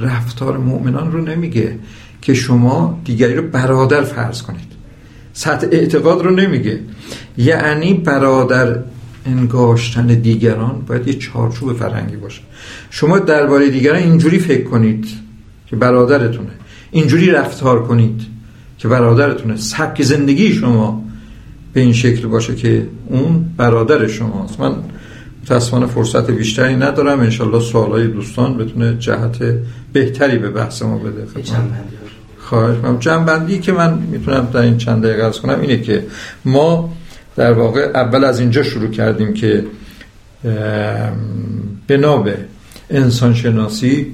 رفتار 0.00 0.58
مؤمنان 0.58 1.12
رو 1.12 1.20
نمیگه 1.20 1.78
که 2.22 2.34
شما 2.34 3.00
دیگری 3.04 3.34
رو 3.34 3.42
برادر 3.42 4.02
فرض 4.02 4.42
کنید. 4.42 4.74
سطح 5.32 5.66
اعتقاد 5.70 6.24
رو 6.24 6.30
نمیگه. 6.30 6.80
یعنی 7.38 7.94
برادر 7.94 8.78
انگاشتن 9.26 10.06
دیگران 10.06 10.82
باید 10.86 11.08
یه 11.08 11.14
چارچوب 11.14 11.72
فرهنگی 11.72 12.16
باشه. 12.16 12.42
شما 12.90 13.18
درباره 13.18 13.70
دیگران 13.70 13.98
اینجوری 13.98 14.38
فکر 14.38 14.64
کنید 14.64 15.06
که 15.66 15.76
برادرتونه. 15.76 16.50
اینجوری 16.94 17.30
رفتار 17.30 17.86
کنید 17.86 18.20
که 18.78 18.88
برادرتونه 18.88 19.56
سبک 19.56 20.02
زندگی 20.02 20.52
شما 20.52 21.04
به 21.72 21.80
این 21.80 21.92
شکل 21.92 22.26
باشه 22.26 22.54
که 22.54 22.86
اون 23.06 23.44
برادر 23.56 24.06
شماست. 24.06 24.60
من 24.60 24.74
متاسفانه 25.42 25.86
فرصت 25.86 26.30
بیشتری 26.30 26.76
ندارم. 26.76 27.20
انشالله 27.20 27.60
سوالای 27.60 28.06
دوستان 28.06 28.56
بتونه 28.56 28.96
جهت 28.98 29.38
بهتری 29.92 30.38
به 30.38 30.50
بحث 30.50 30.82
ما 30.82 30.98
بده. 30.98 31.26
خواهش 32.38 32.76
من 32.82 32.98
جنبندی 32.98 33.58
که 33.58 33.72
من 33.72 33.98
می‌تونم 33.98 34.48
در 34.52 34.60
این 34.60 34.76
چند 34.76 35.02
دقیقه 35.02 35.24
ارز 35.24 35.38
کنم 35.38 35.60
اینه 35.60 35.80
که 35.80 36.06
ما 36.44 36.92
در 37.36 37.52
واقع 37.52 37.90
اول 37.94 38.24
از 38.24 38.40
اینجا 38.40 38.62
شروع 38.62 38.90
کردیم 38.90 39.34
که 39.34 39.64
بنا 41.88 42.16
به 42.16 42.36
انسان 42.90 43.34
شناسی 43.34 44.06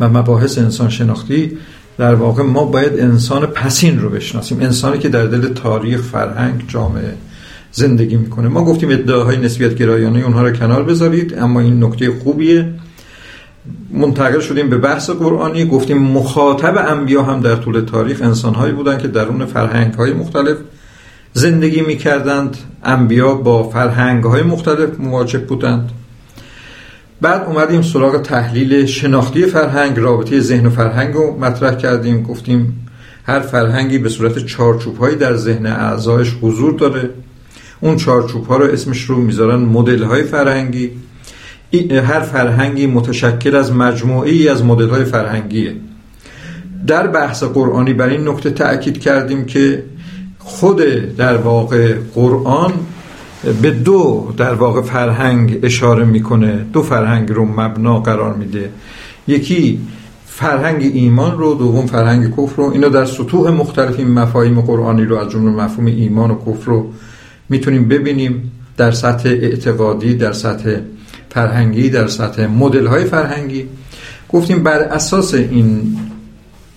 و 0.00 0.08
مباحث 0.08 0.58
انسان 0.58 0.88
شناختی 0.88 1.58
در 1.98 2.14
واقع 2.14 2.42
ما 2.42 2.64
باید 2.64 3.00
انسان 3.00 3.46
پسین 3.46 4.00
رو 4.00 4.08
بشناسیم. 4.10 4.60
انسانی 4.60 4.98
که 4.98 5.08
در 5.08 5.26
دل 5.26 5.48
تاریخ 5.48 6.00
فرهنگ 6.02 6.64
جامعه 6.68 7.14
زندگی 7.72 8.16
می‌کنه. 8.16 8.48
ما 8.48 8.64
گفتیم 8.64 8.90
ادعاهای 8.90 9.36
نسبیت 9.36 9.74
گرایانه 9.74 10.20
اونها 10.24 10.42
رو 10.42 10.50
کنار 10.50 10.82
بذارید 10.82 11.38
اما 11.38 11.60
این 11.60 11.84
نکته 11.84 12.10
خوبیه. 12.22 12.68
منتقل 13.92 14.40
شدیم 14.40 14.70
به 14.70 14.78
بحث 14.78 15.10
قرآنی. 15.10 15.64
گفتیم 15.64 15.98
مخاطب 15.98 16.74
انبیا 16.88 17.22
هم 17.22 17.40
در 17.40 17.56
طول 17.56 17.80
تاریخ 17.80 18.22
انسانهایی 18.22 18.72
بودند 18.72 18.98
که 18.98 19.08
درون 19.08 19.46
فرهنگ 19.46 19.94
های 19.94 20.12
مختلف 20.12 20.56
زندگی 21.32 21.80
می‌کردند. 21.80 22.56
انبیا 22.84 23.34
با 23.34 23.62
فرهنگ 23.62 24.24
های 24.24 24.42
مختلف 24.42 25.00
مواجه 25.00 25.38
بودند. 25.38 25.90
بعد 27.20 27.44
اومدیم 27.46 27.82
سراغ 27.82 28.22
تحلیل 28.22 28.86
شناختی 28.86 29.46
فرهنگ 29.46 29.98
رابطه 29.98 30.40
ذهن 30.40 30.66
و 30.66 30.70
فرهنگ 30.70 31.14
رو 31.14 31.38
مطرح 31.40 31.74
کردیم 31.74 32.22
گفتیم 32.22 32.86
هر 33.24 33.40
فرهنگی 33.40 33.98
به 33.98 34.08
صورت 34.08 34.38
چارچوب 34.38 34.96
هایی 34.96 35.16
در 35.16 35.36
ذهن 35.36 35.66
اعضایش 35.66 36.36
حضور 36.42 36.78
داره. 36.78 37.10
اون 37.80 37.96
چارچوب 37.96 38.46
ها 38.46 38.56
رو 38.56 38.64
اسمش 38.64 39.02
رو 39.02 39.16
می‌ذارن 39.16 39.60
مدل 39.60 40.02
های 40.02 40.22
فرهنگی 40.22 40.90
هر 41.90 42.20
فرهنگی 42.20 42.86
متشکل 42.86 43.56
از 43.56 43.72
مجموعی 43.72 44.48
از 44.48 44.64
مدل 44.64 44.88
های 44.88 45.04
فرهنگیه. 45.04 45.74
در 46.86 47.06
بحث 47.06 47.42
قرآنی 47.42 47.92
بر 47.92 48.08
این 48.08 48.28
نکته 48.28 48.50
تأکید 48.50 49.00
کردیم 49.00 49.44
که 49.44 49.84
خود 50.38 50.78
در 51.16 51.36
واقع 51.36 51.94
قرآن 52.14 52.72
به 53.62 53.70
دو 53.70 54.32
در 54.36 54.54
واقع 54.54 54.82
فرهنگ 54.82 55.58
اشاره 55.62 56.04
می‌کنه. 56.04 56.66
دو 56.72 56.82
فرهنگ 56.82 57.32
رو 57.32 57.44
مبنا 57.44 58.00
قرار 58.00 58.34
میده. 58.34 58.70
یکی 59.28 59.80
فرهنگ 60.26 60.90
ایمان 60.94 61.38
رو 61.38 61.54
دوم 61.54 61.86
فرهنگ 61.86 62.30
کفر 62.30 62.56
رو. 62.56 62.70
اینو 62.70 62.88
در 62.88 63.04
سطوح 63.04 63.50
مختلف 63.50 63.98
این 63.98 64.10
مفاهیم 64.10 64.60
قرآنی 64.60 65.04
رو 65.04 65.16
از 65.16 65.30
جمله 65.30 65.64
مفهوم 65.64 65.86
ایمان 65.86 66.30
و 66.30 66.38
کفر 66.46 66.66
رو 66.66 66.92
می‌تونیم 67.48 67.88
ببینیم. 67.88 68.52
در 68.76 68.90
سطح 68.90 69.28
اعتقادی 69.28 70.14
در 70.14 70.32
سطح 70.32 70.76
فرهنگی 71.30 71.90
در 71.90 72.06
سطح 72.06 72.46
مدل 72.46 72.86
های 72.86 73.04
فرهنگی. 73.04 73.66
گفتیم 74.32 74.62
بر 74.62 74.78
اساس 74.78 75.34
این 75.34 75.96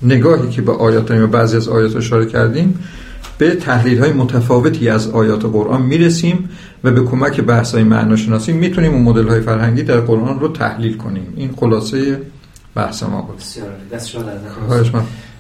نگاهی 0.02 0.50
که 0.50 0.62
به 0.62 0.72
آیات 0.72 1.12
و 1.12 1.28
بعضی 1.28 1.58
از 1.58 1.68
آیات 1.68 1.96
اشاره 1.96 2.26
کردیم 2.26 2.80
به 3.38 3.56
تحلیل 3.56 4.00
های 4.00 4.12
متفاوتی 4.12 4.90
از 4.90 5.10
آیات 5.10 5.46
قرآن 5.46 5.82
می‌رسیم 5.82 6.50
و 6.84 6.92
به 6.92 7.02
کمک 7.04 7.42
بحث 7.42 7.74
های 7.74 7.84
معناشناسی 7.84 8.54
می‌تونیم 8.54 8.94
اون 8.94 9.02
مدل 9.02 9.28
های 9.28 9.42
فرهنگی 9.42 9.84
در 9.84 10.00
قرآن 10.00 10.40
رو 10.40 10.48
تحلیل 10.48 10.98
کنیم. 10.98 11.34
این 11.36 11.54
خلاصه 11.56 12.22
بحث 12.76 13.04
ما 13.04 13.22
بود. 13.22 13.42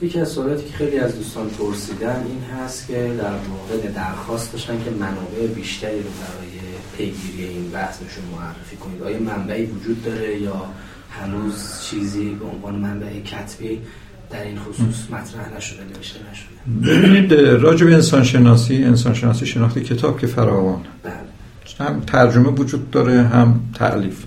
یکی 0.02 0.20
از 0.20 0.30
سوالاتی 0.30 0.64
که 0.64 0.74
خیلی 0.78 0.98
از 0.98 1.16
دوستان 1.16 1.48
پرسیدن 1.50 2.24
این 2.28 2.42
هست 2.58 2.88
که 2.88 2.94
در 2.94 3.32
مورد 3.32 3.94
درخواست 3.96 4.52
داشتن 4.52 4.74
که 4.84 4.92
منابع 4.92 5.48
بیشتری 5.56 5.98
رو 5.98 6.10
برای 6.10 6.52
پیگیری 6.98 7.50
این 7.50 7.72
بحث 7.72 7.98
معرفی 8.36 8.76
کنید. 8.76 9.04
آیا 9.04 9.20
منبعی 9.20 9.66
وجود 9.66 10.04
داره 10.04 10.42
یا 10.42 10.66
هنوز 11.12 11.82
چیزی 11.82 12.30
به 12.30 12.46
عنوان 12.46 12.76
منبع 12.76 13.20
کتبی 13.20 13.82
در 14.34 14.44
این 14.44 14.58
خصوص 14.58 15.12
مطرح 15.12 15.58
نشده 15.58 15.84
نوشته 15.96 16.20
نشده. 16.32 16.98
ببینید 16.98 17.34
راجع 17.34 17.86
به 17.86 17.94
انسان 17.94 18.24
شناسی 18.24 18.84
انسان 18.84 19.14
شناسی 19.14 19.46
شناختی 19.46 19.82
کتاب 19.82 20.20
که 20.20 20.28
فراوان. 20.28 20.80
بله. 21.04 21.14
هم 21.80 22.00
ترجمه 22.00 22.50
وجود 22.50 22.92
داره 22.92 23.24
هم 23.24 23.60
تعلیف. 23.74 24.24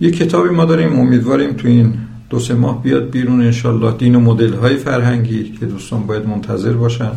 یه 0.00 0.10
کتابی 0.10 0.48
ما 0.48 0.64
داریم 0.64 1.00
امیدواریم 1.00 1.52
تو 1.52 1.68
این 1.68 1.94
دو 2.30 2.40
سه 2.40 2.54
ماه 2.54 2.82
بیاد 2.82 3.10
بیرون 3.10 3.40
انشالله 3.40 3.96
دین 3.96 4.14
و 4.14 4.20
مدل 4.20 4.52
های 4.52 4.76
فرهنگی 4.76 5.52
که 5.60 5.66
دوستان 5.66 6.06
باید 6.06 6.26
منتظر 6.26 6.72
باشن. 6.72 7.12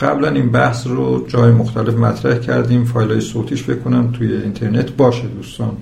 قبلا 0.00 0.30
این 0.30 0.50
بحث 0.50 0.86
رو 0.86 1.26
جای 1.28 1.52
مختلف 1.52 1.94
مطرح 1.94 2.38
کردیم. 2.38 2.84
فایل 2.84 3.10
های 3.10 3.20
صوتیش 3.20 3.62
بکنم 3.64 4.12
توی 4.12 4.36
اینترنت 4.36 4.90
باشه 4.90 5.28
دوستان. 5.28 5.76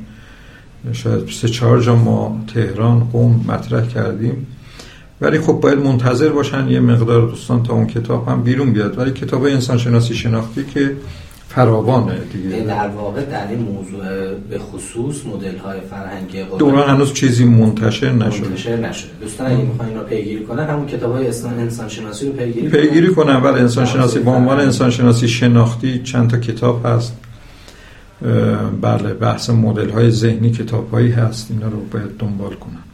شاید 0.92 1.28
سه 1.28 1.48
چهار 1.48 1.80
جا 1.80 1.96
ما 1.96 2.44
تهران 2.54 3.00
قوم 3.00 3.44
مطرح 3.48 3.86
کردیم. 3.86 4.46
ولی 5.20 5.38
خب 5.38 5.52
باید 5.52 5.78
منتظر 5.78 6.28
باشن 6.28 6.68
یه 6.68 6.80
مقدار 6.80 7.28
دوستان 7.28 7.62
تا 7.62 7.72
اون 7.72 7.86
کتاب 7.86 8.28
هم 8.28 8.42
بیرون 8.42 8.72
بیاد. 8.72 8.98
ولی 8.98 9.10
کتاب 9.10 9.44
انسان 9.44 9.78
شناسی 9.78 10.14
شناختی 10.14 10.64
که 10.64 10.96
فراوانه 11.48 12.18
دیگه. 12.32 12.60
در 12.60 12.88
واقع 12.88 13.24
در 13.24 13.48
این 13.48 13.58
موضوع 13.58 14.04
به 14.50 14.58
خصوص 14.58 15.26
مدل 15.26 15.58
های 15.58 15.80
فرهنگی 15.90 16.58
دوران 16.58 16.90
هنوز 16.90 17.12
چیزی 17.12 17.44
منتشر 17.44 18.12
نشده. 18.12 18.48
منتشر 18.48 18.76
نشده. 18.76 19.10
دوستان 19.20 19.46
اگه 19.46 19.62
می‌خواین 19.62 19.96
رو 19.96 20.02
پیگیری 20.02 20.44
کنن 20.44 20.66
همون 20.66 20.86
کتاب 20.86 21.12
های 21.12 21.26
انسان 21.26 21.88
شناسی 21.88 22.26
رو 22.26 22.32
پیگیری 22.32 22.68
پیگیری 22.68 23.14
کنن. 23.14 23.36
ولی 23.36 23.60
انسان 23.60 23.86
شناسی 23.86 24.18
با 24.18 24.32
عنوان 24.32 24.60
انسان 24.60 24.90
شناسی 24.90 25.28
شناختی 25.28 26.02
چند 26.02 26.30
تا 26.30 26.38
کتاب 26.38 26.86
هست. 26.86 27.16
بله 28.80 29.14
بحث 29.14 29.50
مدل 29.50 29.90
های 29.90 30.10
ذهنی 30.10 30.50
کتاب 30.50 30.90
هایی 30.90 31.10
هست. 31.10 31.50
اینا 31.50 31.68
رو 31.68 31.80
باید 31.92 32.16
دنبال 32.18 32.54
کنن. 32.54 32.85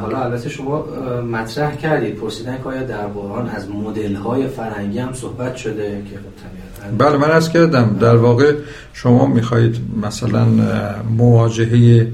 حالا 0.00 0.24
البته 0.24 0.48
شما 0.48 0.84
مطرح 1.32 1.76
کردید. 1.76 2.14
پرسیدن 2.14 2.56
که 2.62 2.68
آیا 2.68 2.82
در 2.82 3.06
قرآن 3.06 3.48
از 3.48 3.68
مدل 3.70 4.14
های 4.14 4.48
فرهنگی 4.48 4.98
هم 4.98 5.12
صحبت 5.12 5.56
شده؟ 5.56 6.02
که 6.10 6.16
خب 6.16 6.98
بله 6.98 7.16
من 7.16 7.30
از 7.30 7.52
کردم. 7.52 7.96
در 8.00 8.16
واقع 8.16 8.54
شما 8.92 9.26
می‌خواهید 9.26 9.76
مثلا 10.02 10.46
مواجهه 11.16 12.06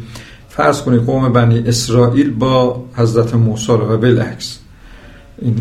فرض 0.49 0.83
کنید 0.83 1.01
قوم 1.01 1.33
بنی 1.33 1.59
اسرائیل 1.67 2.31
با 2.31 2.85
حضرت 2.95 3.35
موسی 3.35 3.73
و 3.73 3.97
بالعکس. 3.97 4.59
این 5.39 5.57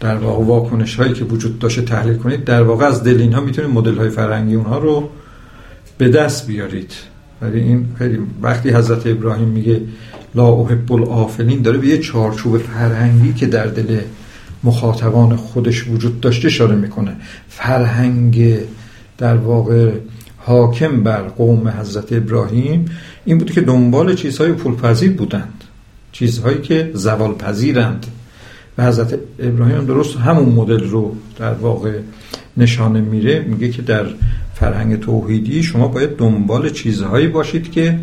در 0.00 0.16
واقع 0.16 0.44
واکنش 0.44 0.96
هایی 0.96 1.12
که 1.12 1.24
وجود 1.24 1.58
داشته 1.58 1.82
تحلیل 1.82 2.16
کنید 2.16 2.44
در 2.44 2.62
واقع 2.62 2.84
از 2.84 3.02
دل 3.02 3.20
اینها 3.20 3.40
می‌تونید 3.40 3.70
مدل 3.70 3.98
های 3.98 4.08
فرهنگی 4.08 4.54
اونها 4.54 4.78
رو 4.78 5.08
به 5.98 6.08
دست 6.08 6.46
بیارید. 6.46 6.92
ولی 7.42 7.60
این 7.60 7.86
خیلی 7.98 8.18
وقتی 8.42 8.70
حضرت 8.70 9.06
ابراهیم 9.06 9.48
میگه 9.48 9.80
لا 10.34 10.46
احب 10.46 10.92
الافلین 10.92 11.62
داره 11.62 11.78
به 11.78 11.86
یه 11.86 11.98
چارچوب 11.98 12.58
فرهنگی 12.58 13.32
که 13.32 13.46
در 13.46 13.66
دل 13.66 14.00
مخاطبان 14.64 15.36
خودش 15.36 15.88
وجود 15.88 16.20
داشته 16.20 16.46
اشاره 16.46 16.76
می‌کنه. 16.76 17.16
فرهنگ 17.48 18.58
در 19.18 19.36
واقع 19.36 19.92
حاکم 20.36 21.02
بر 21.02 21.22
قوم 21.22 21.68
حضرت 21.68 22.12
ابراهیم 22.12 22.84
این 23.24 23.38
بود 23.38 23.50
که 23.50 23.60
دنبال 23.60 24.14
چیزهای 24.14 24.52
پولپذیر 24.52 25.12
بودند. 25.12 25.64
چیزهایی 26.12 26.58
که 26.58 26.90
زوال 26.94 27.34
پذیرند 27.34 28.06
و 28.78 28.86
حضرت 28.86 29.18
ابراهیم 29.38 29.84
درست 29.84 30.16
همون 30.16 30.48
مدل 30.48 30.84
رو 30.84 31.16
در 31.38 31.52
واقع 31.52 31.98
نشانه 32.56 33.00
میره. 33.00 33.40
میگه 33.40 33.68
که 33.68 33.82
در 33.82 34.06
فرهنگ 34.54 35.00
توحیدی 35.00 35.62
شما 35.62 35.88
باید 35.88 36.16
دنبال 36.16 36.70
چیزهایی 36.70 37.28
باشید 37.28 37.72
که 37.72 37.98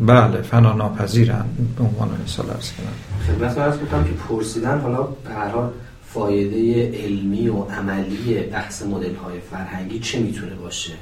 بله 0.00 0.42
فنا 0.42 0.72
ناپذیرن 0.72 1.44
به 1.78 1.84
عنوان 1.84 2.08
مثال 2.24 2.50
ارز 2.50 2.72
کنم. 2.72 3.26
خدمت 3.26 3.58
ارز 3.58 3.78
که 3.78 4.12
پرسیدن 4.28 4.80
حالا 4.80 5.02
به 5.02 5.30
هر 5.34 5.48
حال 5.48 5.70
فایده 6.06 6.92
علمی 6.98 7.48
و 7.48 7.62
عملی 7.62 8.40
بحث 8.52 8.82
مدل 8.82 9.14
های 9.14 9.38
فرهنگی 9.50 9.98
چه 9.98 10.18
می‌تونه 10.18 10.54
باشه؟ 10.54 10.92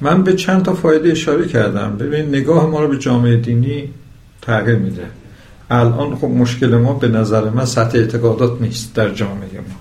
من 0.00 0.22
به 0.22 0.34
چند 0.34 0.62
تا 0.62 0.74
فایده 0.74 1.10
اشاره 1.10 1.48
کردم. 1.48 1.96
ببین 1.96 2.28
نگاه 2.28 2.66
ما 2.66 2.80
رو 2.80 2.88
به 2.88 2.98
جامعه 2.98 3.36
دینی 3.36 3.90
تغییر 4.42 4.76
میده. 4.76 5.06
الان 5.70 6.16
خب 6.16 6.26
مشکل 6.26 6.76
ما 6.76 6.92
به 6.92 7.08
نظر 7.08 7.50
من 7.50 7.64
سطح 7.64 7.98
اعتقادات 7.98 8.60
نیست 8.60 8.94
در 8.94 9.14
جامعه 9.14 9.58
ما. 9.58 9.74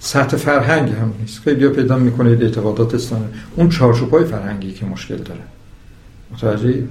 سطح 0.00 0.36
فرهنگ 0.36 0.90
هم 0.90 1.12
نیست. 1.20 1.40
خیلی 1.40 1.68
پیدا 1.68 1.98
می‌کنید 1.98 2.42
اعتقادات 2.42 2.94
اسلامی. 2.94 3.26
اون 3.56 3.68
چارچوب 3.68 4.10
های 4.10 4.24
فرهنگی 4.24 4.72
که 4.72 4.86
مشکل 4.86 5.16
داره. 5.16 5.40
متوجه 6.32 6.82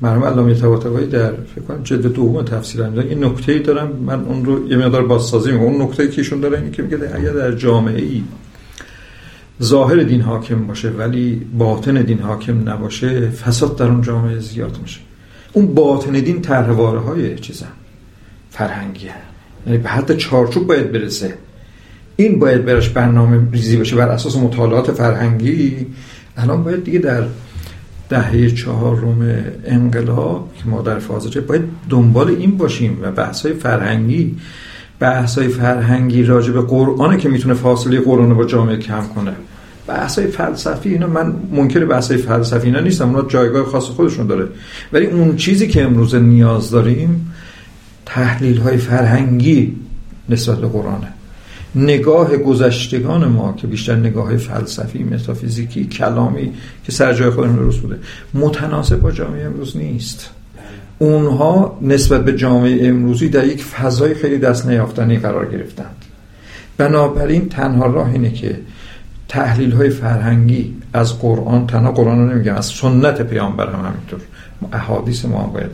مرحوم 0.00 0.24
علامه 0.24 0.54
طباطبایی 0.54 1.06
در 1.06 1.32
فکر 1.32 1.64
کنم 1.68 1.82
جلد 1.82 2.06
دوم 2.06 2.42
تفسیر 2.42 2.82
انجام 2.82 3.08
این 3.08 3.24
نکته 3.24 3.52
ای 3.52 3.58
دارم. 3.58 3.92
من 3.92 4.24
اون 4.24 4.44
رو 4.44 4.68
یه 4.68 4.76
مقدار 4.76 5.06
بازسازی 5.06 5.52
می‌کنم. 5.52 5.66
اون 5.66 5.82
نکته 5.82 6.08
که 6.08 6.18
ایشون 6.18 6.40
داره 6.40 6.60
این 6.60 6.70
که 6.70 6.82
میگه 6.82 6.98
اگر 7.14 7.32
در 7.32 7.52
جامعه 7.52 8.02
ای 8.02 8.22
ظاهر 9.62 10.02
دین 10.02 10.20
حاکم 10.20 10.66
باشه 10.66 10.90
ولی 10.90 11.46
باطن 11.58 12.02
دین 12.02 12.18
حاکم 12.18 12.68
نباشه 12.68 13.30
فساد 13.30 13.76
در 13.76 13.86
اون 13.86 14.02
جامعه 14.02 14.38
زیاد 14.38 14.78
میشه. 14.82 15.00
اون 15.52 15.74
باطن 15.74 16.12
دین 16.12 16.42
طرحواره 16.42 17.00
های 17.00 17.38
چیزن. 17.38 17.72
فرهنگی 18.50 19.10
یعنی 19.66 19.78
به 19.78 19.88
حد 19.88 20.16
چارچوب 20.16 20.66
باید 20.66 20.92
برسه. 20.92 21.34
این 22.16 22.38
باید 22.38 22.64
براش 22.64 22.88
برنامه 22.88 23.40
ریزی 23.52 23.76
بشه. 23.76 23.96
بر 23.96 24.08
اساس 24.08 24.36
مطالعات 24.36 24.92
فرهنگی. 24.92 25.86
الان 26.36 26.64
باید 26.64 26.84
دیگه 26.84 26.98
در 26.98 27.24
دهه 28.08 28.50
چهارم 28.50 29.44
انقلاب 29.64 30.50
که 30.56 30.68
ما 30.68 30.82
در 30.82 30.98
فازه 30.98 31.40
باید 31.40 31.62
دنبال 31.90 32.28
این 32.28 32.56
باشیم 32.56 32.98
و 33.02 33.12
بحث 33.12 33.46
فرهنگی 33.46 34.36
بحث 35.00 35.38
فرهنگی 35.38 36.22
راجع 36.22 36.52
به 36.52 36.60
قرآنه 36.60 37.16
که 37.16 37.28
می‌تونه 37.28 37.54
فاصله 37.54 38.00
قرآن 38.00 38.34
با 38.34 38.44
جامعه 38.44 38.76
کم 38.76 39.02
کنه. 39.14 39.32
بحث 39.86 40.18
فلسفی 40.18 40.88
اینا 40.88 41.06
من 41.06 41.34
منکر 41.52 41.84
بحث 41.84 42.12
فلسفی 42.12 42.66
اینا 42.66 42.80
نیستم 42.80 43.08
اونا 43.08 43.28
جایگاه 43.28 43.66
خاص 43.66 43.84
خودشون 43.84 44.26
داره. 44.26 44.48
ولی 44.92 45.06
اون 45.06 45.36
چیزی 45.36 45.68
که 45.68 45.82
امروز 45.82 46.14
نیاز 46.14 46.70
داریم 46.70 47.32
تحلیل 48.06 48.58
های 48.58 48.76
فرهنگی 48.76 49.76
نسبت 50.28 50.58
به 50.58 50.66
قرآنه. 50.66 51.15
نگاه 51.76 52.36
گذشتگان 52.36 53.24
ما 53.24 53.52
که 53.52 53.66
بیشتر 53.66 53.96
نگاه 53.96 54.36
فلسفی 54.36 55.04
متافیزیکی 55.04 55.84
کلامی 55.84 56.52
که 56.84 56.92
سر 56.92 57.12
جای 57.12 57.30
خودشون 57.30 57.56
درست 57.56 57.78
بوده 57.78 57.98
متناسب 58.34 59.00
با 59.00 59.10
جامعه 59.10 59.44
امروز 59.44 59.76
نیست. 59.76 60.30
اونها 60.98 61.78
نسبت 61.82 62.24
به 62.24 62.36
جامعه 62.36 62.88
امروزی 62.88 63.28
در 63.28 63.46
یک 63.46 63.64
فضای 63.64 64.14
خیلی 64.14 64.38
دست 64.38 64.66
نیافتنی 64.66 65.18
قرار 65.18 65.46
گرفتند. 65.52 65.96
بنابراین 66.76 67.48
تنها 67.48 67.86
راه 67.86 68.12
اینه 68.12 68.30
که 68.30 68.60
تحلیل 69.28 69.72
های 69.72 69.90
فرهنگی 69.90 70.74
از 70.92 71.18
قرآن 71.18 71.66
تنها 71.66 71.92
قرآن 71.92 72.18
رو 72.18 72.34
نمیگم 72.34 72.54
از 72.54 72.66
سنت 72.66 73.22
پیامبر 73.22 73.66
هم 73.66 73.84
همینطور 73.84 74.20
احادیث 74.72 75.24
ما 75.24 75.42
هم 75.42 75.52
باید 75.52 75.70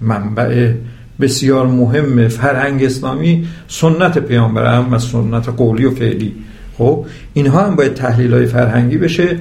منبع 0.00 0.72
بسیار 1.20 1.66
مهم 1.66 2.28
فرهنگ 2.28 2.84
اسلامی 2.84 3.46
سنت 3.68 4.18
پیامبر 4.18 4.74
هم 4.74 4.92
و 4.92 4.98
سنت 4.98 5.48
قولی 5.48 5.84
و 5.84 5.90
فعلی. 5.90 6.34
خب 6.78 7.06
اینها 7.34 7.66
هم 7.66 7.76
باید 7.76 7.94
تحلیل 7.94 8.34
های 8.34 8.46
فرهنگی 8.46 8.96
بشه. 8.96 9.36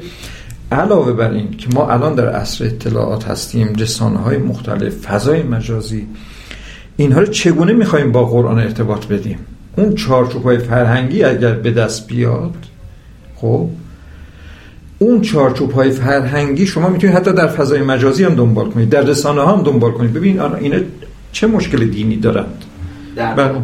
علاوه 0.71 1.13
بر 1.13 1.31
این 1.31 1.51
که 1.51 1.67
ما 1.73 1.89
الان 1.89 2.15
در 2.15 2.29
عصر 2.29 2.65
اطلاعات 2.65 3.27
هستیم 3.27 3.73
رسانه 3.79 4.17
های 4.17 4.37
مختلف 4.37 4.93
فضای 4.93 5.43
مجازی 5.43 6.07
اینها 6.97 7.19
رو 7.19 7.25
چگونه 7.25 7.73
می‌خوایم 7.73 8.11
با 8.11 8.25
قرآن 8.25 8.59
ارتباط 8.59 9.05
بدیم؟ 9.05 9.39
اون 9.75 9.95
چارچوب 9.95 10.43
های 10.43 10.57
فرهنگی 10.57 11.23
اگر 11.23 11.53
به 11.53 11.71
دست 11.71 12.07
بیاد 12.07 12.55
خب 13.35 13.67
اون 14.99 15.21
چارچوب 15.21 15.71
های 15.71 15.91
فرهنگی 15.91 16.65
شما 16.65 16.89
می‌تونید 16.89 17.15
حتی 17.15 17.33
در 17.33 17.47
فضای 17.47 17.81
مجازی 17.81 18.23
هم 18.23 18.35
دنبال 18.35 18.69
کنید 18.69 18.89
در 18.89 19.01
رسانه 19.01 19.41
ها 19.41 19.57
هم 19.57 19.63
دنبال 19.63 19.91
کنید. 19.91 20.13
ببین 20.13 20.41
اینا 20.41 20.77
چه 21.31 21.47
مشکل 21.47 21.85
دینی 21.85 22.17
دارند؟ 22.17 22.65
در 23.15 23.33
بله. 23.33 23.61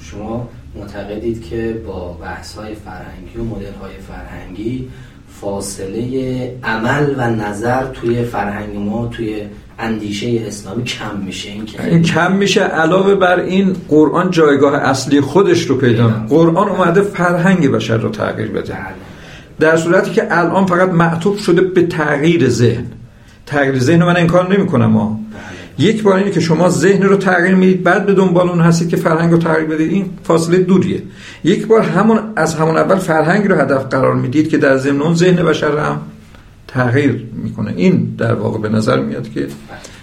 شما 0.00 0.48
معتقدید 0.74 1.44
که 1.44 1.82
با 1.86 2.12
بحث 2.12 2.54
های 2.54 2.74
فرهنگی 2.74 3.38
و 3.38 3.44
مدل 3.44 3.72
های 3.82 3.92
فرهنگی 4.08 4.88
فاصله 5.40 6.54
عمل 6.64 7.14
و 7.18 7.30
نظر 7.30 7.84
توی 7.86 8.22
فرهنگ 8.22 8.76
ما 8.76 9.06
توی 9.06 9.42
اندیشه 9.78 10.42
اسلامی 10.46 10.84
کم 10.84 11.16
میشه. 11.16 11.50
این, 11.50 11.66
این 11.80 12.02
کم 12.02 12.32
میشه 12.32 12.60
علاوه 12.60 13.14
بر 13.14 13.40
این 13.40 13.76
قرآن 13.88 14.30
جایگاه 14.30 14.74
اصلی 14.74 15.20
خودش 15.20 15.62
رو 15.62 15.76
پیدا 15.76 16.08
قرآن 16.28 16.68
اومده 16.68 17.02
فرهنگ 17.02 17.70
بشر 17.70 17.96
رو 17.96 18.08
تغییر 18.08 18.48
بده. 18.48 18.72
بله. 18.72 18.94
در 19.60 19.76
صورتی 19.76 20.10
که 20.10 20.38
الان 20.38 20.66
فقط 20.66 20.88
معطوف 20.88 21.40
شده 21.40 21.62
به 21.62 21.86
تغییر 21.86 22.48
ذهن. 22.48 22.86
تغییر 23.46 23.78
ذهن 23.78 24.04
من 24.04 24.16
انکار 24.16 24.56
نمی 24.56 24.66
کنم 24.66 24.90
ما 24.90 25.20
یک 25.78 26.02
بار 26.02 26.16
اینه 26.16 26.30
که 26.30 26.40
شما 26.40 26.68
ذهن 26.68 27.02
رو 27.02 27.16
تغییر 27.16 27.54
می‌دید 27.54 27.82
بعد 27.82 28.06
به 28.06 28.14
دنبال 28.14 28.48
اون 28.48 28.60
هستید 28.60 28.88
که 28.88 28.96
فرهنگ 28.96 29.32
رو 29.32 29.38
تغییر 29.38 29.68
بدید. 29.68 29.92
این 29.92 30.10
فاصله 30.22 30.58
دوریه 30.58 31.02
یک 31.44 31.66
بار 31.66 31.80
همون 31.80 32.20
از 32.36 32.54
همون 32.54 32.76
اول 32.76 32.96
فرهنگ 32.96 33.48
رو 33.48 33.54
هدف 33.54 33.86
قرار 33.86 34.14
می‌دید 34.14 34.48
که 34.48 34.58
در 34.58 34.76
ضمن 34.76 35.02
اون 35.02 35.14
ذهن 35.14 35.36
بشر 35.36 35.78
هم 35.78 36.00
تغییر 36.68 37.26
می‌کنه. 37.32 37.72
این 37.76 38.14
در 38.18 38.34
واقع 38.34 38.58
به 38.58 38.68
نظر 38.68 39.00
میاد 39.00 39.30
که 39.30 39.48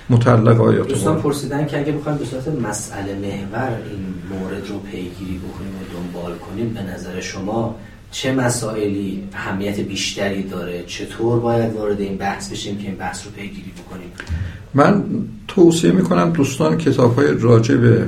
متعلق 0.10 0.62
آیات 0.62 0.88
دوستان 0.88 1.22
پرسیدن 1.22 1.66
که 1.66 1.80
اگه 1.80 1.92
بخوایم 1.92 2.18
به 2.18 2.26
صورت 2.26 2.48
مسئله 2.48 3.14
محور 3.14 3.78
این 3.90 4.40
مورد 4.40 4.68
رو 4.70 4.80
پیگیری 4.80 5.40
بکنیم 5.40 5.70
و 5.70 5.84
دنبال 5.94 6.38
کنیم 6.38 6.74
به 6.74 6.94
نظر 6.94 7.20
شما 7.20 7.76
چه 8.12 8.34
مسائلی 8.34 9.24
اهمیت 9.34 9.80
بیشتری 9.80 10.44
داره؟ 10.44 10.84
چطور 10.88 11.40
باید 11.40 11.74
وارد 11.74 12.02
این 12.02 12.18
بحث 12.18 12.52
بشیم 12.52 12.78
که 12.78 12.88
این 12.88 12.96
بحث 12.96 13.26
رو 13.26 13.32
پیگیری 13.32 13.72
بکنیم؟ 13.86 14.12
من 14.74 15.04
توصیه 15.48 15.92
می‌کنم 15.92 16.30
دوستان 16.30 16.78
کتاب 16.78 17.16
های 17.16 17.28
راجع 17.40 17.76
به 17.76 18.08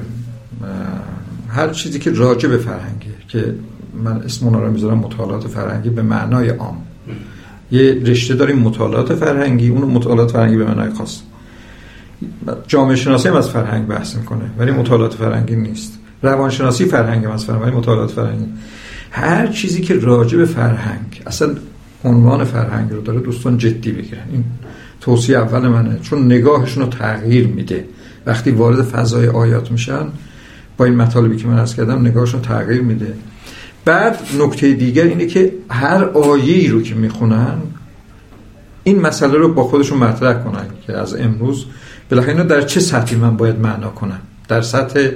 هر 1.50 1.70
چیزی 1.70 2.00
که 2.00 2.12
راجع 2.12 2.50
به 2.50 2.58
فرهنگه 2.58 3.14
که 3.28 3.56
من 3.94 4.22
اسم 4.22 4.46
اونا 4.46 4.60
رو 4.60 4.72
می‌ذارم 4.72 4.98
مطالعات 4.98 5.48
فرهنگی 5.48 5.90
به 5.90 6.02
معنای 6.02 6.50
عام. 6.50 6.78
یه 7.72 8.02
رشته 8.06 8.34
داریم 8.34 8.60
مطالعات 8.60 9.16
فرهنگی 9.16 9.70
اون 9.70 9.82
مطالعات 9.82 10.32
فرهنگی 10.32 10.58
به 10.58 10.66
معنای 10.66 10.90
خاص. 10.90 11.22
جامعه 12.68 12.96
شناسی 12.96 13.28
هم 13.30 13.36
از 13.36 13.50
فرهنگ 13.50 13.88
بحث 13.88 14.16
می‌کنه 14.16 14.46
ولی 14.58 14.72
مطالعات 14.72 15.14
فرهنگی 15.14 15.56
نیست. 15.56 16.00
روانشناسی 16.22 16.86
فرهنگ 16.86 17.26
هم 17.26 17.32
از 17.32 17.46
فرهنگ 17.46 17.62
ولی 17.62 17.72
مطالعات 17.72 18.12
فرهنگی. 18.12 18.46
هر 19.16 19.48
چیزی 19.48 19.82
که 19.82 20.00
راجع 20.00 20.38
به 20.38 20.46
فرهنگ 20.46 21.22
اصلا 21.28 21.56
عنوان 22.04 22.44
فرهنگ 22.44 22.92
رو 22.92 23.02
داره 23.02 23.20
دوستان 23.20 23.58
جدی 23.58 23.92
بگیرن 23.92 24.24
این 24.32 24.44
توصیه 25.02 25.38
اول 25.38 25.68
منه. 25.68 26.00
چون 26.00 26.26
نگاهشون 26.26 26.84
رو 26.84 26.90
تغییر 26.90 27.48
میده. 27.48 27.86
وقتی 28.26 28.52
وارد 28.52 28.82
فضای 28.82 29.28
آیات 29.28 29.72
میشن 29.72 30.06
با 30.78 30.86
این 30.86 30.96
مطالبی 30.96 31.38
که 31.38 31.48
من 31.48 31.60
از 31.60 31.76
کردم 31.76 32.08
نگاهشون 32.08 32.42
تغییر 32.42 32.82
میده. 32.82 33.14
بعد 33.86 34.20
نکته 34.40 34.74
دیگر 34.74 35.04
اینه 35.04 35.26
که 35.26 35.54
هر 35.70 36.04
آیه 36.04 36.72
رو 36.72 36.82
که 36.82 36.96
می‌خونن 36.96 37.58
این 38.84 39.02
مسئله 39.02 39.34
رو 39.34 39.54
با 39.54 39.64
خودشون 39.64 39.98
مطرح 39.98 40.44
کنن 40.44 40.66
که 40.88 40.94
از 40.94 41.16
امروز 41.16 41.66
بالاخره 42.12 42.44
در 42.44 42.62
چه 42.62 42.80
سطحی 42.80 43.18
من 43.18 43.38
باید 43.38 43.60
معنا 43.60 43.90
کنم؟ 43.90 44.20
در 44.48 44.62
سطح 44.62 45.10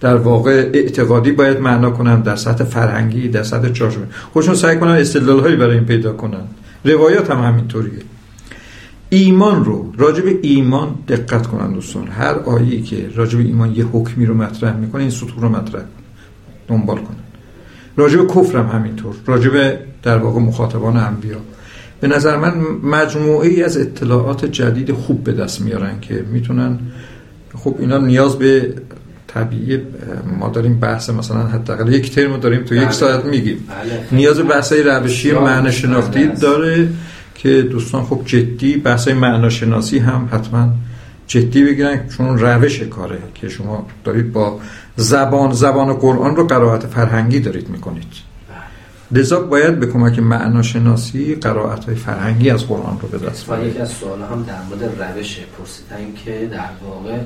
در 0.00 0.16
واقع 0.16 0.70
اعتقادی 0.74 1.32
باید 1.32 1.60
معنا 1.60 1.90
کنم 1.90 2.22
در 2.22 2.36
سطح 2.36 2.64
فرهنگی 2.64 3.28
در 3.28 3.42
سطح 3.42 3.72
چارچوبی 3.72 4.06
خودشون 4.32 4.54
سعی 4.54 4.78
کنن 4.78 4.90
استدلال 4.90 5.40
هایی 5.40 5.56
برای 5.56 5.76
این 5.76 5.84
پیدا 5.86 6.12
کنن. 6.12 6.44
روایات 6.84 7.30
هم 7.30 7.44
همینطوریه. 7.44 8.00
ایمان 9.10 9.64
رو 9.64 9.92
راجب 9.98 10.24
ایمان 10.42 10.94
دقت 11.08 11.46
کنن 11.46 11.72
دوستان. 11.72 12.06
هر 12.08 12.34
آیه‌ای 12.34 12.82
که 12.82 13.10
راجب 13.14 13.38
ایمان 13.38 13.74
یه 13.74 13.84
حکمی 13.84 14.26
رو 14.26 14.34
مطرح 14.34 14.76
می‌کنه 14.76 15.02
این 15.02 15.10
سطور 15.10 15.40
رو 15.40 15.48
مطرح 15.48 15.82
دنبال 16.68 16.96
کنن. 16.96 17.16
راجب 17.96 18.26
کفر 18.26 18.58
هم 18.58 18.66
همینطور. 18.66 19.14
راجب 19.26 19.78
در 20.02 20.18
واقع 20.18 20.40
مخاطبان 20.40 20.96
انبیا. 20.96 21.36
به 22.00 22.08
نظر 22.08 22.36
من 22.36 22.54
مجموعه 22.82 23.64
از 23.64 23.78
اطلاعات 23.78 24.44
جدید 24.44 24.92
خوب 24.92 25.24
به 25.24 25.32
دست 25.32 25.60
میارن 25.60 26.00
که 26.00 26.24
می‌تونن 26.32 26.78
خب 27.54 27.76
اینا 27.78 27.98
نیاز 27.98 28.36
به 28.36 28.74
طبیعی 29.34 29.78
ما 30.38 30.48
داریم 30.48 30.80
بحث 30.80 31.10
مثلا 31.10 31.42
حداقل 31.46 31.92
یک 31.92 32.14
ترم 32.14 32.36
داریم 32.36 32.64
تو 32.64 32.74
یک 32.74 32.82
بله. 32.82 32.90
ساعت 32.92 33.24
میگیم 33.24 33.68
بله. 33.68 34.06
نیاز 34.12 34.36
به 34.36 34.42
بحث 34.42 34.72
روشی 34.72 35.32
معنی 35.32 35.72
شناختی 35.72 36.28
داره 36.28 36.88
که 37.34 37.62
دوستان 37.62 38.04
خب 38.04 38.22
جدی 38.26 38.76
بحث 38.76 39.08
معناشناسی 39.08 39.98
هم 39.98 40.28
حتما 40.32 40.68
جدی 41.26 41.64
بگیرن 41.64 42.08
چون 42.08 42.38
روش 42.38 42.82
کاره 42.82 43.18
که 43.34 43.48
شما 43.48 43.86
دارید 44.04 44.32
با 44.32 44.60
زبان 44.96 45.52
زبان 45.52 45.92
قرآن 45.92 46.36
رو 46.36 46.46
قرائت 46.46 46.86
فرهنگی 46.86 47.40
دارید 47.40 47.68
می‌کنید 47.68 48.30
لذا 49.12 49.40
باید 49.40 49.80
به 49.80 49.86
کمک 49.86 50.18
معناشناسی 50.18 51.34
قرائت 51.34 51.84
های 51.84 51.94
فرهنگی 51.94 52.50
از 52.50 52.66
قرآن 52.66 52.98
رو 53.02 53.08
به 53.08 53.26
دست 53.26 53.46
بیارید. 53.46 53.66
یکی 53.66 53.78
از 53.78 53.90
سوال 53.90 54.22
هم 54.22 54.42
در 54.42 54.62
مورد 54.68 55.02
روش 55.02 55.38
پرسیدن 55.58 56.14
که 56.24 56.48
در 56.52 56.70
واقع 56.84 57.18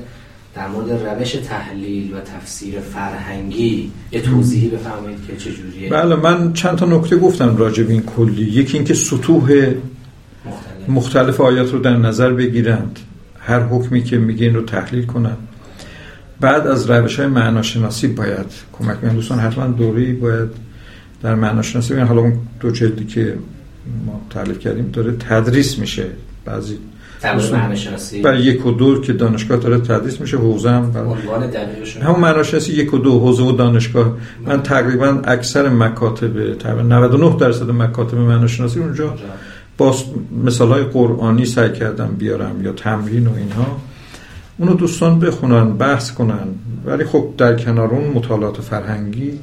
در 0.55 0.67
مورد 0.67 0.91
روش 0.91 1.31
تحلیل 1.31 2.13
و 2.13 2.19
تفسیر 2.19 2.79
فرهنگی 2.79 3.91
یه 4.11 4.21
توضیحی 4.21 4.69
بفرمایید 4.69 5.19
که 5.27 5.37
چه 5.37 5.51
جوریه؟ 5.51 5.89
بله 5.89 6.15
من 6.15 6.53
چند 6.53 6.77
تا 6.77 6.85
نکته 6.85 7.17
گفتم 7.17 7.57
راجع 7.57 7.83
به 7.83 7.93
این 7.93 8.01
کلی. 8.01 8.41
یکی 8.41 8.77
اینکه 8.77 8.93
سطوح 8.93 9.43
مختلف. 10.45 10.89
مختلف 10.89 11.41
آیات 11.41 11.71
رو 11.71 11.79
در 11.79 11.97
نظر 11.97 12.33
بگیرند. 12.33 12.99
هر 13.39 13.59
حکمی 13.59 14.03
که 14.03 14.17
میگه 14.17 14.45
این 14.45 14.55
رو 14.55 14.61
تحلیل 14.61 15.05
کنند. 15.05 15.37
بعد 16.39 16.67
از 16.67 16.89
روش 16.89 17.19
های 17.19 17.27
معناشناسی 17.27 18.07
باید 18.07 18.53
کمک 18.73 19.03
من 19.03 19.15
دوستان 19.15 19.39
حتما 19.39 19.67
دوری 19.67 20.13
باید 20.13 20.49
در 21.21 21.35
معناشناسی 21.35 21.93
بگن 21.93 22.05
حالا 22.05 22.21
اون 22.21 22.33
دو 22.59 22.71
جلدی 22.71 23.05
که 23.05 23.37
ما 24.05 24.21
تعلیف 24.29 24.59
کردیم 24.59 24.89
داره 24.93 25.11
تدریس 25.11 25.79
میشه. 25.79 26.05
بعضی 26.45 26.77
برای 28.23 28.41
یک 28.41 28.65
و 28.65 28.71
دو 28.71 29.01
که 29.01 29.13
دانشگاه 29.13 29.57
داره 29.57 29.77
تدریس 29.77 30.21
میشه 30.21 30.37
حوزه 30.37 30.69
هم 30.69 30.91
همون 32.01 32.19
معناشناسی 32.19 32.73
یک 32.73 32.93
و 32.93 32.97
دو 32.97 33.19
حوزه 33.19 33.43
و 33.43 33.51
دانشگاه. 33.51 34.17
من 34.45 34.63
تقریبا 34.63 35.21
اکثر 35.23 35.69
مکاتب 35.69 36.53
تقریبا 36.53 36.81
99 36.81 37.37
درصد 37.39 37.69
مکاتب 37.69 38.17
معناشناسی 38.17 38.79
اونجا 38.79 39.13
با 39.77 39.95
مثال 40.45 40.71
های 40.71 40.83
قرآنی 40.83 41.45
سعی 41.45 41.73
کردم 41.73 42.15
بیارم 42.17 42.65
یا 42.65 42.71
تمرین 42.71 43.27
و 43.27 43.35
اینها. 43.35 43.77
اونو 44.57 44.73
دوستان 44.73 45.19
بخونن 45.19 45.77
بحث 45.77 46.11
کنن. 46.11 46.47
ولی 46.85 47.03
خب 47.05 47.29
در 47.37 47.55
کنار 47.55 47.89
اون 47.89 48.09
مطالعات 48.09 48.61
فرهنگی 48.61 49.39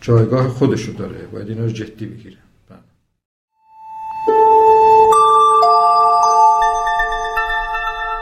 جایگاه 0.00 0.48
خودشو 0.48 0.92
داره. 0.92 1.16
باید 1.32 1.48
اینا 1.48 1.64
رو 1.64 1.70
جدی 1.70 2.06
بگیره 2.06 2.36